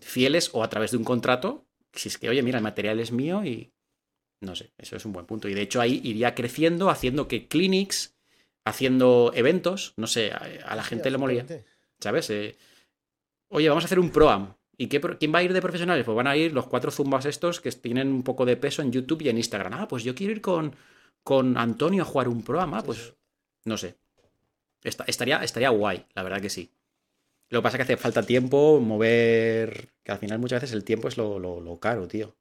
fieles 0.00 0.50
o 0.54 0.62
a 0.64 0.68
través 0.70 0.92
de 0.92 0.96
un 0.96 1.04
contrato. 1.04 1.66
Si 1.92 2.08
es 2.08 2.16
que, 2.18 2.28
oye, 2.28 2.42
mira, 2.42 2.58
el 2.58 2.64
material 2.64 2.98
es 3.00 3.12
mío 3.12 3.44
y 3.44 3.72
no 4.40 4.54
sé, 4.54 4.72
eso 4.78 4.96
es 4.96 5.04
un 5.04 5.12
buen 5.12 5.26
punto. 5.26 5.48
Y 5.48 5.54
de 5.54 5.62
hecho 5.62 5.80
ahí 5.80 6.00
iría 6.04 6.34
creciendo, 6.34 6.90
haciendo 6.90 7.28
que 7.28 7.48
clinics, 7.48 8.16
haciendo 8.64 9.32
eventos, 9.34 9.94
no 9.96 10.06
sé, 10.06 10.32
a, 10.32 10.38
a 10.66 10.76
la 10.76 10.82
Sí, 10.82 10.90
gente 10.90 11.10
le 11.10 11.16
absolutamente. 11.16 11.64
¿sabes? 12.00 12.30
Eh, 12.30 12.56
oye, 13.48 13.68
vamos 13.68 13.84
a 13.84 13.86
hacer 13.86 13.98
un 13.98 14.10
proam. 14.10 14.54
¿Y 14.76 14.86
qué, 14.88 15.00
quién 15.00 15.34
va 15.34 15.40
a 15.40 15.42
ir 15.42 15.52
de 15.52 15.60
profesionales? 15.62 16.04
Pues 16.04 16.16
van 16.16 16.28
a 16.28 16.36
ir 16.36 16.52
los 16.52 16.66
cuatro 16.68 16.90
zumbas 16.90 17.26
estos 17.26 17.60
que 17.60 17.70
tienen 17.72 18.08
un 18.12 18.22
poco 18.22 18.46
de 18.46 18.56
peso 18.56 18.82
en 18.82 18.92
YouTube 18.92 19.22
y 19.22 19.28
en 19.28 19.38
Instagram. 19.38 19.74
Ah, 19.74 19.88
pues 19.88 20.04
yo 20.04 20.14
quiero 20.14 20.32
ir 20.32 20.40
con, 20.40 20.74
con 21.24 21.56
Antonio 21.58 22.02
a 22.02 22.06
jugar 22.06 22.28
un 22.28 22.42
proam. 22.42 22.74
Ah, 22.74 22.82
pues 22.84 23.14
no 23.64 23.76
sé. 23.76 23.96
Esta- 24.84 25.04
estaría, 25.06 25.42
estaría 25.42 25.70
guay, 25.70 26.06
la 26.14 26.22
verdad 26.22 26.40
que 26.40 26.50
sí. 26.50 26.70
Lo 27.50 27.60
que 27.60 27.62
pasa 27.64 27.76
es 27.76 27.78
que 27.86 27.92
hace 27.94 28.02
falta 28.02 28.22
tiempo, 28.22 28.80
mover. 28.80 29.90
Que 30.04 30.12
al 30.12 30.18
final 30.18 30.38
muchas 30.38 30.60
veces 30.62 30.74
el 30.76 30.84
tiempo 30.84 31.08
es 31.08 31.16
lo, 31.16 31.38
lo- 31.38 31.60
lo 31.60 31.80
caro, 31.80 32.06
tío. 32.06 32.36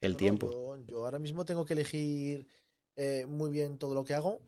El 0.00 0.12
no, 0.12 0.18
tiempo. 0.18 0.73
Yo, 0.86 1.04
ahora 1.04 1.18
mismo 1.18 1.44
tengo 1.44 1.64
que 1.64 1.74
elegir 1.74 2.46
eh, 2.96 3.26
muy 3.26 3.50
bien 3.50 3.78
todo 3.78 3.94
lo 3.94 4.04
que 4.04 4.14
hago 4.14 4.40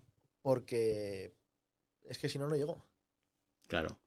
porque 0.43 1.35
es 2.05 2.19
que 2.19 2.29
si 2.29 2.39
no, 2.39 2.49
no 2.49 2.57
llego. 2.57 2.83
Claro. 3.67 3.99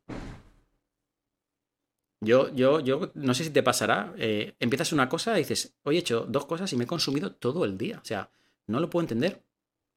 Yo, 2.22 2.54
yo, 2.54 2.80
yo, 2.82 3.12
no 3.16 3.34
sé 3.34 3.46
si 3.46 3.50
te 3.50 3.64
pasará. 3.64 4.14
eh, 4.18 4.56
empiezas 4.60 4.92
una 4.92 5.08
cosa 5.08 5.36
y 5.36 5.44
dices, 5.44 5.74
hoy 5.84 5.96
he 5.98 6.00
hecho 6.00 6.26
dos 6.28 6.46
cosas 6.46 6.72
y 6.74 6.76
me 6.78 6.84
he 6.84 6.88
consumido 6.88 7.34
todo 7.36 7.66
el 7.66 7.78
día. 7.78 8.00
O 8.02 8.06
sea, 8.06 8.30
no 8.68 8.80
lo 8.80 8.90
puedo 8.90 9.04
entender. 9.04 9.42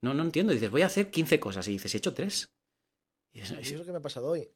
No, 0.02 0.14
no 0.14 0.22
entiendo. 0.22 0.52
Dices, 0.52 0.70
voy 0.70 0.82
a 0.82 0.86
hacer 0.86 1.10
15 1.10 1.40
cosas 1.40 1.66
y 1.68 1.72
dices, 1.72 1.94
he 1.94 1.98
hecho 1.98 2.14
tres. 2.14 2.52
Y 3.32 3.40
dices, 3.40 3.58
es 3.58 3.78
lo 3.78 3.84
que 3.84 3.92
me 3.92 3.98
ha 3.98 4.02
pasado 4.02 4.28
hoy. 4.28 4.48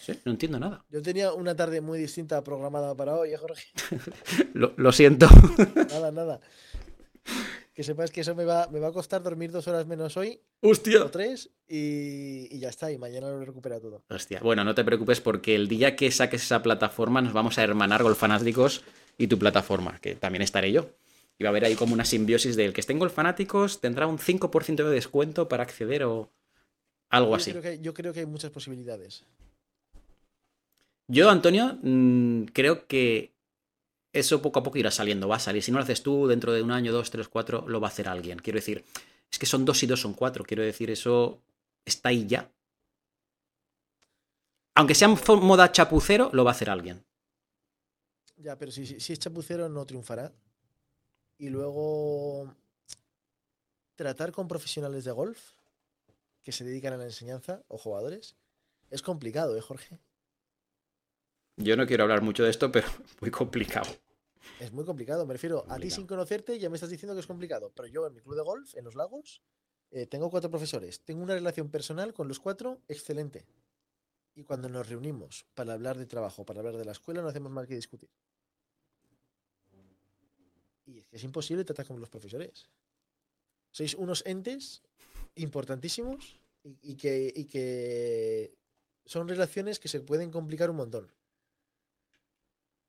sí, 0.00 0.12
no 0.24 0.32
entiendo 0.32 0.58
nada. 0.58 0.84
Yo 0.90 1.02
tenía 1.02 1.32
una 1.32 1.54
tarde 1.56 1.80
muy 1.80 1.98
distinta 1.98 2.42
programada 2.42 2.94
para 2.94 3.14
hoy, 3.14 3.32
¿eh, 3.32 3.36
Jorge. 3.36 3.64
Lo, 4.54 4.74
lo 4.76 4.92
siento. 4.92 5.28
Nada, 5.88 6.10
nada. 6.10 6.40
Que 7.78 7.84
sepas 7.84 8.10
que 8.10 8.22
eso 8.22 8.34
me 8.34 8.44
va, 8.44 8.66
me 8.72 8.80
va 8.80 8.88
a 8.88 8.92
costar 8.92 9.22
dormir 9.22 9.52
dos 9.52 9.68
horas 9.68 9.86
menos 9.86 10.16
hoy, 10.16 10.40
¡Hostia! 10.62 11.04
o 11.04 11.10
tres, 11.12 11.48
y, 11.68 12.48
y 12.50 12.58
ya 12.58 12.70
está. 12.70 12.90
Y 12.90 12.98
mañana 12.98 13.30
lo 13.30 13.38
recupera 13.44 13.78
todo. 13.78 14.02
Hostia. 14.10 14.40
Bueno, 14.42 14.64
no 14.64 14.74
te 14.74 14.82
preocupes 14.82 15.20
porque 15.20 15.54
el 15.54 15.68
día 15.68 15.94
que 15.94 16.10
saques 16.10 16.42
esa 16.42 16.60
plataforma 16.60 17.22
nos 17.22 17.32
vamos 17.32 17.56
a 17.56 17.62
hermanar 17.62 18.02
Golfanáticos 18.02 18.82
y 19.16 19.28
tu 19.28 19.38
plataforma, 19.38 19.96
que 20.00 20.16
también 20.16 20.42
estaré 20.42 20.72
yo. 20.72 20.90
Y 21.38 21.44
va 21.44 21.50
a 21.50 21.52
haber 21.52 21.66
ahí 21.66 21.76
como 21.76 21.94
una 21.94 22.04
simbiosis 22.04 22.56
del 22.56 22.72
que 22.72 22.80
esté 22.80 22.94
en 22.94 22.98
Golfanáticos 22.98 23.80
tendrá 23.80 24.08
un 24.08 24.18
5% 24.18 24.74
de 24.74 24.90
descuento 24.90 25.46
para 25.48 25.62
acceder 25.62 26.02
o 26.02 26.32
algo 27.10 27.30
Yo 27.30 27.36
así. 27.36 27.50
creo, 27.52 27.62
que, 27.62 27.68
hay- 27.68 27.80
yo 27.80 27.94
creo 27.94 28.12
que 28.12 28.18
hay 28.18 28.26
muchas 28.26 28.50
posibilidades. 28.50 29.24
Yo, 31.06 31.30
Antonio, 31.30 31.78
mm, 31.80 32.46
creo 32.52 32.88
que 32.88 33.32
eso 34.12 34.40
poco 34.42 34.60
a 34.60 34.62
poco 34.62 34.78
irá 34.78 34.90
saliendo, 34.90 35.28
va 35.28 35.36
a 35.36 35.40
salir. 35.40 35.62
Si 35.62 35.70
no 35.70 35.78
lo 35.78 35.84
haces 35.84 36.02
tú, 36.02 36.26
dentro 36.26 36.52
de 36.52 36.62
un 36.62 36.70
año, 36.70 36.92
dos, 36.92 37.10
tres, 37.10 37.28
cuatro, 37.28 37.64
lo 37.68 37.80
va 37.80 37.88
a 37.88 37.90
hacer 37.90 38.08
alguien. 38.08 38.38
Quiero 38.38 38.58
decir, 38.58 38.84
es 39.30 39.38
que 39.38 39.46
son 39.46 39.64
dos 39.64 39.82
y 39.82 39.86
dos 39.86 40.00
son 40.00 40.14
cuatro. 40.14 40.44
Quiero 40.44 40.62
decir, 40.62 40.90
eso 40.90 41.40
está 41.84 42.10
ahí 42.10 42.26
ya. 42.26 42.50
Aunque 44.74 44.94
sea 44.94 45.08
moda 45.08 45.72
chapucero, 45.72 46.30
lo 46.32 46.44
va 46.44 46.52
a 46.52 46.54
hacer 46.54 46.70
alguien. 46.70 47.04
Ya, 48.36 48.56
pero 48.56 48.70
si, 48.70 48.86
si, 48.86 49.00
si 49.00 49.12
es 49.12 49.18
chapucero 49.18 49.68
no 49.68 49.84
triunfará. 49.84 50.32
Y 51.36 51.50
luego 51.50 52.54
tratar 53.96 54.32
con 54.32 54.46
profesionales 54.46 55.04
de 55.04 55.12
golf 55.12 55.52
que 56.42 56.52
se 56.52 56.64
dedican 56.64 56.94
a 56.94 56.96
la 56.96 57.04
enseñanza 57.04 57.62
o 57.68 57.78
jugadores 57.78 58.36
es 58.90 59.02
complicado, 59.02 59.56
¿eh, 59.56 59.60
Jorge? 59.60 59.98
Yo 61.58 61.76
no 61.76 61.86
quiero 61.86 62.04
hablar 62.04 62.22
mucho 62.22 62.44
de 62.44 62.50
esto, 62.50 62.70
pero 62.70 62.86
muy 63.20 63.30
complicado. 63.30 63.90
Es 64.60 64.72
muy 64.72 64.84
complicado, 64.84 65.26
me 65.26 65.34
refiero 65.34 65.64
a 65.68 65.78
ti 65.78 65.90
sin 65.90 66.06
conocerte, 66.06 66.58
ya 66.58 66.70
me 66.70 66.76
estás 66.76 66.90
diciendo 66.90 67.14
que 67.14 67.20
es 67.20 67.26
complicado, 67.26 67.72
pero 67.74 67.88
yo 67.88 68.06
en 68.06 68.14
mi 68.14 68.20
club 68.20 68.36
de 68.36 68.42
golf, 68.42 68.74
en 68.76 68.84
los 68.84 68.94
lagos, 68.94 69.42
eh, 69.90 70.06
tengo 70.06 70.30
cuatro 70.30 70.50
profesores, 70.50 71.00
tengo 71.00 71.22
una 71.22 71.34
relación 71.34 71.68
personal 71.68 72.12
con 72.14 72.28
los 72.28 72.38
cuatro 72.40 72.80
excelente. 72.88 73.44
Y 74.34 74.44
cuando 74.44 74.68
nos 74.68 74.88
reunimos 74.88 75.46
para 75.54 75.74
hablar 75.74 75.98
de 75.98 76.06
trabajo, 76.06 76.44
para 76.44 76.60
hablar 76.60 76.76
de 76.76 76.84
la 76.84 76.92
escuela, 76.92 77.22
no 77.22 77.28
hacemos 77.28 77.50
más 77.50 77.66
que 77.66 77.74
discutir. 77.74 78.08
Y 80.86 80.98
es 80.98 81.08
que 81.08 81.16
es 81.16 81.24
imposible 81.24 81.64
tratar 81.64 81.86
con 81.86 82.00
los 82.00 82.08
profesores. 82.08 82.68
Sois 83.70 83.94
unos 83.94 84.24
entes 84.26 84.82
importantísimos 85.34 86.40
y, 86.62 86.78
y 86.82 86.94
que, 86.96 87.32
y 87.34 87.44
que 87.44 88.54
son 89.04 89.28
relaciones 89.28 89.78
que 89.78 89.88
se 89.88 90.00
pueden 90.00 90.30
complicar 90.30 90.70
un 90.70 90.76
montón. 90.76 91.17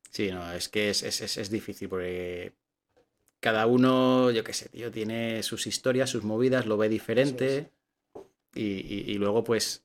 Sí, 0.10 0.32
no, 0.32 0.52
es 0.54 0.70
que 0.70 0.90
es, 0.90 1.04
es- 1.04 1.22
es- 1.22 1.38
es 1.38 1.50
difícil 1.50 1.88
porque 1.90 2.54
cada 3.42 3.68
uno, 3.68 4.32
yo 4.32 4.44
qué 4.44 4.54
sé, 4.54 4.70
tío, 4.70 4.92
tiene 4.92 5.44
sus 5.44 5.68
historias, 5.68 6.10
sus 6.12 6.24
movidas, 6.24 6.66
lo 6.68 6.78
ve 6.78 6.90
diferente 6.90 7.72
y, 8.56 8.64
y- 8.66 9.06
y 9.12 9.16
luego 9.16 9.44
pues 9.44 9.84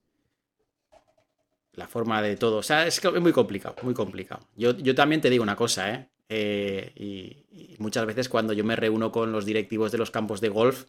la 1.73 1.89
forma 1.89 2.23
de 2.23 2.37
todo, 2.37 2.59
o 2.59 2.63
sea, 2.63 2.87
es, 2.87 3.01
que 3.01 3.09
es 3.09 3.21
muy 3.21 3.33
complicado, 3.33 3.75
muy 3.83 3.95
complicado. 3.95 4.47
Yo, 4.57 4.77
yo 4.77 4.95
también 4.95 5.21
te 5.21 5.31
digo 5.31 5.43
una 5.43 5.57
cosa, 5.57 5.93
¿eh? 5.93 6.09
Eh, 6.29 6.93
y, 6.95 7.73
y 7.75 7.77
muchas 7.79 8.07
veces 8.07 8.29
cuando 8.29 8.53
yo 8.53 8.65
me 8.65 8.77
reúno 8.77 9.11
con 9.13 9.33
los 9.33 9.45
directivos 9.45 9.91
de 9.93 9.99
los 9.99 10.11
campos 10.11 10.41
de 10.41 10.49
golf, 10.49 10.85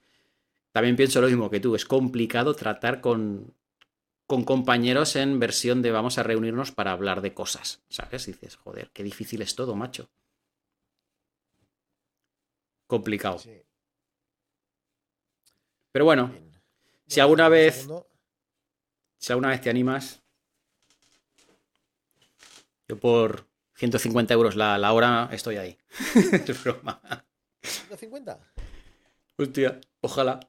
también 0.71 0.95
pienso 0.95 1.21
lo 1.21 1.27
mismo 1.27 1.49
que 1.49 1.59
tú, 1.59 1.75
es 1.75 1.85
complicado 1.85 2.55
tratar 2.55 3.01
con, 3.01 3.53
con 4.27 4.43
compañeros 4.43 5.15
en 5.15 5.39
versión 5.39 5.81
de 5.81 5.91
vamos 5.91 6.17
a 6.17 6.23
reunirnos 6.23 6.71
para 6.71 6.91
hablar 6.91 7.21
de 7.21 7.33
cosas, 7.33 7.83
¿sabes? 7.89 8.27
Y 8.27 8.31
dices, 8.33 8.55
joder, 8.55 8.89
qué 8.91 9.03
difícil 9.03 9.41
es 9.41 9.55
todo, 9.55 9.75
macho. 9.75 10.09
Complicado. 12.87 13.39
Sí, 13.39 13.61
Pero 15.91 16.05
bueno, 16.05 16.27
bien. 16.27 16.51
Si 17.07 17.19
alguna 17.19 17.45
un 17.47 17.51
vez- 17.53 17.87
si 19.17 19.31
alguna 19.31 19.49
vez 19.49 19.61
te 19.61 19.69
animas, 19.69 20.21
yo 22.87 22.99
por 22.99 23.47
150 23.75 24.33
euros 24.33 24.55
la, 24.55 24.77
la 24.77 24.93
hora 24.93 25.29
estoy 25.31 25.57
ahí. 25.57 25.77
es 26.47 26.63
broma. 26.63 27.01
150. 27.61 28.39
Hostia, 29.37 29.81
ojalá. 30.01 30.39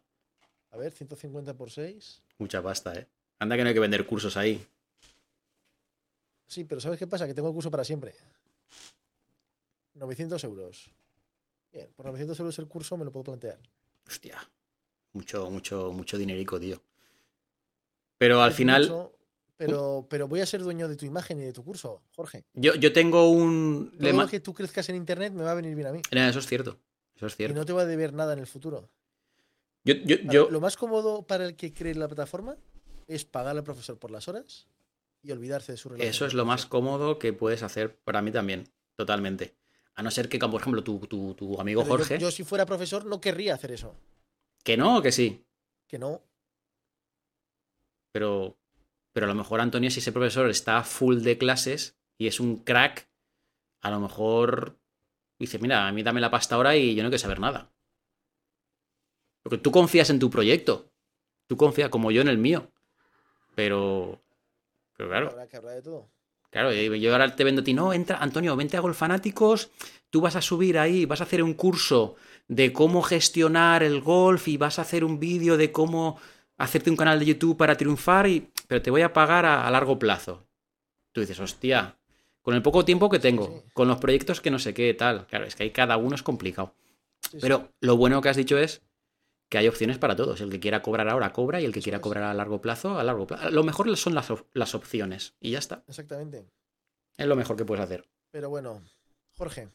A 0.71 0.77
ver, 0.77 0.93
150 0.93 1.55
por 1.57 1.71
6. 1.71 2.23
Mucha 2.39 2.63
pasta, 2.63 2.95
¿eh? 2.95 3.09
Anda 3.39 3.57
que 3.57 3.63
no 3.63 3.69
hay 3.69 3.75
que 3.75 3.81
vender 3.81 4.07
cursos 4.07 4.37
ahí. 4.37 4.65
Sí, 6.47 6.65
pero 6.65 6.81
¿sabes 6.81 6.99
qué 6.99 7.07
pasa? 7.07 7.27
Que 7.27 7.35
tengo 7.35 7.49
el 7.49 7.55
curso 7.55 7.71
para 7.71 7.85
siempre. 7.85 8.15
900 9.95 10.43
euros. 10.45 10.91
Bien, 11.73 11.89
por 11.95 12.07
900 12.07 12.39
euros 12.41 12.59
el 12.59 12.67
curso 12.69 12.97
me 12.97 13.05
lo 13.05 13.13
puedo 13.13 13.25
plantear. 13.25 13.59
Hostia. 14.07 14.39
Mucho, 15.13 15.51
mucho, 15.51 15.93
mucho 15.93 16.19
dinerico, 16.19 16.61
tío. 16.61 16.81
Pero 18.19 18.41
al 18.43 18.53
final, 18.53 19.11
pero, 19.57 20.07
pero 20.09 20.29
voy 20.29 20.41
a 20.41 20.47
ser 20.47 20.63
dueño 20.63 20.89
de 20.89 20.97
tu 20.97 21.05
imagen 21.05 21.39
y 21.41 21.45
de 21.45 21.53
tu 21.53 21.65
curso, 21.65 22.03
Jorge. 22.15 22.45
yo, 22.55 22.75
yo 22.77 22.93
tengo 22.93 23.31
un... 23.31 23.93
Todo 23.99 24.13
lo 24.13 24.27
que 24.29 24.41
tú 24.41 24.55
crezcas 24.55 24.89
en 24.89 24.97
internet 24.97 25.33
me 25.35 25.43
va 25.43 25.53
a 25.53 25.55
venir 25.55 25.75
bien 25.75 25.89
a 25.89 25.93
mí. 25.93 26.01
Eso 26.11 26.39
es 26.39 26.47
cierto. 26.47 26.79
Eso 27.15 27.27
es 27.27 27.33
Y 27.35 27.37
cierto. 27.37 27.55
no 27.59 27.65
te 27.67 27.73
va 27.73 27.83
a 27.83 27.87
deber 27.87 28.13
nada 28.15 28.33
en 28.35 28.39
el 28.39 28.47
futuro. 28.47 28.89
Yo, 29.85 29.95
yo, 29.95 30.17
yo- 30.17 30.51
Lo 30.51 30.61
más 30.61 30.77
cómodo 30.77 31.23
para 31.23 31.45
el 31.47 31.57
que 31.57 31.73
cree 31.73 31.93
en 31.93 32.01
la 32.01 32.09
plataforma 32.09 32.57
es 33.07 33.25
pagar 33.25 33.57
al 33.57 33.65
profesor 33.65 33.99
por 33.99 34.11
las 34.11 34.29
horas 34.29 34.69
y 35.23 35.31
olvidarse 35.33 35.73
de 35.73 35.79
su 35.79 35.89
relación. 35.89 36.11
Eso 36.11 36.27
es 36.27 36.35
lo 36.35 36.45
más 36.45 36.67
cómodo 36.67 37.19
que 37.19 37.33
puedes 37.33 37.63
hacer 37.63 37.97
para 38.01 38.23
mí 38.23 38.31
también, 38.33 38.69
totalmente. 38.97 39.57
A 39.95 40.03
no 40.03 40.11
ser 40.11 40.29
que, 40.29 40.39
por 40.39 40.61
ejemplo, 40.61 40.85
tu, 40.85 40.99
tu- 41.07 41.35
tu 41.35 41.61
amigo 41.61 41.83
Pero 41.83 41.97
Jorge, 41.97 42.19
yo 42.19 42.31
si 42.31 42.45
fuera 42.45 42.67
profesor 42.67 43.07
no 43.07 43.21
querría 43.21 43.55
hacer 43.55 43.73
eso. 43.73 43.95
que 44.63 44.77
no, 44.77 45.01
que 45.03 45.13
sí. 45.13 45.45
Que 45.87 45.99
no. 45.99 46.23
Pero, 48.13 48.59
pero 49.13 49.27
a 49.27 49.29
lo 49.29 49.35
mejor, 49.35 49.61
Antonio, 49.61 49.91
si 49.91 50.01
ese 50.01 50.13
profesor 50.13 50.49
está 50.51 50.83
full 50.83 51.19
de 51.23 51.39
clases 51.39 51.99
y 52.19 52.27
es 52.27 52.41
un 52.41 52.57
crack, 52.59 53.09
a 53.83 53.91
lo 53.91 54.01
mejor 54.01 54.79
dice, 55.39 55.59
mira, 55.59 55.87
a 55.87 55.93
mí 55.93 56.03
dame 56.03 56.21
la 56.21 56.31
pasta 56.31 56.55
ahora 56.55 56.77
y 56.77 56.95
yo 56.95 57.03
no 57.03 57.09
quiero 57.09 57.21
saber 57.21 57.41
nada. 57.41 57.73
Porque 59.43 59.59
tú 59.59 59.71
confías 59.71 60.11
en 60.11 60.19
tu 60.19 60.29
proyecto. 60.31 60.93
Tú 61.49 61.57
confías, 61.57 61.89
como 61.91 62.11
yo 62.11 62.21
en 62.23 62.29
el 62.29 62.39
mío. 62.39 62.73
Pero, 63.57 64.21
pero 64.97 65.09
claro, 65.09 65.31
Habrá 65.31 65.49
que 65.49 65.57
hablar 65.57 65.75
de 65.75 65.83
todo. 65.83 66.09
Claro, 66.51 66.73
yo 66.73 67.13
ahora 67.13 67.35
te 67.35 67.43
vendo 67.43 67.63
a 67.63 67.65
ti, 67.65 67.75
no, 67.75 67.93
entra, 67.93 68.19
Antonio, 68.19 68.55
vente 68.55 68.77
a 68.77 68.81
Golfanáticos, 68.81 69.71
tú 70.11 70.21
vas 70.21 70.37
a 70.37 70.43
subir 70.43 70.79
ahí, 70.79 71.05
vas 71.07 71.21
a 71.21 71.25
hacer 71.25 71.43
un 71.43 71.55
curso 71.55 72.17
de 72.49 72.73
cómo 72.73 73.03
gestionar 73.03 73.83
el 73.83 74.01
golf 74.01 74.47
y 74.47 74.57
vas 74.57 74.79
a 74.79 74.83
hacer 74.83 75.05
un 75.05 75.19
vídeo 75.19 75.57
de 75.57 75.73
cómo 75.73 76.19
hacerte 76.59 76.91
un 76.91 76.97
canal 76.97 77.19
de 77.19 77.27
YouTube 77.27 77.57
para 77.57 77.77
triunfar, 77.77 78.29
y, 78.29 78.49
pero 78.69 78.81
te 78.81 78.91
voy 78.91 79.03
a 79.03 79.13
pagar 79.13 79.45
a, 79.45 79.67
a 79.67 79.71
largo 79.71 79.99
plazo. 79.99 80.47
Tú 81.13 81.21
dices, 81.21 81.41
hostia, 81.41 81.97
con 82.43 82.55
el 82.55 82.63
poco 82.63 82.85
tiempo 82.85 83.11
que 83.11 83.19
tengo, 83.19 83.47
sí. 83.47 83.71
con 83.75 83.89
los 83.89 83.99
proyectos 83.99 84.41
que 84.41 84.51
no 84.51 84.59
sé 84.59 84.73
qué, 84.73 84.95
tal. 84.95 85.27
Claro, 85.27 85.47
es 85.47 85.57
que 85.57 85.65
ahí 85.65 85.71
cada 85.71 85.97
uno 85.97 86.15
es 86.15 86.23
complicado. 86.23 86.75
Sí, 87.23 87.31
sí. 87.33 87.39
Pero 87.41 87.71
lo 87.81 87.97
bueno 87.97 88.21
que 88.21 88.29
has 88.29 88.37
dicho 88.37 88.57
es 88.59 88.83
que 89.49 89.59
hay 89.59 89.69
opciones 89.69 89.99
para 89.99 90.17
todos. 90.17 90.41
El 90.41 90.51
que 90.51 90.61
quiera 90.61 90.83
cobrar 90.83 91.09
ahora 91.09 91.33
cobra 91.33 91.61
y 91.61 91.65
el 91.65 91.73
que 91.73 91.83
quiera 91.83 92.01
cobrar 92.01 92.25
a 92.25 92.35
largo 92.35 92.61
plazo, 92.61 92.99
a 92.99 93.05
largo 93.05 93.27
plazo. 93.27 93.51
Lo 93.51 93.63
mejor 93.63 93.95
son 93.97 94.15
las, 94.15 94.29
las 94.55 94.75
opciones 94.75 95.35
y 95.41 95.53
ya 95.53 95.59
está. 95.59 95.85
Exactamente. 95.89 96.47
Es 97.17 97.27
lo 97.27 97.37
mejor 97.37 97.57
que 97.57 97.65
puedes 97.65 97.85
hacer. 97.85 98.05
Pero 98.31 98.51
bueno, 98.51 98.83
Jorge. 99.37 99.69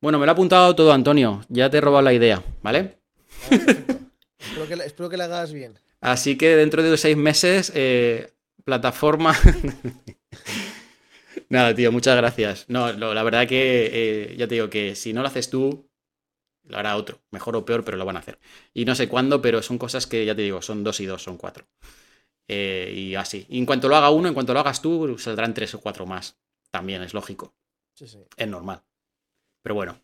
Bueno, 0.00 0.18
me 0.18 0.26
lo 0.26 0.32
ha 0.32 0.34
apuntado 0.34 0.74
todo 0.74 0.92
Antonio. 0.92 1.42
Ya 1.48 1.70
te 1.70 1.78
he 1.78 1.80
robado 1.80 2.02
la 2.02 2.12
idea, 2.12 2.42
¿vale? 2.62 2.98
vale, 3.50 3.58
perfecto. 3.58 3.94
espero, 4.38 4.68
que, 4.68 4.76
la- 4.76 4.84
espero 4.84 5.08
que 5.08 5.16
la 5.16 5.24
hagas 5.24 5.52
bien. 5.52 5.78
Así 6.00 6.36
que 6.36 6.56
dentro 6.56 6.82
de 6.82 6.96
seis 6.96 7.16
meses, 7.16 7.72
eh, 7.74 8.32
plataforma. 8.64 9.34
Nada, 11.48 11.74
tío, 11.74 11.90
muchas 11.92 12.16
gracias. 12.16 12.64
No, 12.68 12.92
la 12.92 13.22
verdad 13.22 13.46
que 13.48 13.90
eh, 13.92 14.36
ya 14.36 14.46
te 14.46 14.54
digo 14.54 14.70
que 14.70 14.94
si 14.94 15.12
no 15.12 15.22
lo 15.22 15.28
haces 15.28 15.50
tú, 15.50 15.89
lo 16.70 16.78
hará 16.78 16.96
otro. 16.96 17.20
Mejor 17.30 17.56
o 17.56 17.64
peor, 17.64 17.84
pero 17.84 17.96
lo 17.96 18.04
van 18.04 18.16
a 18.16 18.20
hacer. 18.20 18.38
Y 18.72 18.84
no 18.84 18.94
sé 18.94 19.08
cuándo, 19.08 19.42
pero 19.42 19.62
son 19.62 19.78
cosas 19.78 20.06
que 20.06 20.24
ya 20.24 20.34
te 20.34 20.42
digo, 20.42 20.62
son 20.62 20.82
dos 20.84 21.00
y 21.00 21.06
dos, 21.06 21.22
son 21.22 21.36
cuatro. 21.36 21.66
Eh, 22.48 22.92
y 22.96 23.14
así. 23.14 23.46
Y 23.48 23.58
en 23.58 23.66
cuanto 23.66 23.88
lo 23.88 23.96
haga 23.96 24.10
uno, 24.10 24.28
en 24.28 24.34
cuanto 24.34 24.54
lo 24.54 24.60
hagas 24.60 24.80
tú, 24.82 25.18
saldrán 25.18 25.54
tres 25.54 25.74
o 25.74 25.80
cuatro 25.80 26.06
más. 26.06 26.38
También 26.70 27.02
es 27.02 27.14
lógico. 27.14 27.54
Sí, 27.94 28.08
sí. 28.08 28.18
Es 28.36 28.48
normal. 28.48 28.82
Pero 29.62 29.74
bueno. 29.74 30.00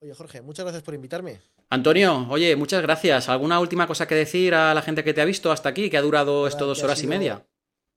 Oye, 0.00 0.14
Jorge, 0.14 0.42
muchas 0.42 0.64
gracias 0.64 0.82
por 0.82 0.94
invitarme. 0.94 1.40
Antonio, 1.68 2.26
oye, 2.28 2.56
muchas 2.56 2.82
gracias. 2.82 3.28
¿Alguna 3.28 3.60
última 3.60 3.86
cosa 3.86 4.08
que 4.08 4.14
decir 4.14 4.54
a 4.54 4.74
la 4.74 4.82
gente 4.82 5.04
que 5.04 5.14
te 5.14 5.20
ha 5.20 5.24
visto 5.24 5.52
hasta 5.52 5.68
aquí, 5.68 5.88
que 5.88 5.96
ha 5.96 6.02
durado 6.02 6.46
esto 6.46 6.66
dos 6.66 6.82
horas 6.82 7.02
y 7.02 7.06
media? 7.06 7.46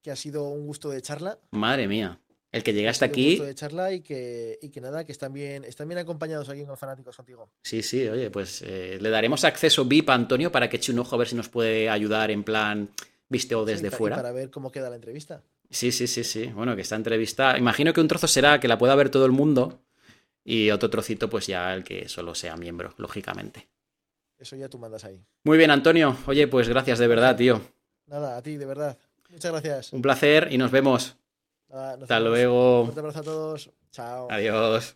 Que 0.02 0.12
ha 0.12 0.16
sido 0.16 0.44
un 0.44 0.68
gusto 0.68 0.90
de 0.90 1.02
charla. 1.02 1.40
Madre 1.52 1.88
mía. 1.88 2.20
El 2.54 2.64
que 2.64 2.72
llegue 2.72 2.88
ha 2.88 2.92
hasta 2.92 3.06
un 3.06 3.12
aquí. 3.12 3.30
gusto 3.32 3.46
de 3.46 3.56
charla 3.56 3.92
y 3.92 4.02
que, 4.02 4.60
y 4.62 4.70
que 4.70 4.80
nada, 4.80 5.04
que 5.06 5.12
están 5.12 5.34
bien, 5.34 5.66
están 5.66 5.88
bien 5.88 5.98
acompañados 5.98 6.48
aquí 6.50 6.62
en 6.62 6.68
los 6.68 6.80
fanáticos 6.80 7.18
contigo. 7.18 7.50
Sí, 7.64 7.82
sí, 7.82 8.08
oye, 8.08 8.30
pues 8.30 8.62
eh, 8.62 9.00
le 9.02 9.10
daremos 9.10 9.44
acceso 9.44 9.84
VIP 9.86 10.10
a 10.12 10.14
Antonio 10.14 10.52
para 10.52 10.70
que 10.70 10.78
eche 10.78 10.92
un 10.92 11.00
ojo 11.00 11.16
a 11.16 11.18
ver 11.18 11.28
si 11.28 11.36
nos 11.36 11.50
puede 11.50 11.90
ayudar 11.90 12.30
en 12.30 12.44
plan 12.44 12.90
visteo 13.28 13.66
desde 13.66 13.90
fuera. 13.90 14.16
para 14.16 14.32
ver 14.32 14.52
cómo 14.52 14.72
queda 14.72 14.90
la 14.92 14.96
entrevista. 14.96 15.42
Sí, 15.72 15.92
sí, 15.92 16.06
sí, 16.06 16.24
sí. 16.24 16.46
Bueno, 16.46 16.76
que 16.76 16.84
esta 16.84 16.96
entrevista. 16.96 17.58
Imagino 17.58 17.92
que 17.92 18.02
un 18.02 18.08
trozo 18.08 18.28
será 18.28 18.60
que 18.60 18.68
la 18.68 18.78
pueda 18.78 18.94
ver 18.94 19.10
todo 19.10 19.26
el 19.26 19.32
mundo. 19.32 19.82
Y 20.46 20.70
otro 20.70 20.90
trocito, 20.90 21.30
pues 21.30 21.48
ya 21.48 21.74
el 21.74 21.84
que 21.84 22.08
solo 22.08 22.36
sea 22.36 22.56
miembro, 22.56 22.94
lógicamente. 22.98 23.68
Eso 24.38 24.56
ya 24.56 24.70
tú 24.70 24.78
mandas 24.78 25.06
ahí. 25.06 25.20
Muy 25.46 25.58
bien, 25.58 25.72
Antonio. 25.72 26.18
Oye, 26.28 26.48
pues 26.48 26.70
gracias 26.70 27.00
de 27.00 27.08
verdad, 27.08 27.36
tío. 27.36 27.62
Nada, 28.06 28.38
a 28.38 28.44
ti, 28.44 28.58
de 28.58 28.66
verdad. 28.66 28.98
Muchas 29.30 29.52
gracias. 29.52 29.94
Un 29.94 30.02
placer 30.04 30.50
y 30.52 30.58
nos 30.60 30.70
vemos. 30.70 31.16
Nada, 31.74 31.94
Hasta 31.94 32.20
vemos. 32.20 32.28
Un 32.28 32.32
luego. 32.32 32.84
fuerte 32.86 33.00
abrazo 33.00 33.20
a 33.20 33.24
todos. 33.24 33.72
Chao. 33.92 34.28
Adiós. 34.32 34.96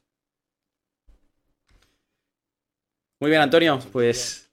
Muy 3.20 3.32
bien, 3.32 3.42
Antonio. 3.42 3.80
Pues 3.92 4.47